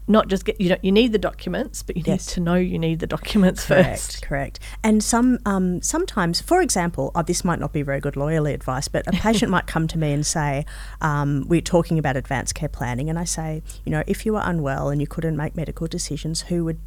not 0.08 0.28
just 0.28 0.44
get 0.44 0.60
you 0.60 0.68
know 0.68 0.76
you 0.82 0.92
need 0.92 1.10
the 1.12 1.18
documents, 1.18 1.82
but 1.82 1.96
you 1.96 2.02
Yes. 2.06 2.28
need 2.28 2.34
to 2.34 2.40
know 2.40 2.54
you 2.54 2.78
need 2.78 3.00
the 3.00 3.08
documents 3.08 3.66
Correct, 3.66 3.88
first. 3.88 4.22
correct. 4.22 4.60
And 4.84 5.02
some 5.02 5.38
um, 5.44 5.82
sometimes, 5.82 6.40
for 6.40 6.62
example, 6.62 7.10
oh, 7.16 7.22
this 7.22 7.44
might 7.44 7.58
not 7.58 7.72
be 7.72 7.82
very 7.82 7.98
good 8.00 8.14
lawyerly 8.14 8.54
advice, 8.54 8.86
but 8.88 9.04
a 9.08 9.12
patient 9.26 9.50
might 9.50 9.66
come 9.66 9.88
to 9.88 9.98
me 9.98 10.12
and 10.12 10.24
say, 10.24 10.64
um, 11.00 11.44
"We're 11.48 11.60
talking 11.60 11.98
about 11.98 12.16
advanced 12.16 12.54
care 12.54 12.68
planning," 12.68 13.10
and 13.10 13.18
I 13.18 13.24
say, 13.24 13.62
you 13.84 13.90
know, 13.90 14.04
if 14.06 14.24
you 14.24 14.34
were 14.34 14.42
unwell 14.44 14.90
and 14.90 15.00
you 15.00 15.08
couldn't 15.08 15.36
make 15.36 15.56
medical 15.56 15.88
decisions, 15.88 16.42
who 16.42 16.64
would 16.64 16.78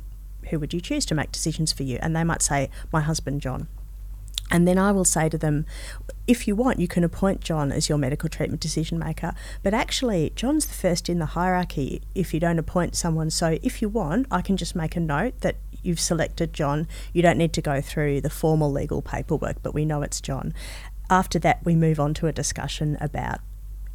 who 0.50 0.58
would 0.60 0.74
you 0.74 0.80
choose 0.82 1.06
to 1.08 1.14
make 1.14 1.32
decisions 1.32 1.74
for 1.74 1.84
you? 1.84 2.00
And 2.02 2.16
they 2.16 2.24
might 2.24 2.42
say, 2.42 2.70
my 2.92 3.02
husband, 3.02 3.42
John. 3.42 3.68
And 4.52 4.68
then 4.68 4.78
I 4.78 4.92
will 4.92 5.06
say 5.06 5.30
to 5.30 5.38
them, 5.38 5.66
if 6.28 6.48
you 6.48 6.56
want, 6.56 6.80
you 6.80 6.88
can 6.88 7.04
appoint 7.04 7.42
John 7.42 7.72
as 7.72 7.90
your 7.90 7.98
medical 7.98 8.30
treatment 8.30 8.62
decision 8.62 9.00
maker. 9.00 9.34
But 9.64 9.74
actually, 9.74 10.32
John's 10.36 10.66
the 10.66 10.74
first 10.74 11.10
in 11.10 11.20
the 11.20 11.28
hierarchy 11.28 12.02
if 12.16 12.34
you 12.34 12.40
don't 12.40 12.60
appoint 12.60 12.96
someone. 12.96 13.30
So 13.30 13.60
if 13.62 13.82
you 13.82 13.90
want, 13.90 14.28
I 14.32 14.42
can 14.42 14.58
just 14.58 14.76
make 14.76 14.96
a 14.96 15.00
note 15.00 15.42
that 15.42 15.58
you've 15.84 16.00
selected 16.00 16.54
John. 16.54 16.88
You 17.14 17.22
don't 17.22 17.38
need 17.38 17.54
to 17.54 17.62
go 17.62 17.82
through 17.82 18.22
the 18.22 18.30
formal 18.30 18.72
legal 18.72 19.02
paperwork, 19.02 19.62
but 19.62 19.74
we 19.74 19.86
know 19.86 20.02
it's 20.02 20.22
John. 20.22 20.54
After 21.10 21.40
that, 21.40 21.64
we 21.64 21.76
move 21.76 22.00
on 22.00 22.14
to 22.16 22.28
a 22.28 22.32
discussion 22.32 22.98
about 23.02 23.40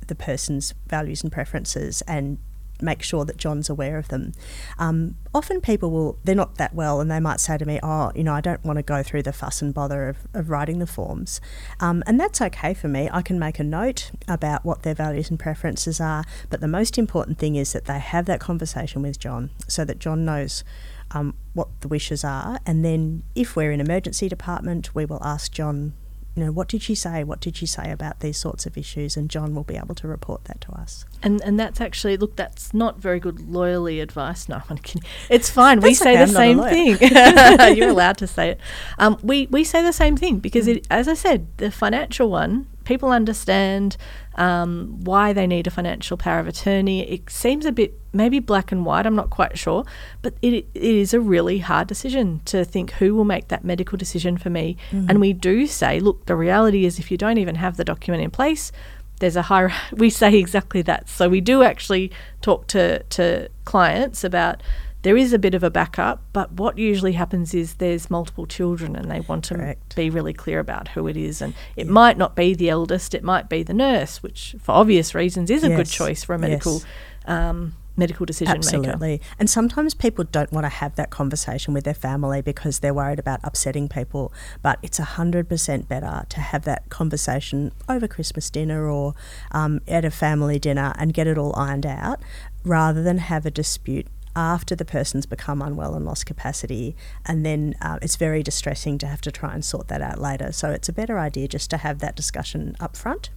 the 0.06 0.14
person's 0.14 0.74
values 0.86 1.22
and 1.22 1.32
preferences 1.32 2.02
and 2.02 2.38
make 2.85 3.03
sure 3.03 3.25
that 3.25 3.37
John's 3.37 3.70
aware 3.70 3.99
of 3.99 4.09
them. 4.09 4.33
Um, 4.79 5.16
often 5.35 5.61
people 5.61 5.90
will, 5.90 6.18
they're 6.25 6.35
not 6.35 6.57
that 6.57 6.75
well 6.75 7.01
and 7.01 7.11
they 7.11 7.20
might 7.20 7.40
say 7.40 7.59
to 7.59 7.64
me, 7.64 7.81
oh, 7.83 8.12
you 8.14 8.23
know, 8.23 8.35
I 8.35 8.40
don't 8.40 8.64
want 8.64 8.79
to 8.79 8.83
go 8.83 9.03
through 9.03 9.23
the 9.23 9.33
fuss 9.33 9.62
and 9.62 9.75
bother 9.75 10.09
of, 10.09 10.18
of 10.35 10.51
writing 10.51 10.79
the 10.79 10.87
forms. 10.87 11.40
Um, 11.81 12.03
and 12.07 12.20
that's 12.20 12.40
okay 12.40 12.75
for 12.75 12.88
me. 12.88 13.09
I 13.12 13.23
can 13.23 13.38
make 13.38 13.59
a 13.59 13.64
note 13.64 14.11
about 14.29 14.64
what 14.64 14.83
their 14.83 14.94
values 14.94 15.31
and 15.31 15.38
preferences 15.38 16.01
are. 16.01 16.25
But 16.51 16.61
the 16.61 16.68
most 16.68 16.99
important 16.99 17.38
thing 17.38 17.57
is 17.57 17.73
that 17.73 17.87
they 17.87 17.99
have 17.99 18.27
that 18.27 18.40
conversation 18.40 19.03
with 19.03 19.18
John 19.18 19.51
so 19.66 19.85
that 19.85 19.99
John 19.99 20.25
knows 20.25 20.64
um, 21.11 21.35
what 21.53 21.68
the 21.81 21.88
wishes 21.88 22.25
are. 22.25 22.59
And 22.66 22.85
then 22.85 23.23
if 23.35 23.57
we're 23.57 23.73
in 23.73 23.81
emergency 23.81 24.29
department, 24.29 24.94
we 24.94 25.05
will 25.05 25.23
ask 25.23 25.53
John, 25.53 25.94
you 26.35 26.44
know, 26.44 26.51
what 26.51 26.66
did 26.68 26.83
she 26.83 26.97
say? 26.97 27.23
What 27.23 27.40
did 27.40 27.57
she 27.57 27.66
say 27.66 27.92
about 27.92 28.20
these 28.20 28.37
sorts 28.37 28.66
of 28.66 28.77
issues? 28.77 29.16
And 29.16 29.31
John 29.31 29.55
will 29.55 29.62
be 29.62 29.77
able 29.77 29.94
to 29.94 30.09
report 30.09 30.44
that 30.47 30.61
to 30.62 30.73
us. 30.73 31.05
And 31.23 31.40
and 31.42 31.59
that's 31.61 31.81
actually 31.81 32.16
look, 32.16 32.35
that's 32.35 32.75
not 32.75 32.99
very 32.99 33.20
good 33.20 33.37
lawyerly 33.37 34.03
advice. 34.03 34.49
No, 34.49 34.62
I'm 34.68 34.79
kidding. 34.79 35.09
It's 35.31 35.49
fine. 35.49 35.81
we 35.81 35.94
say 35.94 36.14
okay, 36.14 36.25
the 36.25 36.33
same 36.33 36.62
thing. 36.62 36.97
You're 37.77 37.90
allowed 37.90 38.18
to 38.18 38.27
say 38.27 38.51
it. 38.51 38.61
Um, 38.99 39.18
we 39.23 39.47
we 39.47 39.62
say 39.62 39.83
the 39.83 39.92
same 39.92 40.16
thing 40.16 40.40
because 40.40 40.66
it, 40.66 40.87
as 40.90 41.07
I 41.07 41.14
said, 41.14 41.47
the 41.59 41.70
financial 41.70 42.29
one, 42.31 42.66
people 42.85 43.11
understand 43.11 43.97
um, 44.37 45.01
why 45.03 45.33
they 45.33 45.47
need 45.47 45.66
a 45.66 45.70
financial 45.70 46.16
power 46.16 46.40
of 46.40 46.49
attorney. 46.49 47.09
It 47.09 47.31
seems 47.31 47.66
a 47.66 47.73
bit 47.73 47.99
maybe 48.12 48.38
black 48.38 48.73
and 48.73 48.85
white. 48.85 49.07
I'm 49.07 49.16
not 49.16 49.31
quite 49.31 49.59
sure, 49.59 49.85
but 50.23 50.35
it 50.42 50.53
it 50.53 50.66
is 50.75 51.14
a 51.14 51.20
really 51.20 51.59
hard 51.59 51.88
decision 51.88 52.40
to 52.47 52.64
think 52.64 52.92
who 52.92 53.14
will 53.14 53.25
make 53.25 53.49
that 53.49 53.64
medical 53.64 53.99
decision 53.99 54.38
for 54.38 54.51
me. 54.51 54.77
And 55.09 55.20
we 55.20 55.33
do 55.33 55.66
say, 55.66 56.01
look, 56.01 56.27
the 56.27 56.37
reality 56.37 56.85
is 56.85 56.99
if 56.99 57.11
you 57.11 57.16
don't 57.16 57.38
even 57.38 57.57
have 57.57 57.77
the 57.77 57.85
document 57.85 58.23
in 58.23 58.31
place 58.31 58.73
there's 59.20 59.37
a 59.37 59.42
higher 59.42 59.73
we 59.92 60.11
say 60.11 60.35
exactly 60.37 60.83
that 60.83 61.09
so 61.09 61.29
we 61.29 61.40
do 61.40 61.62
actually 61.62 62.11
talk 62.42 62.66
to 62.66 63.03
to 63.05 63.49
clients 63.64 64.25
about 64.25 64.62
there 65.04 65.16
is 65.16 65.32
a 65.32 65.38
bit 65.38 65.54
of 65.54 65.62
a 65.62 65.70
backup 65.70 66.20
but 66.32 66.50
what 66.52 66.76
usually 66.76 67.12
happens 67.12 67.54
is 67.54 67.74
there's 67.74 68.10
multiple 68.10 68.46
children 68.46 68.96
and 68.96 69.10
they 69.10 69.20
want 69.20 69.44
to 69.44 69.54
Correct. 69.54 69.94
be 69.94 70.10
really 70.10 70.32
clear 70.32 70.58
about 70.58 70.88
who 70.88 71.06
it 71.06 71.16
is 71.16 71.40
and 71.40 71.54
it 71.76 71.86
might 71.86 72.18
not 72.18 72.34
be 72.34 72.54
the 72.54 72.68
eldest 72.68 73.14
it 73.14 73.22
might 73.22 73.48
be 73.48 73.62
the 73.62 73.74
nurse 73.74 74.22
which 74.22 74.56
for 74.60 74.72
obvious 74.72 75.14
reasons 75.14 75.50
is 75.50 75.62
a 75.62 75.68
good 75.68 75.86
choice 75.86 76.24
for 76.24 76.34
a 76.34 76.38
medical 76.38 76.74
yes. 76.74 76.84
um, 77.26 77.74
medical 77.96 78.26
decision 78.26 78.54
maker 78.54 78.76
Absolutely. 78.76 79.20
And 79.38 79.48
sometimes 79.48 79.94
people 79.94 80.24
don't 80.24 80.52
want 80.52 80.64
to 80.64 80.68
have 80.68 80.96
that 80.96 81.10
conversation 81.10 81.74
with 81.74 81.84
their 81.84 81.94
family 81.94 82.42
because 82.42 82.80
they're 82.80 82.94
worried 82.94 83.18
about 83.18 83.40
upsetting 83.44 83.88
people. 83.88 84.32
But 84.62 84.78
it's 84.82 84.98
100% 84.98 85.88
better 85.88 86.26
to 86.28 86.40
have 86.40 86.64
that 86.64 86.88
conversation 86.88 87.72
over 87.88 88.08
Christmas 88.08 88.50
dinner 88.50 88.88
or 88.88 89.14
um, 89.52 89.80
at 89.86 90.04
a 90.04 90.10
family 90.10 90.58
dinner 90.58 90.92
and 90.98 91.14
get 91.14 91.26
it 91.26 91.38
all 91.38 91.54
ironed 91.56 91.86
out 91.86 92.20
rather 92.64 93.02
than 93.02 93.18
have 93.18 93.46
a 93.46 93.50
dispute 93.50 94.06
after 94.37 94.75
the 94.75 94.85
person's 94.85 95.27
become 95.27 95.62
unwell 95.62 95.94
and 95.94 96.05
lost 96.05 96.27
capacity. 96.27 96.97
And 97.25 97.44
then 97.44 97.75
uh, 97.81 97.99
it's 98.03 98.16
very 98.16 98.42
distressing 98.42 98.99
to 98.99 99.07
have 99.07 99.20
to 99.23 99.33
try 99.33 99.55
and 99.55 99.64
sort 99.64 99.88
that 99.88 100.03
out 100.03 100.18
later. 100.18 100.53
So 100.53 100.70
it's 100.70 100.88
a 100.88 100.92
better 100.92 101.18
idea 101.18 101.49
just 101.49 101.70
to 101.70 101.77
have 101.79 102.01
that 102.01 102.16
discussion 102.16 102.77
up 102.81 102.97
front. 102.97 103.31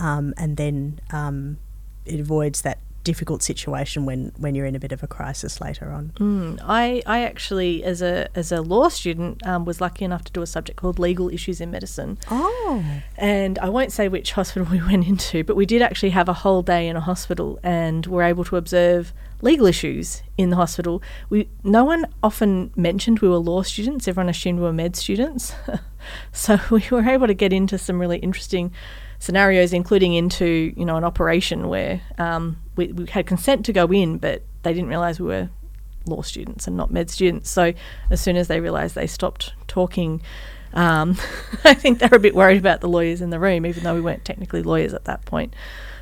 Um, 0.00 0.34
and 0.36 0.56
then 0.56 1.00
um, 1.10 1.58
it 2.04 2.20
avoids 2.20 2.62
that 2.62 2.78
difficult 3.04 3.42
situation 3.42 4.06
when, 4.06 4.32
when 4.36 4.54
you're 4.54 4.66
in 4.66 4.74
a 4.74 4.78
bit 4.78 4.92
of 4.92 5.02
a 5.02 5.06
crisis 5.06 5.60
later 5.60 5.90
on. 5.90 6.12
Mm, 6.16 6.60
I, 6.62 7.02
I 7.06 7.22
actually, 7.22 7.84
as 7.84 8.02
a 8.02 8.28
as 8.34 8.52
a 8.52 8.62
law 8.62 8.88
student, 8.88 9.44
um, 9.46 9.64
was 9.64 9.80
lucky 9.80 10.04
enough 10.04 10.24
to 10.24 10.32
do 10.32 10.42
a 10.42 10.46
subject 10.46 10.78
called 10.78 10.98
legal 10.98 11.28
issues 11.28 11.60
in 11.60 11.70
medicine. 11.70 12.18
Oh, 12.30 12.84
And 13.16 13.58
I 13.58 13.68
won't 13.68 13.92
say 13.92 14.08
which 14.08 14.32
hospital 14.40 14.68
we 14.70 14.80
went 14.80 15.06
into, 15.06 15.44
but 15.44 15.56
we 15.56 15.66
did 15.66 15.82
actually 15.82 16.10
have 16.10 16.28
a 16.28 16.32
whole 16.32 16.62
day 16.62 16.88
in 16.88 16.96
a 16.96 17.00
hospital 17.00 17.58
and 17.62 18.06
were 18.06 18.22
able 18.22 18.44
to 18.44 18.56
observe 18.56 19.12
legal 19.42 19.66
issues 19.66 20.22
in 20.38 20.50
the 20.50 20.56
hospital. 20.56 21.02
We 21.28 21.48
no 21.62 21.84
one 21.84 22.06
often 22.22 22.72
mentioned 22.76 23.18
we 23.18 23.28
were 23.28 23.36
law 23.36 23.62
students. 23.62 24.08
Everyone 24.08 24.28
assumed 24.28 24.60
we 24.60 24.64
were 24.64 24.72
med 24.72 24.96
students. 24.96 25.54
so 26.32 26.58
we 26.70 26.84
were 26.90 27.08
able 27.08 27.26
to 27.26 27.34
get 27.34 27.52
into 27.52 27.76
some 27.76 28.00
really 28.00 28.18
interesting 28.18 28.72
scenarios, 29.18 29.72
including 29.72 30.14
into 30.14 30.72
you 30.76 30.84
know 30.84 30.96
an 30.96 31.04
operation 31.04 31.68
where 31.68 32.00
um, 32.18 32.56
we, 32.76 32.88
we 32.92 33.06
had 33.06 33.26
consent 33.26 33.64
to 33.66 33.72
go 33.72 33.86
in, 33.86 34.18
but 34.18 34.42
they 34.62 34.72
didn't 34.72 34.88
realise 34.88 35.18
we 35.20 35.26
were 35.26 35.48
law 36.06 36.22
students 36.22 36.66
and 36.66 36.76
not 36.76 36.90
med 36.90 37.10
students. 37.10 37.50
So 37.50 37.72
as 38.10 38.20
soon 38.20 38.36
as 38.36 38.48
they 38.48 38.60
realised, 38.60 38.94
they 38.94 39.06
stopped 39.06 39.52
talking. 39.68 40.20
Um, 40.74 41.16
I 41.64 41.74
think 41.74 41.98
they 41.98 42.08
were 42.08 42.16
a 42.16 42.20
bit 42.20 42.34
worried 42.34 42.58
about 42.58 42.80
the 42.80 42.88
lawyers 42.88 43.20
in 43.20 43.30
the 43.30 43.38
room, 43.38 43.66
even 43.66 43.84
though 43.84 43.94
we 43.94 44.00
weren't 44.00 44.24
technically 44.24 44.62
lawyers 44.62 44.94
at 44.94 45.04
that 45.04 45.24
point. 45.24 45.54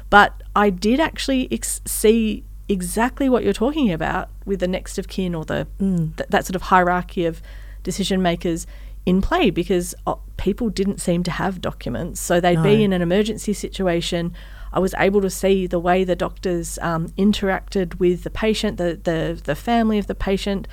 But 0.08 0.42
I 0.56 0.70
did 0.70 1.00
actually 1.00 1.48
ex- 1.52 1.80
see 1.86 2.44
exactly 2.68 3.28
what 3.28 3.42
you're 3.44 3.52
talking 3.52 3.92
about 3.92 4.28
with 4.44 4.60
the 4.60 4.68
next 4.68 4.96
of 4.98 5.08
kin 5.08 5.34
or 5.34 5.44
the 5.44 5.66
th- 5.78 6.28
that 6.28 6.46
sort 6.46 6.54
of 6.54 6.62
hierarchy 6.62 7.26
of 7.26 7.42
decision 7.82 8.22
makers 8.22 8.66
in 9.06 9.20
play 9.22 9.50
because 9.50 9.94
uh, 10.06 10.14
people 10.36 10.68
didn't 10.68 11.00
seem 11.00 11.22
to 11.24 11.30
have 11.30 11.60
documents. 11.60 12.20
So 12.20 12.40
they'd 12.40 12.56
No. 12.56 12.62
be 12.62 12.84
in 12.84 12.92
an 12.92 13.02
emergency 13.02 13.52
situation. 13.52 14.32
I 14.72 14.78
was 14.78 14.94
able 14.98 15.20
to 15.20 15.30
see 15.30 15.66
the 15.66 15.78
way 15.78 16.04
the 16.04 16.16
doctors 16.16 16.78
um, 16.80 17.08
interacted 17.10 17.98
with 17.98 18.22
the 18.22 18.30
patient, 18.30 18.76
the, 18.76 19.00
the 19.02 19.40
the 19.42 19.54
family 19.54 19.98
of 19.98 20.06
the 20.06 20.14
patient, 20.14 20.68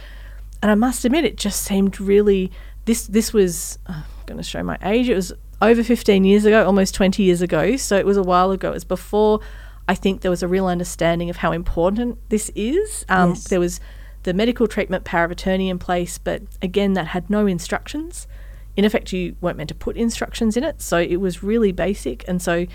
and 0.61 0.71
I 0.71 0.75
must 0.75 1.05
admit, 1.05 1.25
it 1.25 1.37
just 1.37 1.63
seemed 1.63 1.99
really. 1.99 2.51
This 2.85 3.07
this 3.07 3.33
was 3.33 3.79
uh, 3.87 3.93
I'm 3.93 4.25
going 4.25 4.37
to 4.37 4.43
show 4.43 4.63
my 4.63 4.77
age. 4.83 5.09
It 5.09 5.15
was 5.15 5.33
over 5.61 5.83
15 5.83 6.23
years 6.23 6.45
ago, 6.45 6.65
almost 6.65 6.93
20 6.93 7.23
years 7.23 7.41
ago. 7.41 7.75
So 7.77 7.97
it 7.97 8.05
was 8.05 8.17
a 8.17 8.23
while 8.23 8.51
ago. 8.51 8.69
It 8.69 8.75
was 8.75 8.83
before 8.85 9.39
I 9.87 9.95
think 9.95 10.21
there 10.21 10.31
was 10.31 10.43
a 10.43 10.47
real 10.47 10.67
understanding 10.67 11.29
of 11.29 11.37
how 11.37 11.51
important 11.51 12.17
this 12.29 12.51
is. 12.55 13.05
Um, 13.09 13.29
Yes. 13.31 13.45
There 13.45 13.59
was 13.59 13.79
the 14.23 14.33
medical 14.33 14.67
treatment 14.67 15.05
power 15.05 15.23
of 15.25 15.31
attorney 15.31 15.69
in 15.69 15.79
place, 15.79 16.17
but 16.17 16.43
again, 16.61 16.93
that 16.93 17.07
had 17.07 17.29
no 17.29 17.47
instructions. 17.47 18.27
In 18.75 18.85
effect, 18.85 19.13
you 19.13 19.35
weren't 19.41 19.57
meant 19.57 19.69
to 19.69 19.75
put 19.75 19.95
instructions 19.97 20.57
in 20.57 20.63
it, 20.63 20.81
so 20.81 20.97
it 20.97 21.17
was 21.17 21.41
really 21.41 21.71
basic, 21.71 22.27
and 22.27 22.41
so 22.41 22.67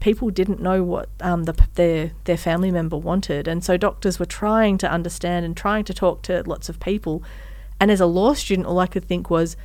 people 0.00 0.30
didn't 0.30 0.60
know 0.60 0.82
what 0.82 1.08
um, 1.20 1.44
the, 1.44 1.54
their 1.74 2.12
their 2.24 2.36
family 2.36 2.70
member 2.70 2.96
wanted, 2.96 3.48
and 3.48 3.64
so 3.64 3.76
doctors 3.76 4.18
were 4.18 4.26
trying 4.26 4.78
to 4.78 4.90
understand 4.90 5.44
and 5.44 5.56
trying 5.56 5.84
to 5.84 5.94
talk 5.94 6.22
to 6.22 6.42
lots 6.46 6.68
of 6.68 6.80
people. 6.80 7.22
And 7.80 7.90
as 7.90 8.00
a 8.00 8.06
law 8.06 8.34
student, 8.34 8.66
all 8.66 8.80
I 8.80 8.88
could 8.88 9.04
think 9.04 9.30
was, 9.30 9.56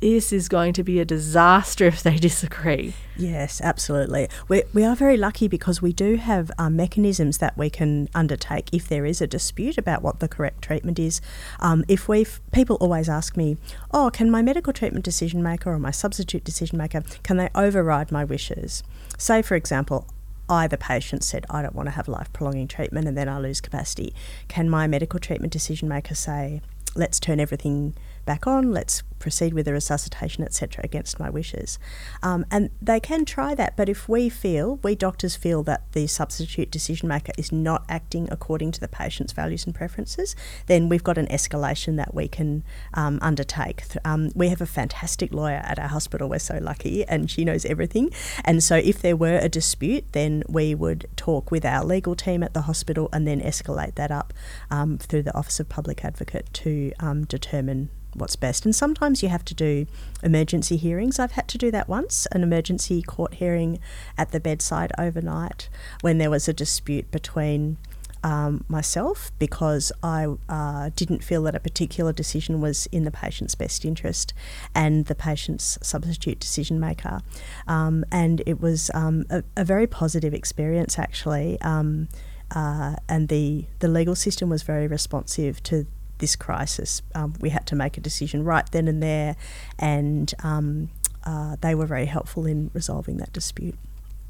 this 0.00 0.32
is 0.32 0.48
going 0.48 0.72
to 0.74 0.84
be 0.84 1.00
a 1.00 1.04
disaster 1.04 1.86
if 1.86 2.02
they 2.02 2.16
disagree. 2.28 2.94
Yes, 3.16 3.60
absolutely. 3.60 4.28
We, 4.46 4.62
we 4.72 4.84
are 4.84 4.94
very 4.94 5.16
lucky 5.16 5.48
because 5.48 5.82
we 5.82 5.92
do 5.92 6.16
have 6.16 6.50
um, 6.56 6.76
mechanisms 6.76 7.38
that 7.38 7.58
we 7.58 7.68
can 7.68 8.08
undertake 8.14 8.72
if 8.72 8.88
there 8.88 9.04
is 9.04 9.20
a 9.20 9.26
dispute 9.26 9.76
about 9.76 10.02
what 10.02 10.20
the 10.20 10.28
correct 10.28 10.62
treatment 10.62 10.98
is. 10.98 11.20
Um, 11.58 11.84
if 11.88 12.08
we 12.08 12.26
people 12.52 12.76
always 12.76 13.08
ask 13.08 13.36
me, 13.36 13.56
"Oh, 13.90 14.10
can 14.12 14.30
my 14.30 14.40
medical 14.40 14.72
treatment 14.72 15.04
decision 15.04 15.42
maker 15.42 15.72
or 15.72 15.78
my 15.78 15.90
substitute 15.90 16.44
decision 16.44 16.78
maker 16.78 17.02
can 17.22 17.36
they 17.36 17.50
override 17.54 18.12
my 18.12 18.24
wishes?" 18.24 18.82
Say, 19.18 19.42
for 19.42 19.56
example, 19.56 20.06
I, 20.48 20.66
the 20.66 20.78
patient, 20.78 21.24
said, 21.24 21.44
I 21.50 21.60
don't 21.60 21.74
want 21.74 21.88
to 21.88 21.90
have 21.90 22.08
life 22.08 22.32
prolonging 22.32 22.68
treatment 22.68 23.06
and 23.06 23.18
then 23.18 23.28
I 23.28 23.38
lose 23.38 23.60
capacity, 23.60 24.14
can 24.46 24.70
my 24.70 24.86
medical 24.86 25.20
treatment 25.20 25.52
decision 25.52 25.88
maker 25.88 26.14
say, 26.14 26.62
let's 26.94 27.20
turn 27.20 27.40
everything 27.40 27.94
back 28.24 28.46
on, 28.46 28.72
let's 28.72 29.02
proceed 29.18 29.54
with 29.54 29.66
the 29.66 29.72
resuscitation, 29.72 30.44
etc., 30.44 30.82
against 30.84 31.18
my 31.18 31.30
wishes. 31.30 31.78
Um, 32.22 32.44
and 32.50 32.70
they 32.80 33.00
can 33.00 33.24
try 33.24 33.54
that, 33.54 33.76
but 33.76 33.88
if 33.88 34.08
we 34.08 34.28
feel, 34.28 34.78
we 34.82 34.94
doctors 34.94 35.36
feel 35.36 35.62
that 35.64 35.92
the 35.92 36.06
substitute 36.06 36.70
decision 36.70 37.08
maker 37.08 37.32
is 37.38 37.52
not 37.52 37.84
acting 37.88 38.28
according 38.30 38.72
to 38.72 38.80
the 38.80 38.88
patient's 38.88 39.32
values 39.32 39.64
and 39.66 39.74
preferences, 39.74 40.34
then 40.66 40.88
we've 40.88 41.04
got 41.04 41.18
an 41.18 41.26
escalation 41.26 41.96
that 41.96 42.14
we 42.14 42.28
can 42.28 42.64
um, 42.94 43.18
undertake. 43.22 43.84
Um, 44.04 44.30
we 44.34 44.48
have 44.48 44.60
a 44.60 44.66
fantastic 44.66 45.32
lawyer 45.32 45.62
at 45.64 45.78
our 45.78 45.88
hospital, 45.88 46.28
we're 46.28 46.38
so 46.38 46.58
lucky, 46.60 47.04
and 47.06 47.30
she 47.30 47.44
knows 47.44 47.64
everything. 47.64 48.10
And 48.44 48.62
so 48.62 48.76
if 48.76 49.00
there 49.00 49.16
were 49.16 49.38
a 49.38 49.48
dispute, 49.48 50.12
then 50.12 50.42
we 50.48 50.74
would 50.74 51.06
talk 51.16 51.50
with 51.50 51.64
our 51.64 51.84
legal 51.84 52.14
team 52.14 52.42
at 52.42 52.54
the 52.54 52.62
hospital 52.62 53.08
and 53.12 53.26
then 53.26 53.40
escalate 53.40 53.94
that 53.96 54.10
up 54.10 54.32
um, 54.70 54.98
through 54.98 55.22
the 55.22 55.36
Office 55.36 55.60
of 55.60 55.68
Public 55.68 56.04
Advocate 56.04 56.52
to 56.54 56.92
um, 57.00 57.24
determine 57.24 57.90
what's 58.14 58.36
best. 58.36 58.64
And 58.64 58.74
sometimes 58.74 59.07
you 59.22 59.28
have 59.28 59.44
to 59.46 59.54
do 59.54 59.86
emergency 60.22 60.76
hearings. 60.76 61.18
I've 61.18 61.32
had 61.32 61.48
to 61.48 61.58
do 61.58 61.70
that 61.70 61.88
once 61.88 62.26
an 62.32 62.42
emergency 62.42 63.02
court 63.02 63.34
hearing 63.34 63.78
at 64.16 64.32
the 64.32 64.40
bedside 64.40 64.92
overnight 64.98 65.68
when 66.00 66.18
there 66.18 66.30
was 66.30 66.48
a 66.48 66.52
dispute 66.52 67.10
between 67.10 67.78
um, 68.22 68.64
myself 68.68 69.30
because 69.38 69.92
I 70.02 70.26
uh, 70.48 70.90
didn't 70.96 71.22
feel 71.22 71.42
that 71.44 71.54
a 71.54 71.60
particular 71.60 72.12
decision 72.12 72.60
was 72.60 72.86
in 72.86 73.04
the 73.04 73.10
patient's 73.10 73.54
best 73.54 73.84
interest 73.84 74.34
and 74.74 75.06
the 75.06 75.14
patient's 75.14 75.78
substitute 75.82 76.40
decision 76.40 76.80
maker. 76.80 77.20
Um, 77.66 78.04
and 78.10 78.42
it 78.46 78.60
was 78.60 78.90
um, 78.94 79.24
a, 79.30 79.44
a, 79.56 79.64
very 79.64 79.86
positive 79.86 80.34
experience 80.34 80.98
actually. 80.98 81.60
Um, 81.60 82.08
uh, 82.50 82.96
and 83.08 83.28
the, 83.28 83.66
the 83.78 83.88
legal 83.88 84.14
system 84.14 84.48
was 84.48 84.62
very 84.62 84.86
responsive 84.86 85.62
to 85.64 85.86
this 86.18 86.36
crisis. 86.36 87.02
Um, 87.14 87.34
we 87.40 87.50
had 87.50 87.66
to 87.68 87.76
make 87.76 87.96
a 87.96 88.00
decision 88.00 88.44
right 88.44 88.70
then 88.70 88.88
and 88.88 89.02
there, 89.02 89.36
and 89.78 90.32
um, 90.42 90.90
uh, 91.24 91.56
they 91.60 91.74
were 91.74 91.86
very 91.86 92.06
helpful 92.06 92.46
in 92.46 92.70
resolving 92.72 93.18
that 93.18 93.32
dispute. 93.32 93.74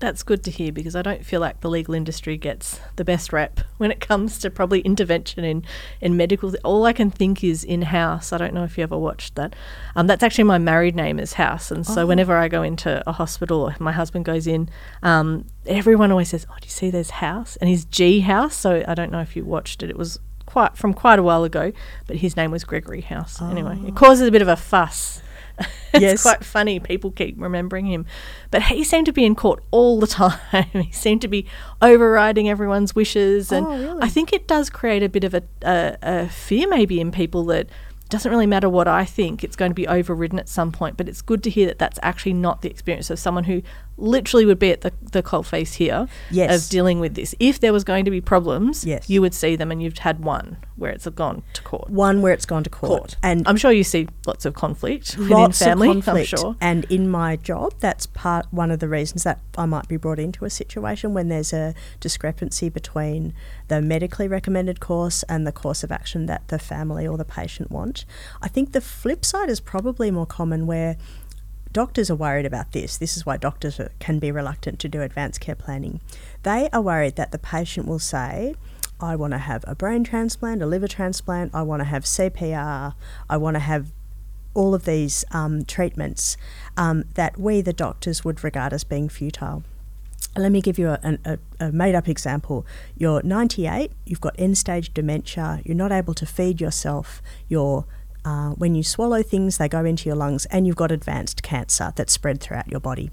That's 0.01 0.23
good 0.23 0.45
to 0.45 0.51
hear 0.53 0.71
because 0.71 0.95
I 0.95 1.03
don't 1.03 1.25
feel 1.25 1.41
like 1.41 1.61
the 1.61 1.69
legal 1.69 1.93
industry 1.93 2.37
gets 2.37 2.81
the 2.95 3.05
best 3.05 3.33
rep 3.33 3.61
when 3.79 3.91
it 3.91 4.01
comes 4.01 4.39
to 4.39 4.51
probably 4.51 4.81
intervention 4.81 5.43
in, 5.43 5.65
in 6.01 6.17
medical. 6.17 6.55
All 6.63 6.87
I 6.87 6.93
can 6.93 7.11
think 7.11 7.43
is 7.43 7.65
in 7.65 7.83
house. 7.83 8.33
I 8.33 8.39
don't 8.39 8.55
know 8.55 8.63
if 8.63 8.79
you 8.79 8.85
ever 8.85 8.97
watched 8.97 9.35
that. 9.35 9.57
Um, 9.97 10.07
that's 10.07 10.23
actually 10.23 10.45
my 10.45 10.59
married 10.59 10.95
name 10.95 11.19
is 11.19 11.33
House. 11.33 11.73
And 11.73 11.85
so 11.85 12.03
oh. 12.03 12.07
whenever 12.07 12.37
I 12.37 12.47
go 12.47 12.63
into 12.63 13.03
a 13.09 13.13
hospital 13.13 13.63
or 13.63 13.75
my 13.81 13.91
husband 13.91 14.25
goes 14.25 14.47
in, 14.47 14.69
um, 15.03 15.47
everyone 15.67 16.13
always 16.13 16.29
says, 16.29 16.47
Oh, 16.49 16.55
do 16.61 16.67
you 16.67 16.71
see 16.71 16.91
there's 16.91 17.11
House? 17.11 17.57
And 17.57 17.69
he's 17.69 17.85
G 17.85 18.21
House. 18.21 18.55
So 18.55 18.85
I 18.87 18.95
don't 18.95 19.11
know 19.11 19.21
if 19.21 19.35
you 19.35 19.45
watched 19.45 19.83
it. 19.83 19.91
It 19.91 19.97
was 19.97 20.21
quite 20.59 20.77
from 20.77 20.93
quite 20.93 21.21
a 21.21 21.23
while 21.23 21.45
ago, 21.45 21.73
but 22.09 22.17
his 22.17 22.37
name 22.37 22.51
was 22.51 22.65
Gregory 22.65 23.03
House. 23.03 23.39
Oh. 23.41 23.49
Anyway, 23.49 23.79
it 23.85 23.93
ah. 23.93 23.95
causes 23.95 24.27
a 24.27 24.33
bit 24.33 24.43
of 24.43 24.49
a 24.49 24.57
fuss. 24.57 25.23
it's 25.59 26.03
yes. 26.03 26.23
quite 26.23 26.45
funny. 26.45 26.81
People 26.81 27.13
keep 27.13 27.37
remembering 27.39 27.87
him. 27.87 28.07
But 28.51 28.63
he 28.63 28.83
seemed 28.83 29.07
to 29.07 29.13
be 29.13 29.25
in 29.25 29.37
court 29.37 29.63
all 29.71 30.01
the 30.01 30.07
time. 30.25 30.67
he 30.73 30.91
seemed 30.91 31.23
to 31.23 31.29
be 31.29 31.47
overriding 31.81 32.49
everyone's 32.49 32.93
wishes. 32.97 33.53
And 33.53 33.67
oh, 33.67 33.71
really? 33.71 34.03
I 34.03 34.09
think 34.09 34.33
it 34.33 34.49
does 34.49 34.69
create 34.69 35.05
a 35.05 35.09
bit 35.09 35.23
of 35.23 35.33
a, 35.33 35.45
a, 35.63 35.97
a 36.03 36.29
fear 36.29 36.67
maybe 36.69 37.01
in 37.01 37.13
people 37.13 37.45
that 37.47 37.69
doesn't 38.09 38.31
really 38.31 38.47
matter 38.47 38.69
what 38.69 38.89
I 38.89 39.05
think, 39.05 39.45
it's 39.45 39.55
going 39.55 39.71
to 39.71 39.75
be 39.77 39.87
overridden 39.87 40.41
at 40.41 40.49
some 40.49 40.73
point. 40.73 40.97
But 40.97 41.09
it's 41.09 41.23
good 41.23 41.45
to 41.45 41.51
hear 41.51 41.67
that 41.67 41.79
that's 41.79 42.01
actually 42.03 42.33
not 42.33 42.63
the 42.63 42.71
experience 42.71 43.11
of 43.11 43.21
someone 43.21 43.45
who 43.45 43.63
literally 43.99 44.47
would 44.47 44.59
be 44.59 44.71
at 44.71 44.81
the, 44.83 44.93
the 45.13 45.23
face 45.43 45.75
here 45.75 46.09
yes. 46.31 46.65
of 46.65 46.71
dealing 46.71 47.01
with 47.01 47.15
this. 47.15 47.35
If 47.39 47.61
there 47.61 47.73
was 47.73 47.85
going 47.85 48.05
to 48.05 48.11
be 48.11 48.21
problems, 48.21 48.85
yes. 48.85 49.09
you 49.11 49.21
would 49.21 49.35
see 49.35 49.57
them, 49.57 49.71
and 49.71 49.83
you've 49.83 49.99
had 49.99 50.25
one 50.25 50.57
where 50.77 50.91
it's 50.91 51.07
gone 51.09 51.43
to 51.53 51.63
court. 51.63 51.91
One 51.91 52.23
where 52.23 52.33
it's 52.33 52.47
gone 52.47 52.63
to 52.65 52.71
court. 52.71 53.01
court. 53.01 53.17
And 53.23 53.47
I'm 53.47 53.57
sure 53.57 53.73
you 53.73 53.85
see 53.85 54.09
lots 54.27 54.45
of 54.45 54.55
conflict 54.55 55.19
lots 55.19 55.59
within 55.59 55.71
family. 55.73 55.89
Of 55.89 56.05
conflict. 56.05 56.33
I'm 56.33 56.39
sure. 56.39 56.57
And 56.61 56.85
in 56.85 57.11
my 57.11 57.37
job, 57.37 57.75
that's 57.81 58.07
part 58.07 58.47
one 58.51 58.71
of 58.71 58.79
the 58.79 58.89
reasons 58.89 59.25
that 59.25 59.41
I 59.57 59.67
might 59.67 59.89
be 59.89 59.97
brought 59.97 60.19
into 60.19 60.45
a 60.45 60.51
situation 60.51 61.15
when 61.15 61.29
there's 61.29 61.53
a 61.53 61.75
discrepancy 62.01 62.69
between 62.69 63.35
the 63.67 63.83
medically 63.83 64.29
recommended 64.29 64.81
course 64.81 65.25
and 65.25 65.47
the 65.47 65.53
course 65.53 65.83
of 65.83 65.91
action 65.91 66.27
that 66.27 66.47
the 66.49 66.59
family 66.59 67.07
or 67.07 67.19
the 67.19 67.25
patient 67.25 67.71
want. 67.71 68.05
I 68.41 68.49
think 68.49 68.73
the 68.73 68.81
flip 68.81 69.25
side 69.25 69.51
is 69.51 69.61
probably 69.61 70.11
more 70.11 70.27
common 70.27 70.67
where 70.67 70.97
doctors 71.73 72.11
are 72.11 72.17
worried 72.17 72.47
about 72.47 72.73
this. 72.73 72.97
This 72.97 73.17
is 73.17 73.27
why 73.27 73.37
doctors 73.37 73.81
can 73.99 74.19
be 74.19 74.31
reluctant 74.31 74.79
to 74.81 74.89
do 74.89 75.03
advanced 75.03 75.41
care 75.41 75.55
planning. 75.55 76.01
They 76.43 76.69
are 76.73 76.83
worried 76.83 77.17
that 77.17 77.33
the 77.33 77.39
patient 77.39 77.87
will 77.87 77.99
say, 77.99 78.55
I 79.01 79.17
want 79.17 79.33
to 79.33 79.39
have 79.39 79.65
a 79.67 79.75
brain 79.75 80.03
transplant, 80.05 80.63
a 80.63 80.67
liver 80.67 80.89
transplant, 80.89 81.55
I 81.55 81.63
want 81.63 81.81
to 81.81 81.85
have 81.85 82.05
CPR, 82.05 82.95
I 83.29 83.37
want 83.37 83.55
to 83.55 83.61
have 83.61 83.93
all 84.55 84.75
of 84.75 84.85
these 84.85 85.25
um, 85.31 85.65
treatments 85.65 86.37
um, 86.77 87.05
that 87.15 87.39
we, 87.39 87.61
the 87.61 87.73
doctors, 87.73 88.25
would 88.25 88.43
regard 88.43 88.73
as 88.73 88.83
being 88.83 89.09
futile. 89.09 89.63
Let 90.37 90.53
me 90.53 90.61
give 90.61 90.79
you 90.79 90.89
a, 90.89 91.19
a, 91.25 91.39
a 91.61 91.73
made 91.73 91.95
up 91.95 92.09
example. 92.09 92.67
You're 92.97 93.23
98, 93.23 93.93
you've 94.05 94.21
got 94.21 94.35
end 94.39 94.59
stage 94.59 94.93
dementia, 94.93 95.63
you're 95.65 95.77
not 95.77 95.93
able 95.93 96.15
to 96.15 96.27
feed 96.27 96.61
yourself, 96.61 97.23
you're 97.49 97.87
uh, 98.25 98.51
when 98.51 98.75
you 98.75 98.83
swallow 98.83 99.23
things, 99.23 99.59
they 99.59 99.69
go 99.69 99.85
into 99.85 100.09
your 100.09 100.17
lungs, 100.17 100.47
and 100.47 100.67
you've 100.67 100.77
got 100.77 100.93
advanced 100.93 101.43
cancer 101.43 101.93
that's 101.97 102.13
spread 102.13 102.41
throughout 102.41 102.69
your 102.69 102.81
body. 102.81 103.11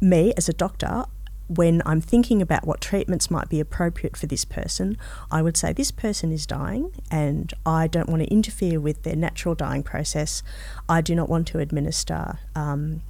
Me, 0.00 0.32
as 0.36 0.48
a 0.48 0.52
doctor, 0.52 1.04
when 1.50 1.82
I'm 1.84 2.00
thinking 2.00 2.40
about 2.40 2.64
what 2.64 2.80
treatments 2.80 3.28
might 3.28 3.48
be 3.48 3.58
appropriate 3.58 4.16
for 4.16 4.26
this 4.26 4.44
person, 4.44 4.96
I 5.32 5.42
would 5.42 5.56
say 5.56 5.72
this 5.72 5.90
person 5.90 6.30
is 6.30 6.46
dying 6.46 6.92
and 7.10 7.52
I 7.66 7.88
don't 7.88 8.08
want 8.08 8.22
to 8.22 8.28
interfere 8.28 8.78
with 8.78 9.02
their 9.02 9.16
natural 9.16 9.56
dying 9.56 9.82
process. 9.82 10.44
I 10.88 11.00
do 11.00 11.16
not 11.16 11.28
want 11.28 11.48
to 11.48 11.58
administer 11.58 12.38
um, 12.54 13.02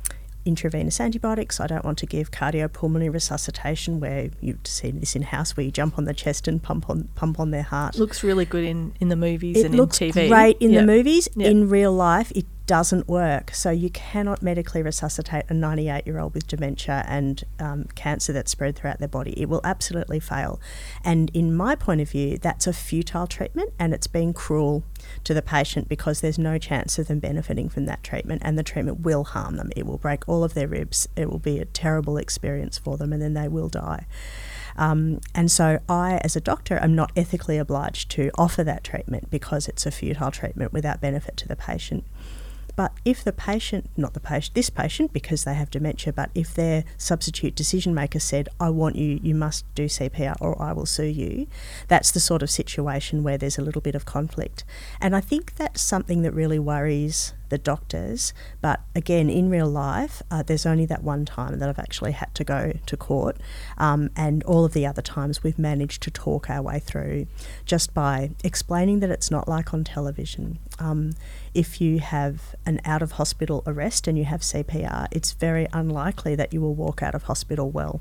intravenous 0.45 1.01
antibiotics. 1.01 1.61
I 1.61 1.67
don't 1.67 1.85
want 1.85 1.99
to 1.99 2.07
give 2.07 2.31
cardiopulmonary 2.31 3.13
resuscitation 3.13 4.01
where 4.01 4.31
you've 4.41 4.67
seen 4.67 5.01
this 5.01 5.15
in 5.15 5.23
house 5.23 5.57
where 5.57 5.65
you 5.65 5.71
jump 5.71 5.99
on 5.99 6.05
the 6.05 6.15
chest 6.15 6.49
and 6.49 6.63
pump 6.63 6.89
on 6.89 7.09
pump 7.15 7.39
on 7.39 7.51
their 7.51 7.63
heart. 7.63 7.97
Looks 7.97 8.23
really 8.23 8.45
good 8.45 8.65
in, 8.65 8.95
in 9.01 9.09
the 9.09 9.17
movies 9.17 9.59
it 9.59 9.67
and 9.67 9.75
in 9.75 9.87
TV. 9.87 10.29
Great 10.29 10.57
in 10.61 10.71
yep. 10.71 10.83
the 10.83 10.87
movies. 10.87 11.29
Yep. 11.37 11.51
In 11.51 11.69
real 11.69 11.93
life, 11.93 12.33
it 12.35 12.47
doesn't 12.71 13.09
work. 13.09 13.53
So 13.53 13.73
you 13.73 13.91
cannot 13.91 14.43
medically 14.43 14.81
resuscitate 14.81 15.45
a 15.49 15.55
98 15.55 16.07
year 16.07 16.21
old 16.21 16.35
with 16.35 16.47
dementia 16.47 17.05
and 17.09 17.43
um, 17.59 17.87
cancer 17.97 18.33
that's 18.33 18.53
spread 18.53 18.77
throughout 18.77 19.01
their 19.01 19.09
body. 19.09 19.33
It 19.33 19.49
will 19.49 19.61
absolutely 19.65 20.21
fail. 20.21 20.61
And 21.05 21.33
in 21.35 21.53
my 21.53 21.75
point 21.75 22.01
of 22.01 22.09
view, 22.09 22.39
that's 22.39 22.69
a 22.69 22.73
futile 22.73 23.27
treatment 23.27 23.73
and 23.81 23.93
it's 23.93 24.07
being 24.07 24.33
cruel 24.33 24.85
to 25.25 25.35
the 25.35 25.43
patient 25.43 25.89
because 25.89 26.21
there's 26.21 26.39
no 26.39 26.59
chance 26.59 26.97
of 26.97 27.09
them 27.09 27.19
benefiting 27.19 27.69
from 27.69 27.87
that 27.87 28.05
treatment 28.05 28.41
and 28.45 28.57
the 28.57 28.63
treatment 28.63 29.01
will 29.01 29.25
harm 29.25 29.57
them. 29.57 29.73
It 29.75 29.85
will 29.85 29.99
break 29.99 30.29
all 30.29 30.45
of 30.45 30.55
their 30.55 30.69
ribs. 30.69 31.09
It 31.17 31.29
will 31.29 31.41
be 31.41 31.59
a 31.59 31.65
terrible 31.65 32.19
experience 32.19 32.79
for 32.79 32.97
them 32.97 33.13
and 33.13 33.21
then 33.21 33.35
they 33.35 33.49
will 33.49 33.69
die. 33.69 34.07
Um, 34.77 35.21
and 35.35 35.51
so 35.51 35.81
I, 35.89 36.19
as 36.23 36.37
a 36.37 36.41
doctor, 36.41 36.79
am 36.79 36.95
not 36.95 37.11
ethically 37.17 37.59
obliged 37.59 38.13
to 38.13 38.31
offer 38.39 38.63
that 38.63 38.85
treatment 38.85 39.29
because 39.29 39.67
it's 39.67 39.87
a 39.87 39.91
futile 39.91 40.31
treatment 40.31 40.73
without 40.73 41.01
benefit 41.01 41.37
to 41.39 41.49
the 41.49 41.57
patient. 41.57 42.05
But 42.77 42.93
if 43.05 43.23
the 43.25 43.33
patient, 43.33 43.91
not 43.97 44.15
the 44.15 44.21
patient, 44.21 44.55
this 44.55 44.71
patient, 44.71 45.13
because 45.13 45.45
they 45.45 45.55
have 45.55 45.71
dementia, 45.71 46.13
but 46.13 46.31
if 46.35 46.55
their 46.55 46.85
substitute 46.97 47.55
decision 47.55 47.95
maker 47.95 48.21
said, 48.21 48.49
I 48.59 48.71
want 48.71 48.97
you, 48.97 49.21
you 49.23 49.35
must 49.35 49.73
do 49.75 49.87
CPR 49.87 50.37
or 50.41 50.61
I 50.61 50.73
will 50.73 50.87
sue 50.87 51.05
you, 51.05 51.47
that's 51.89 52.11
the 52.11 52.21
sort 52.21 52.43
of 52.43 52.51
situation 52.51 53.23
where 53.23 53.39
there's 53.39 53.59
a 53.59 53.63
little 53.63 53.83
bit 53.83 53.95
of 53.95 54.05
conflict. 54.05 54.65
And 55.01 55.15
I 55.15 55.21
think 55.21 55.57
that's 55.57 55.81
something 55.81 56.23
that 56.23 56.33
really 56.33 56.59
worries 56.59 57.35
the 57.51 57.59
doctors. 57.59 58.33
But 58.61 58.81
again, 58.95 59.29
in 59.29 59.51
real 59.51 59.69
life, 59.69 60.23
uh, 60.31 60.43
there's 60.43 60.65
only 60.65 60.87
that 60.87 61.03
one 61.03 61.27
time 61.27 61.59
that 61.59 61.69
I've 61.69 61.79
actually 61.79 62.13
had 62.13 62.35
to 62.37 62.45
go 62.45 62.73
to 62.87 62.97
court. 62.97 63.37
Um, 63.77 64.11
and 64.17 64.43
all 64.45 64.65
of 64.65 64.73
the 64.73 64.87
other 64.87 65.03
times 65.03 65.43
we've 65.43 65.59
managed 65.59 66.03
to 66.05 66.11
talk 66.11 66.49
our 66.49 66.63
way 66.63 66.79
through 66.79 67.27
just 67.67 67.93
by 67.93 68.31
explaining 68.43 69.01
that 69.01 69.11
it's 69.11 69.31
not 69.31 69.49
like 69.49 69.75
on 69.75 69.85
television. 69.85 70.59
Um, 70.79 71.13
if 71.55 71.81
you 71.81 71.99
have 71.99 72.55
an 72.65 72.81
out 72.85 73.03
of 73.03 73.13
hospital 73.13 73.63
arrest 73.67 74.07
and 74.07 74.17
you 74.17 74.25
have 74.25 74.41
CPR, 74.41 75.09
it's 75.11 75.33
very 75.33 75.67
unlikely 75.73 76.35
that 76.37 76.53
you 76.53 76.61
will 76.61 76.75
walk 76.75 77.03
out 77.03 77.15
of 77.15 77.25
hospital 77.25 77.71
well. 77.71 78.01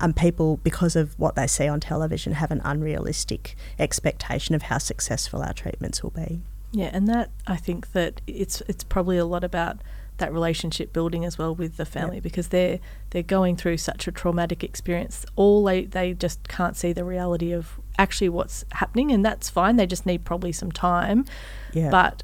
Um, 0.00 0.12
people, 0.12 0.58
because 0.58 0.96
of 0.96 1.18
what 1.18 1.34
they 1.34 1.46
see 1.46 1.68
on 1.68 1.80
television, 1.80 2.34
have 2.34 2.50
an 2.50 2.60
unrealistic 2.64 3.56
expectation 3.78 4.54
of 4.54 4.62
how 4.62 4.78
successful 4.78 5.42
our 5.42 5.52
treatments 5.52 6.02
will 6.02 6.10
be. 6.10 6.40
Yeah, 6.70 6.90
and 6.92 7.08
that 7.08 7.30
I 7.46 7.56
think 7.56 7.92
that 7.92 8.20
it's 8.26 8.62
it's 8.68 8.84
probably 8.84 9.16
a 9.16 9.24
lot 9.24 9.42
about 9.42 9.78
that 10.18 10.32
relationship 10.32 10.92
building 10.92 11.24
as 11.24 11.38
well 11.38 11.54
with 11.54 11.76
the 11.76 11.84
family 11.84 12.16
yep. 12.16 12.22
because 12.22 12.48
they're 12.48 12.78
they're 13.10 13.22
going 13.22 13.56
through 13.56 13.78
such 13.78 14.06
a 14.06 14.12
traumatic 14.12 14.62
experience. 14.62 15.24
All 15.36 15.64
they 15.64 15.84
they 15.84 16.12
just 16.12 16.46
can't 16.48 16.76
see 16.76 16.92
the 16.92 17.04
reality 17.04 17.52
of 17.52 17.80
actually 17.98 18.28
what's 18.28 18.64
happening, 18.72 19.10
and 19.10 19.24
that's 19.24 19.48
fine. 19.48 19.76
They 19.76 19.86
just 19.86 20.04
need 20.04 20.24
probably 20.24 20.52
some 20.52 20.70
time. 20.70 21.24
Yeah. 21.72 21.90
But 21.90 22.22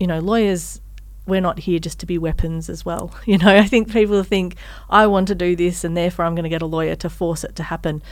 you 0.00 0.06
know, 0.06 0.18
lawyers 0.20 0.80
we're 1.26 1.40
not 1.40 1.60
here 1.60 1.78
just 1.78 1.98
to 2.00 2.06
be 2.06 2.18
weapons 2.18 2.68
as 2.68 2.84
well. 2.84 3.14
You 3.26 3.38
know, 3.38 3.56
I 3.56 3.64
think 3.66 3.90
people 3.90 4.22
think 4.22 4.56
I 4.90 5.06
want 5.06 5.28
to 5.28 5.34
do 5.34 5.56
this 5.56 5.82
and 5.84 5.96
therefore 5.96 6.26
I'm 6.26 6.34
going 6.34 6.42
to 6.44 6.50
get 6.50 6.60
a 6.62 6.66
lawyer 6.66 6.94
to 6.96 7.08
force 7.08 7.44
it 7.44 7.56
to 7.56 7.62
happen. 7.62 8.02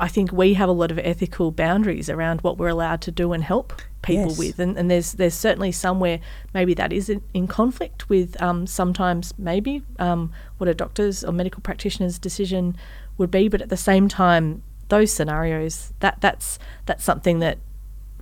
I 0.00 0.08
think 0.08 0.32
we 0.32 0.54
have 0.54 0.68
a 0.68 0.72
lot 0.72 0.90
of 0.90 0.98
ethical 0.98 1.50
boundaries 1.52 2.08
around 2.10 2.40
what 2.40 2.58
we're 2.58 2.68
allowed 2.68 3.00
to 3.02 3.12
do 3.12 3.32
and 3.32 3.44
help 3.44 3.80
people 4.02 4.28
Yes. 4.30 4.38
with, 4.38 4.58
and, 4.58 4.76
and 4.78 4.90
there's 4.90 5.12
there's 5.12 5.34
certainly 5.34 5.70
somewhere 5.70 6.18
maybe 6.54 6.72
that 6.74 6.92
is 6.92 7.08
in, 7.10 7.22
in 7.34 7.46
conflict 7.46 8.08
with 8.08 8.40
um, 8.40 8.66
sometimes 8.66 9.34
maybe 9.36 9.82
um, 9.98 10.32
what 10.58 10.68
a 10.68 10.74
doctor's 10.74 11.22
or 11.22 11.32
medical 11.32 11.60
practitioner's 11.60 12.18
decision 12.18 12.76
would 13.18 13.30
be, 13.30 13.48
but 13.48 13.60
at 13.60 13.68
the 13.68 13.76
same 13.76 14.08
time, 14.08 14.62
those 14.88 15.12
scenarios 15.12 15.92
that 16.00 16.20
that's 16.20 16.58
that's 16.86 17.04
something 17.04 17.38
that 17.40 17.58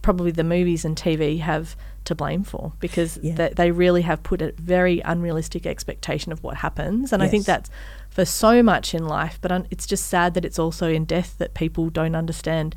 probably 0.02 0.30
the 0.32 0.44
movies 0.44 0.84
and 0.84 0.96
TV 0.96 1.38
have 1.40 1.76
to 2.04 2.14
blame 2.14 2.44
for 2.44 2.72
because 2.80 3.18
Yeah. 3.22 3.34
they, 3.34 3.48
they 3.50 3.70
really 3.70 4.02
have 4.02 4.22
put 4.22 4.42
a 4.42 4.52
very 4.58 5.00
unrealistic 5.00 5.66
expectation 5.66 6.32
of 6.32 6.42
what 6.42 6.56
happens. 6.58 7.12
And 7.12 7.22
I 7.22 7.28
think 7.28 7.46
that's 7.46 7.70
for 8.10 8.24
so 8.24 8.62
much 8.62 8.94
in 8.94 9.06
life, 9.06 9.38
but 9.40 9.50
un- 9.50 9.66
it's 9.70 9.86
just 9.86 10.06
sad 10.06 10.34
that 10.34 10.44
it's 10.44 10.58
also 10.58 10.88
in 10.88 11.04
death 11.04 11.36
that 11.38 11.54
people 11.54 11.90
don't 11.90 12.14
understand. 12.14 12.74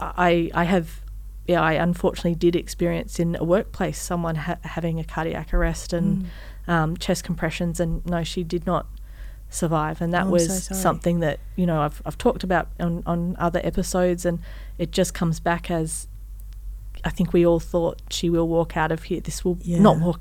I, 0.00 0.50
I 0.54 0.64
have, 0.64 1.00
yeah, 1.46 1.60
I 1.62 1.72
unfortunately 1.74 2.34
did 2.34 2.56
experience 2.56 3.18
in 3.20 3.36
a 3.36 3.44
workplace 3.44 4.00
someone 4.00 4.34
ha- 4.36 4.58
having 4.62 4.98
a 4.98 5.04
cardiac 5.04 5.52
arrest 5.54 5.92
and 5.92 6.24
Mm. 6.66 6.72
um, 6.72 6.96
chest 6.96 7.24
compressions, 7.24 7.80
and 7.80 8.04
no, 8.06 8.22
she 8.24 8.42
did 8.44 8.66
not 8.66 8.86
survive. 9.48 10.00
And 10.00 10.12
that 10.12 10.22
Oh, 10.22 10.26
I'm 10.26 10.30
was 10.30 10.64
so 10.64 10.74
something 10.74 11.20
that, 11.20 11.40
you 11.56 11.66
know, 11.66 11.80
I've, 11.82 12.00
I've 12.06 12.16
talked 12.18 12.44
about 12.44 12.68
on, 12.78 13.02
on 13.06 13.36
other 13.38 13.60
episodes, 13.64 14.24
and 14.24 14.38
it 14.78 14.90
just 14.92 15.12
comes 15.14 15.40
back 15.40 15.70
as 15.70 16.06
I 17.04 17.10
think 17.10 17.32
we 17.32 17.46
all 17.46 17.60
thought 17.60 18.00
she 18.10 18.28
will 18.30 18.48
walk 18.48 18.76
out 18.76 18.92
of 18.92 19.04
here. 19.04 19.20
This 19.20 19.44
will 19.44 19.58
not 19.80 19.98
walk 19.98 20.20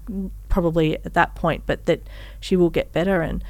probably 0.49 0.95
at 1.05 1.13
that 1.13 1.35
point, 1.35 1.63
but 1.65 1.85
that 1.85 2.01
she 2.39 2.55
will 2.55 2.69
get 2.69 2.91
better. 2.93 3.21
And 3.21 3.43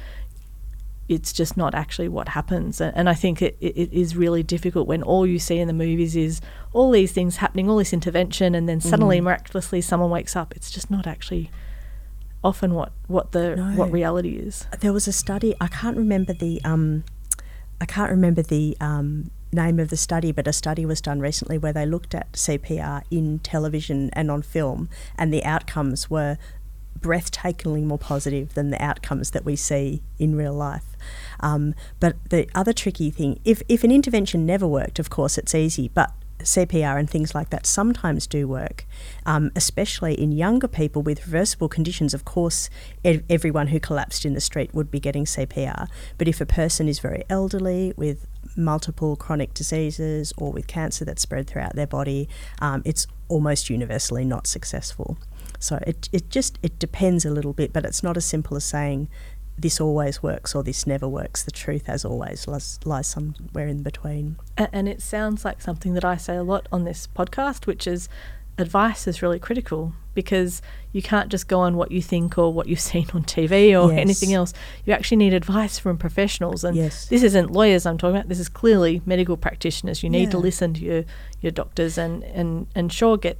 it's 1.08 1.32
just 1.32 1.56
not 1.56 1.74
actually 1.74 2.08
what 2.08 2.28
happens. 2.28 2.80
A- 2.80 2.92
And 2.94 3.08
I 3.08 3.14
think 3.14 3.42
it, 3.42 3.56
it, 3.60 3.76
it 3.76 3.92
is 3.92 4.16
really 4.16 4.42
difficult 4.42 4.86
when 4.86 5.02
all 5.02 5.26
you 5.26 5.38
see 5.38 5.58
in 5.58 5.66
the 5.66 5.72
movies 5.74 6.14
is 6.16 6.40
all 6.72 6.90
these 6.92 7.10
things 7.12 7.36
happening, 7.36 7.68
all 7.68 7.78
this 7.78 7.92
intervention, 7.92 8.54
and 8.54 8.68
then 8.68 8.80
suddenly 8.80 9.18
Mm. 9.20 9.24
miraculously 9.24 9.80
someone 9.80 10.10
wakes 10.10 10.36
up. 10.36 10.54
It's 10.54 10.70
just 10.70 10.90
not 10.90 11.06
actually 11.06 11.50
often 12.44 12.74
what, 12.74 12.92
what 13.08 13.32
the 13.32 13.56
what 13.76 13.90
reality 13.90 14.36
is. 14.36 14.66
there 14.80 14.92
was 14.92 15.06
a 15.08 15.12
study. 15.12 15.54
I 15.60 15.66
can't 15.66 15.96
remember 15.96 16.32
the 16.32 16.60
um, 16.64 17.04
I 17.80 17.86
can't 17.86 18.10
remember 18.10 18.42
the 18.42 18.76
um, 18.80 19.30
name 19.52 19.78
of 19.78 19.90
the 19.90 19.96
study, 19.96 20.32
but 20.32 20.46
a 20.46 20.52
study 20.52 20.86
was 20.86 21.00
done 21.00 21.20
recently 21.20 21.58
where 21.58 21.72
they 21.72 21.86
looked 21.86 22.14
at 22.14 22.32
CPR 22.32 23.02
in 23.10 23.38
television 23.40 24.10
and 24.12 24.30
on 24.30 24.42
film, 24.42 24.88
and 25.18 25.32
the 25.32 25.44
outcomes 25.44 26.08
were 26.08 26.38
breathtakingly 26.98 27.82
more 27.82 27.98
positive 27.98 28.54
than 28.54 28.70
the 28.70 28.82
outcomes 28.82 29.30
that 29.30 29.44
we 29.44 29.56
see 29.56 30.02
in 30.18 30.36
real 30.36 30.52
life. 30.52 30.84
Um, 31.40 31.74
but 31.98 32.16
the 32.28 32.48
other 32.54 32.72
tricky 32.72 33.10
thing, 33.10 33.40
if 33.44 33.62
if 33.68 33.84
an 33.84 33.90
intervention 33.90 34.44
never 34.44 34.66
worked, 34.66 34.98
of 34.98 35.10
course 35.10 35.38
it's 35.38 35.54
easy, 35.54 35.88
but 35.88 36.12
CPR 36.42 36.98
and 36.98 37.08
things 37.08 37.34
like 37.34 37.50
that 37.50 37.66
sometimes 37.66 38.26
do 38.26 38.46
work, 38.48 38.86
um, 39.26 39.50
especially 39.54 40.14
in 40.14 40.32
younger 40.32 40.68
people 40.68 41.02
with 41.02 41.26
reversible 41.26 41.68
conditions. 41.68 42.14
Of 42.14 42.24
course, 42.24 42.70
ev- 43.04 43.24
everyone 43.28 43.68
who 43.68 43.80
collapsed 43.80 44.24
in 44.24 44.34
the 44.34 44.40
street 44.40 44.74
would 44.74 44.90
be 44.90 45.00
getting 45.00 45.24
CPR. 45.24 45.88
But 46.18 46.28
if 46.28 46.40
a 46.40 46.46
person 46.46 46.88
is 46.88 46.98
very 46.98 47.24
elderly 47.28 47.92
with 47.96 48.26
multiple 48.56 49.16
chronic 49.16 49.54
diseases 49.54 50.32
or 50.36 50.52
with 50.52 50.66
cancer 50.66 51.04
that's 51.04 51.22
spread 51.22 51.46
throughout 51.46 51.76
their 51.76 51.86
body, 51.86 52.28
um, 52.60 52.82
it's 52.84 53.06
almost 53.28 53.70
universally 53.70 54.24
not 54.24 54.46
successful. 54.46 55.18
So 55.58 55.78
it, 55.86 56.08
it 56.12 56.30
just 56.30 56.58
it 56.62 56.78
depends 56.78 57.24
a 57.24 57.30
little 57.30 57.52
bit, 57.52 57.72
but 57.72 57.84
it's 57.84 58.02
not 58.02 58.16
as 58.16 58.24
simple 58.24 58.56
as 58.56 58.64
saying 58.64 59.08
this 59.60 59.80
always 59.80 60.22
works 60.22 60.54
or 60.54 60.62
this 60.62 60.86
never 60.86 61.06
works. 61.08 61.42
The 61.42 61.50
truth, 61.50 61.88
as 61.88 62.04
always, 62.04 62.48
lies, 62.48 62.78
lies 62.84 63.06
somewhere 63.06 63.66
in 63.68 63.82
between. 63.82 64.36
And 64.56 64.88
it 64.88 65.02
sounds 65.02 65.44
like 65.44 65.60
something 65.60 65.94
that 65.94 66.04
I 66.04 66.16
say 66.16 66.36
a 66.36 66.42
lot 66.42 66.66
on 66.72 66.84
this 66.84 67.06
podcast, 67.14 67.66
which 67.66 67.86
is 67.86 68.08
advice 68.58 69.06
is 69.06 69.22
really 69.22 69.38
critical 69.38 69.92
because 70.12 70.60
you 70.92 71.00
can't 71.00 71.30
just 71.30 71.46
go 71.48 71.60
on 71.60 71.76
what 71.76 71.90
you 71.92 72.02
think 72.02 72.36
or 72.36 72.52
what 72.52 72.66
you've 72.66 72.80
seen 72.92 73.06
on 73.14 73.22
TV 73.22 73.52
or 73.80 73.90
Yes. 73.92 74.00
anything 74.00 74.32
else. 74.34 74.52
You 74.84 74.92
actually 74.92 75.18
need 75.18 75.34
advice 75.34 75.78
from 75.78 75.96
professionals. 75.98 76.64
And 76.64 76.76
Yes. 76.76 77.06
this 77.06 77.22
isn't 77.22 77.50
lawyers 77.50 77.86
I'm 77.86 77.98
talking 77.98 78.16
about, 78.16 78.28
this 78.28 78.40
is 78.40 78.48
clearly 78.48 79.02
medical 79.06 79.36
practitioners. 79.36 80.02
You 80.02 80.10
need 80.10 80.30
to 80.30 80.38
listen 80.38 80.74
to 80.74 80.80
your, 80.80 81.04
your 81.40 81.52
doctors 81.52 81.96
and, 81.98 82.22
and, 82.24 82.66
and 82.74 82.92
sure 82.92 83.16
get 83.16 83.38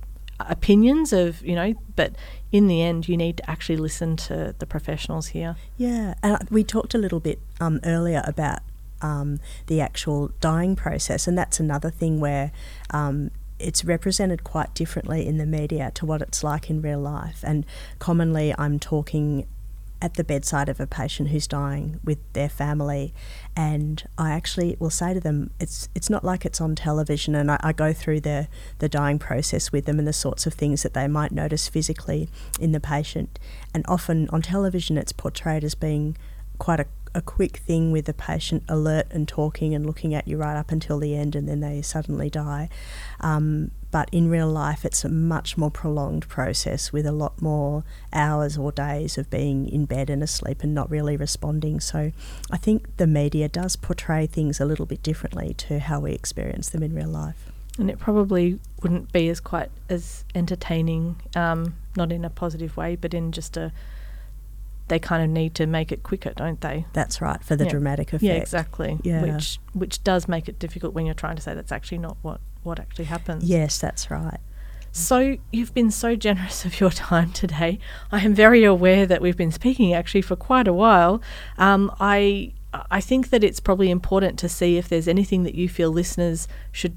opinions 0.49 1.13
of, 1.13 1.43
you 1.43 1.55
know, 1.55 1.75
but 1.97 2.15
in 2.53 2.67
the 2.67 2.83
end, 2.83 3.09
you 3.09 3.17
need 3.17 3.39
to 3.39 3.51
actually 3.51 3.77
listen 3.77 4.17
to 4.17 4.55
the 4.59 4.67
professionals 4.67 5.29
here. 5.29 5.57
Yeah, 5.77 6.15
and 6.23 6.49
we 6.51 6.65
talked 6.65 6.95
a 6.95 6.99
little 6.99 7.21
bit 7.21 7.39
um, 7.61 7.81
earlier 7.85 8.23
about 8.27 8.61
um, 9.03 9.41
the 9.67 9.81
actual 9.81 10.33
dying 10.41 10.77
process, 10.77 11.27
and 11.29 11.39
that's 11.39 11.61
another 11.61 11.91
thing 11.91 12.21
where 12.21 12.53
um, 12.91 13.31
it's 13.59 13.85
represented 13.85 14.43
quite 14.43 14.75
differently 14.75 15.27
in 15.27 15.39
the 15.39 15.47
media 15.47 15.93
to 15.95 16.07
what 16.07 16.23
it's 16.23 16.43
like 16.43 16.69
in 16.71 16.83
real 16.83 17.01
life. 17.01 17.45
And 17.47 17.65
commonly, 17.99 18.55
I'm 18.59 18.79
talking 18.79 19.47
at 20.03 20.15
the 20.15 20.25
bedside 20.25 20.69
of 20.69 20.81
a 20.81 20.87
patient 20.87 21.29
who's 21.29 21.47
dying 21.47 22.01
with 22.03 22.19
their 22.33 22.49
family, 22.49 23.13
and 23.57 24.05
I 24.17 24.31
actually 24.31 24.77
will 24.79 24.91
say 24.91 25.15
to 25.15 25.21
them, 25.21 25.51
"It's 25.61 25.89
it's 25.95 26.11
not 26.11 26.25
like 26.25 26.45
it's 26.45 26.61
on 26.61 26.75
television." 26.75 27.35
And 27.35 27.51
I, 27.51 27.59
I 27.61 27.73
go 27.73 27.93
through 27.93 28.21
the 28.21 28.49
the 28.79 28.89
dying 28.89 29.19
process 29.19 29.73
with 29.73 29.85
them 29.85 29.99
and 29.99 30.09
the 30.09 30.13
sorts 30.13 30.47
of 30.47 30.55
things 30.55 30.83
that 30.83 30.95
they 30.95 31.09
might 31.09 31.33
notice 31.33 31.69
physically 31.69 32.29
in 32.59 32.73
the 32.73 32.81
patient. 32.81 33.39
And 33.75 33.85
often 33.89 34.29
on 34.31 34.43
television, 34.43 34.97
it's 34.97 35.13
portrayed 35.13 35.65
as 35.65 35.75
being 35.75 36.17
quite 36.59 36.81
a 36.81 36.87
a 37.15 37.21
quick 37.21 37.57
thing 37.57 37.91
with 37.91 38.05
the 38.05 38.15
patient 38.15 38.63
alert 38.69 39.07
and 39.11 39.27
talking 39.27 39.75
and 39.75 39.85
looking 39.85 40.15
at 40.15 40.29
you 40.29 40.37
right 40.37 40.57
up 40.57 40.71
until 40.71 40.99
the 40.99 41.17
end, 41.17 41.35
and 41.35 41.49
then 41.49 41.61
they 41.61 41.83
suddenly 41.83 42.31
die. 42.31 42.69
Um, 43.21 43.73
but 43.91 44.09
in 44.13 44.29
real 44.31 44.49
life, 44.49 44.85
it's 44.85 45.05
a 45.05 45.09
much 45.09 45.59
more 45.59 45.71
prolonged 45.71 46.29
process 46.29 46.93
with 46.93 47.07
a 47.07 47.13
lot 47.13 47.41
more 47.43 47.83
hours 48.13 48.57
or 48.57 48.71
days 48.73 49.19
of 49.19 49.29
being 49.31 49.69
in 49.69 49.85
bed 49.85 50.09
and 50.11 50.23
asleep 50.23 50.63
and 50.63 50.75
not 50.75 50.89
really 50.91 51.17
responding. 51.17 51.81
So 51.81 52.13
I 52.51 52.57
think 52.57 52.97
the 52.99 53.07
media 53.07 53.49
does 53.49 53.75
portray 53.77 54.27
things 54.27 54.61
a 54.61 54.65
little 54.65 54.87
bit 54.87 55.03
differently 55.03 55.55
to 55.55 55.81
how 55.81 56.01
we 56.01 56.13
experience 56.13 56.69
them 56.69 56.83
in 56.83 56.95
real 56.95 57.09
life. 57.09 57.51
and 57.79 57.89
it 57.91 57.99
probably 57.99 58.59
wouldn't 58.83 59.11
be 59.13 59.29
as 59.31 59.41
quite 59.41 59.71
as 59.89 60.25
entertaining, 60.35 61.17
um, 61.35 61.75
not 61.97 62.13
in 62.13 62.25
a 62.25 62.31
positive 62.31 62.77
way, 62.77 62.95
but 62.97 63.15
in 63.15 63.33
just 63.33 63.57
a. 63.57 63.73
They 64.89 64.99
kind 64.99 65.23
of 65.23 65.31
need 65.31 65.55
to 65.55 65.67
make 65.67 65.93
it 65.93 66.03
quicker, 66.03 66.33
don't 66.35 66.61
they? 66.61 66.85
That's 66.93 67.21
right, 67.21 67.43
for 67.45 67.55
the 67.55 67.65
Yeah. 67.65 67.71
dramatic 67.71 68.09
effect. 68.09 68.23
Yeah, 68.25 68.33
exactly. 68.35 68.99
Yeah. 69.05 69.23
Which 69.23 69.61
which 69.73 70.03
does 70.03 70.27
make 70.29 70.49
it 70.49 70.59
difficult 70.59 70.95
when 70.95 71.07
you're 71.07 71.15
trying 71.15 71.37
to 71.37 71.43
say 71.43 71.55
that's 71.55 71.71
actually 71.73 71.99
not 71.99 72.17
what 72.23 72.41
what 72.63 72.79
actually 72.79 73.07
happens. 73.07 73.45
Yes, 73.45 73.79
that's 73.79 74.11
right. 74.11 74.41
So 74.93 75.37
you've 75.53 75.73
been 75.73 75.91
so 75.91 76.17
generous 76.17 76.65
of 76.65 76.81
your 76.81 76.91
time 77.11 77.33
today. 77.33 77.79
I 78.11 78.21
am 78.25 78.35
very 78.35 78.65
aware 78.65 79.07
that 79.07 79.23
we've 79.23 79.37
been 79.37 79.53
speaking 79.53 79.95
actually 79.95 80.23
for 80.23 80.37
quite 80.37 80.69
a 80.69 80.73
while. 80.73 81.23
Um, 81.59 81.95
I 82.01 82.53
I 82.73 83.01
think 83.01 83.31
that 83.31 83.43
it's 83.43 83.59
probably 83.59 83.91
important 83.91 84.39
to 84.41 84.49
see 84.49 84.77
if 84.77 84.89
there's 84.89 85.09
anything 85.09 85.43
that 85.43 85.55
you 85.55 85.69
feel 85.69 85.91
listeners 85.91 86.47
should. 86.73 86.97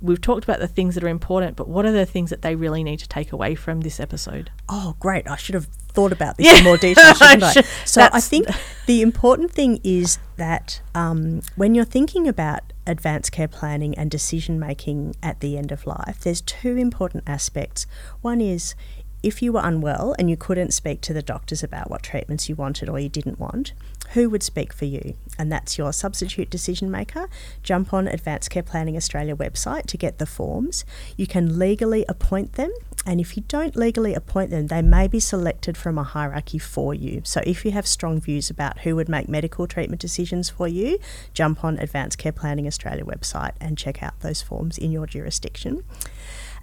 We've 0.00 0.20
talked 0.20 0.44
about 0.44 0.60
the 0.60 0.68
things 0.68 0.94
that 0.94 1.02
are 1.04 1.08
important, 1.08 1.56
but 1.56 1.68
what 1.68 1.84
are 1.84 1.92
the 1.92 2.06
things 2.06 2.30
that 2.30 2.42
they 2.42 2.54
really 2.54 2.84
need 2.84 2.98
to 3.00 3.08
take 3.08 3.32
away 3.32 3.54
from 3.54 3.80
this 3.80 3.98
episode? 3.98 4.50
Oh, 4.68 4.96
great. 5.00 5.26
I 5.28 5.36
should 5.36 5.54
have 5.54 5.66
thought 5.92 6.12
about 6.12 6.36
this 6.36 6.46
Yeah. 6.46 6.58
in 6.58 6.64
more 6.64 6.76
detail, 6.76 7.14
shouldn't 7.14 7.42
I? 7.42 7.62
So 7.84 8.08
I 8.12 8.20
think 8.20 8.46
the 8.86 9.02
important 9.02 9.50
thing 9.50 9.80
is 9.82 10.18
that 10.36 10.80
um, 10.94 11.42
when 11.56 11.74
you're 11.74 11.84
thinking 11.84 12.28
about 12.28 12.72
advanced 12.86 13.32
care 13.32 13.48
planning 13.48 13.96
and 13.98 14.10
decision 14.10 14.58
making 14.58 15.14
at 15.22 15.40
the 15.40 15.58
end 15.58 15.72
of 15.72 15.86
life, 15.86 16.20
there's 16.20 16.40
two 16.40 16.76
important 16.76 17.24
aspects. 17.26 17.86
One 18.20 18.40
is 18.40 18.74
if 19.22 19.40
you 19.42 19.52
were 19.52 19.60
unwell 19.62 20.14
and 20.18 20.28
you 20.28 20.36
couldn't 20.36 20.72
speak 20.72 21.00
to 21.02 21.12
the 21.12 21.22
doctors 21.22 21.62
about 21.62 21.90
what 21.90 22.02
treatments 22.02 22.48
you 22.48 22.56
wanted 22.56 22.88
or 22.88 22.98
you 22.98 23.08
didn't 23.08 23.38
want, 23.38 23.72
who 24.10 24.28
would 24.28 24.42
speak 24.42 24.72
for 24.72 24.84
you? 24.84 25.14
And 25.38 25.50
that's 25.50 25.78
your 25.78 25.92
substitute 25.92 26.50
decision 26.50 26.90
maker. 26.90 27.28
Jump 27.62 27.94
on 27.94 28.08
Advanced 28.08 28.50
Care 28.50 28.62
Planning 28.62 28.96
Australia 28.96 29.34
website 29.34 29.86
to 29.86 29.96
get 29.96 30.18
the 30.18 30.26
forms. 30.26 30.84
You 31.16 31.26
can 31.26 31.58
legally 31.58 32.04
appoint 32.08 32.54
them, 32.54 32.72
and 33.06 33.20
if 33.20 33.36
you 33.36 33.44
don't 33.48 33.74
legally 33.74 34.14
appoint 34.14 34.50
them, 34.50 34.66
they 34.66 34.82
may 34.82 35.08
be 35.08 35.18
selected 35.18 35.76
from 35.76 35.98
a 35.98 36.04
hierarchy 36.04 36.58
for 36.58 36.92
you. 36.92 37.22
So 37.24 37.40
if 37.46 37.64
you 37.64 37.70
have 37.70 37.86
strong 37.86 38.20
views 38.20 38.50
about 38.50 38.80
who 38.80 38.96
would 38.96 39.08
make 39.08 39.28
medical 39.28 39.66
treatment 39.66 40.00
decisions 40.00 40.50
for 40.50 40.68
you, 40.68 40.98
jump 41.32 41.64
on 41.64 41.78
Advanced 41.78 42.18
Care 42.18 42.32
Planning 42.32 42.66
Australia 42.66 43.04
website 43.04 43.52
and 43.60 43.78
check 43.78 44.02
out 44.02 44.20
those 44.20 44.42
forms 44.42 44.78
in 44.78 44.92
your 44.92 45.06
jurisdiction. 45.06 45.82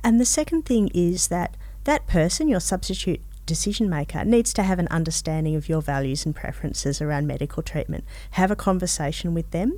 And 0.03 0.19
the 0.19 0.25
second 0.25 0.65
thing 0.65 0.89
is 0.93 1.27
that 1.27 1.57
that 1.83 2.07
person, 2.07 2.47
your 2.47 2.59
substitute 2.59 3.21
decision 3.45 3.89
maker, 3.89 4.23
needs 4.23 4.53
to 4.53 4.63
have 4.63 4.79
an 4.79 4.87
understanding 4.89 5.55
of 5.55 5.67
your 5.67 5.81
values 5.81 6.25
and 6.25 6.35
preferences 6.35 7.01
around 7.01 7.27
medical 7.27 7.63
treatment. 7.63 8.03
Have 8.31 8.51
a 8.51 8.55
conversation 8.55 9.33
with 9.33 9.49
them 9.51 9.77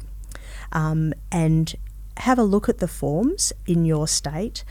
um, 0.72 1.14
and 1.32 1.76
have 2.18 2.38
a 2.38 2.44
look 2.44 2.68
at 2.68 2.80
the 2.80 2.88
forms 2.88 3.54
in 3.66 3.86
your 3.86 4.08
state 4.08 4.64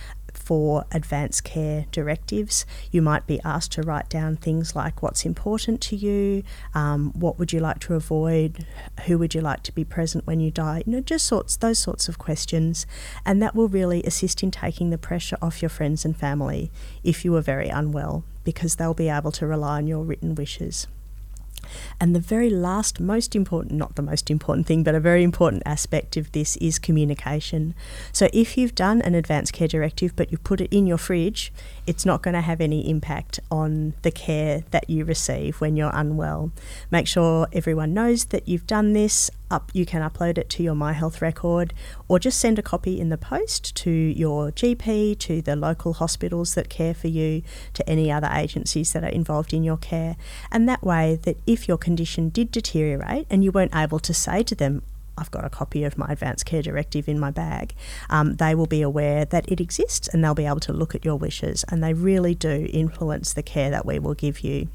for 0.51 0.85
advanced 0.91 1.45
care 1.45 1.87
directives. 1.93 2.67
You 2.91 3.03
might 3.03 3.25
be 3.25 3.39
asked 3.45 3.71
to 3.75 3.83
write 3.83 4.09
down 4.09 4.35
things 4.35 4.75
like 4.75 5.01
what's 5.01 5.25
important 5.25 5.81
to 5.83 5.95
you, 5.95 6.43
um, 6.75 7.13
what 7.13 7.39
would 7.39 7.53
you 7.53 7.61
like 7.61 7.79
to 7.83 7.95
avoid, 7.95 8.67
who 9.07 9.17
would 9.17 9.33
you 9.33 9.43
like 9.43 9.63
to 9.63 9.73
be 9.73 9.85
present 9.85 10.27
when 10.27 10.41
you 10.41 10.51
die, 10.51 10.83
you 10.85 10.91
know, 10.91 11.01
just 11.01 11.25
sorts 11.25 11.55
those 11.55 11.79
sorts 11.79 12.09
of 12.09 12.19
questions, 12.19 12.85
and 13.25 13.41
that 13.41 13.55
will 13.55 13.69
really 13.69 14.03
assist 14.03 14.43
in 14.43 14.51
taking 14.51 14.91
the 14.91 14.99
pressure 14.99 15.39
off 15.41 15.63
your 15.63 15.69
friends 15.69 16.05
and 16.05 16.17
family 16.17 16.73
if 17.05 17.25
you 17.25 17.37
are 17.37 17.41
very 17.41 17.69
unwell, 17.69 18.25
because 18.43 18.75
they'll 18.75 18.93
be 18.93 19.09
able 19.09 19.31
to 19.31 19.47
rely 19.47 19.77
on 19.77 19.87
your 19.87 20.03
written 20.03 20.35
wishes. 20.35 20.89
And 22.01 22.15
the 22.15 22.21
very 22.21 22.51
last, 22.51 23.01
most 23.01 23.37
important, 23.37 23.75
not 23.75 23.97
the 23.97 24.03
most 24.03 24.31
important 24.31 24.67
thing, 24.67 24.83
but 24.83 24.95
a 24.95 25.01
very 25.01 25.23
important 25.23 25.63
aspect 25.67 26.17
of 26.17 26.33
this 26.33 26.57
is 26.57 26.79
communication. 26.79 27.75
So 28.13 28.29
if 28.33 28.57
you've 28.57 28.75
done 28.75 29.03
an 29.03 29.15
advanced 29.15 29.53
care 29.53 29.69
directive 29.69 30.15
but 30.17 30.31
you 30.31 30.39
put 30.39 30.61
it 30.61 30.75
in 30.75 30.87
your 30.87 30.99
fridge, 30.99 31.53
it's 31.87 32.07
not 32.07 32.23
going 32.23 32.35
to 32.35 32.41
have 32.41 32.61
any 32.61 32.89
impact 32.89 33.41
on 33.51 33.95
the 34.03 34.11
care 34.11 34.65
that 34.71 34.89
you 34.89 35.05
receive 35.05 35.61
when 35.61 35.77
you're 35.77 35.91
unwell. 35.95 36.53
Make 36.91 37.07
sure 37.07 37.49
everyone 37.53 37.95
knows 37.95 38.27
that 38.27 38.49
you've 38.49 38.67
done 38.67 38.93
this. 38.93 39.31
Up, 39.51 39.71
you 39.75 39.85
can 39.85 40.09
upload 40.09 40.39
it 40.39 40.49
to 40.51 40.63
your 40.63 40.77
My 40.77 40.93
Health 40.93 41.21
record, 41.21 41.75
or 42.07 42.19
just 42.21 42.39
send 42.39 42.59
a 42.59 42.63
copy 42.63 43.01
in 43.01 43.09
the 43.09 43.19
post 43.19 43.75
to 43.77 43.91
your 43.91 44.53
GP, 44.53 45.19
to 45.19 45.43
the 45.43 45.57
local 45.57 45.95
hospitals 45.95 46.55
that 46.55 46.69
care 46.69 46.95
for 46.95 47.09
you, 47.09 47.43
to 47.75 47.89
any 47.89 48.13
other 48.13 48.31
agencies 48.33 48.93
that 48.93 49.03
are 49.03 49.09
involved 49.09 49.53
in 49.53 49.65
your 49.65 49.77
care. 49.77 50.17
And 50.53 50.69
that 50.69 50.85
way, 50.85 51.19
that 51.23 51.39
if 51.47 51.67
your 51.67 51.79
condition 51.79 52.29
did 52.29 52.53
deteriorate 52.53 53.27
and 53.29 53.43
you 53.43 53.51
weren't 53.51 53.75
able 53.75 53.99
to 53.99 54.15
say 54.15 54.45
to 54.45 54.55
them, 54.55 54.83
I've 55.19 55.31
got 55.31 55.45
a 55.45 55.51
copy 55.51 55.85
of 55.85 55.99
my 55.99 56.07
advanced 56.09 56.47
care 56.47 56.63
directive 56.63 57.09
in 57.09 57.19
my 57.19 57.31
bag, 57.31 57.75
um, 58.09 58.37
they 58.37 58.55
will 58.55 58.67
be 58.67 58.83
aware 58.83 59.25
that 59.25 59.51
it 59.51 59.61
exists 59.61 60.09
and 60.09 60.25
they'll 60.25 60.35
be 60.35 60.47
able 60.47 60.61
to 60.61 60.73
look 60.73 60.95
at 60.95 61.05
your 61.05 61.17
wishes. 61.17 61.65
And 61.69 61.83
they 61.83 61.93
really 61.93 62.35
do 62.35 62.69
influence 62.73 63.33
the 63.33 63.43
care 63.43 63.71
that 63.71 63.85
we 63.85 63.99
will 63.99 64.15
give 64.15 64.41
you. 64.41 64.69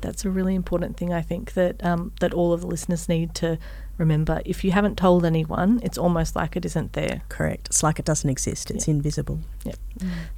That's 0.00 0.24
a 0.24 0.30
really 0.30 0.54
important 0.54 0.96
thing. 0.96 1.12
I 1.12 1.22
think 1.22 1.54
that 1.54 1.84
um, 1.84 2.12
that 2.20 2.32
all 2.32 2.52
of 2.52 2.60
the 2.60 2.66
listeners 2.68 3.08
need 3.08 3.34
to 3.36 3.58
remember. 3.98 4.40
If 4.44 4.64
you 4.64 4.70
haven't 4.72 4.96
told 4.96 5.24
anyone, 5.24 5.80
it's 5.82 5.98
almost 5.98 6.34
like 6.36 6.56
it 6.56 6.64
isn't 6.64 6.94
there. 6.94 7.22
Correct. 7.28 7.66
It's 7.68 7.82
like 7.82 7.98
it 7.98 8.04
doesn't 8.04 8.30
exist. 8.30 8.70
It's 8.70 8.88
Yeah. 8.88 8.94
invisible. 8.94 9.40
Yep. 9.64 9.76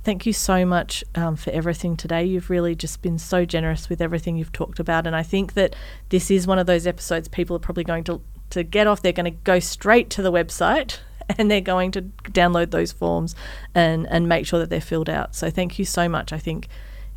Thank 0.02 0.26
you 0.26 0.32
so 0.32 0.64
much 0.64 1.04
um, 1.14 1.36
for 1.36 1.50
everything 1.50 1.96
today. 1.96 2.24
You've 2.24 2.50
really 2.50 2.74
just 2.74 3.02
been 3.02 3.18
so 3.18 3.44
generous 3.44 3.88
with 3.88 4.00
everything 4.00 4.36
you've 4.36 4.52
talked 4.52 4.80
about, 4.80 5.06
and 5.06 5.14
I 5.14 5.22
think 5.22 5.52
that 5.54 5.76
this 6.08 6.30
is 6.30 6.46
one 6.46 6.58
of 6.58 6.66
those 6.66 6.86
episodes 6.86 7.28
people 7.28 7.54
are 7.56 7.60
probably 7.60 7.84
going 7.84 8.04
to 8.04 8.20
to 8.50 8.64
get 8.64 8.88
off. 8.88 9.00
They're 9.00 9.12
going 9.12 9.32
to 9.32 9.38
go 9.44 9.60
straight 9.60 10.10
to 10.10 10.22
the 10.22 10.32
website. 10.32 10.98
And 11.38 11.48
they're 11.48 11.60
going 11.60 11.92
to 11.92 12.02
download 12.24 12.72
those 12.72 12.90
forms 12.90 13.36
and, 13.72 14.04
and 14.08 14.28
make 14.28 14.46
sure 14.46 14.58
that 14.58 14.68
they're 14.68 14.80
filled 14.80 15.08
out. 15.08 15.36
So, 15.36 15.48
thank 15.48 15.78
you 15.78 15.84
so 15.84 16.08
much. 16.08 16.32
I 16.32 16.40
think 16.40 16.66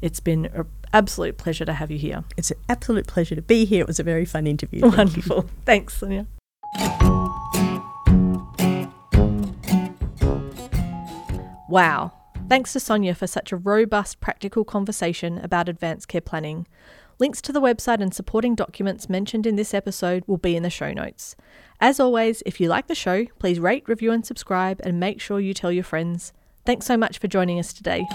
it's 0.04 0.20
been 0.20 0.46
an 0.54 0.66
absolute 0.94 1.38
pleasure 1.40 1.66
to 1.66 1.74
have 1.74 1.90
you 1.90 1.98
here. 1.98 2.24
It's 2.38 2.52
an 2.52 2.58
absolute 2.70 3.08
pleasure 3.08 3.34
to 3.34 3.42
be 3.42 3.66
here. 3.66 3.82
It 3.82 3.88
was 3.88 4.00
a 4.00 4.04
very 4.04 4.26
fun 4.26 4.46
interview. 4.46 4.82
Wonderful. 4.88 5.50
Thanks, 5.66 5.98
Sonia. 5.98 6.28
Wow. 11.70 12.12
Thanks 12.50 12.74
to 12.74 12.80
Sonia 12.80 13.16
for 13.16 13.26
such 13.26 13.52
a 13.52 13.58
robust, 13.58 14.20
practical 14.20 14.64
conversation 14.64 15.40
about 15.40 15.68
advanced 15.68 16.08
care 16.08 16.22
planning. 16.22 16.68
Links 17.18 17.42
to 17.42 17.52
the 17.52 17.62
website 17.62 18.00
and 18.00 18.14
supporting 18.14 18.54
documents 18.54 19.10
mentioned 19.10 19.48
in 19.48 19.56
this 19.56 19.74
episode 19.74 20.24
will 20.28 20.38
be 20.38 20.56
in 20.56 20.62
the 20.62 20.70
show 20.70 20.94
notes. 20.94 21.36
As 21.80 22.00
always, 22.00 22.44
if 22.46 22.60
you 22.60 22.68
like 22.68 22.86
the 22.88 22.94
show, 22.94 23.26
please 23.40 23.60
rate, 23.60 23.86
review, 23.88 24.12
and 24.12 24.24
subscribe, 24.24 24.82
and 24.84 25.00
make 25.00 25.20
sure 25.20 25.40
you 25.40 25.56
tell 25.56 25.72
your 25.72 25.84
friends. 25.84 26.32
Thanks 26.66 26.86
so 26.86 26.96
much 26.96 27.18
for 27.18 27.28
joining 27.28 27.58
us 27.58 27.74
today. 27.74 28.06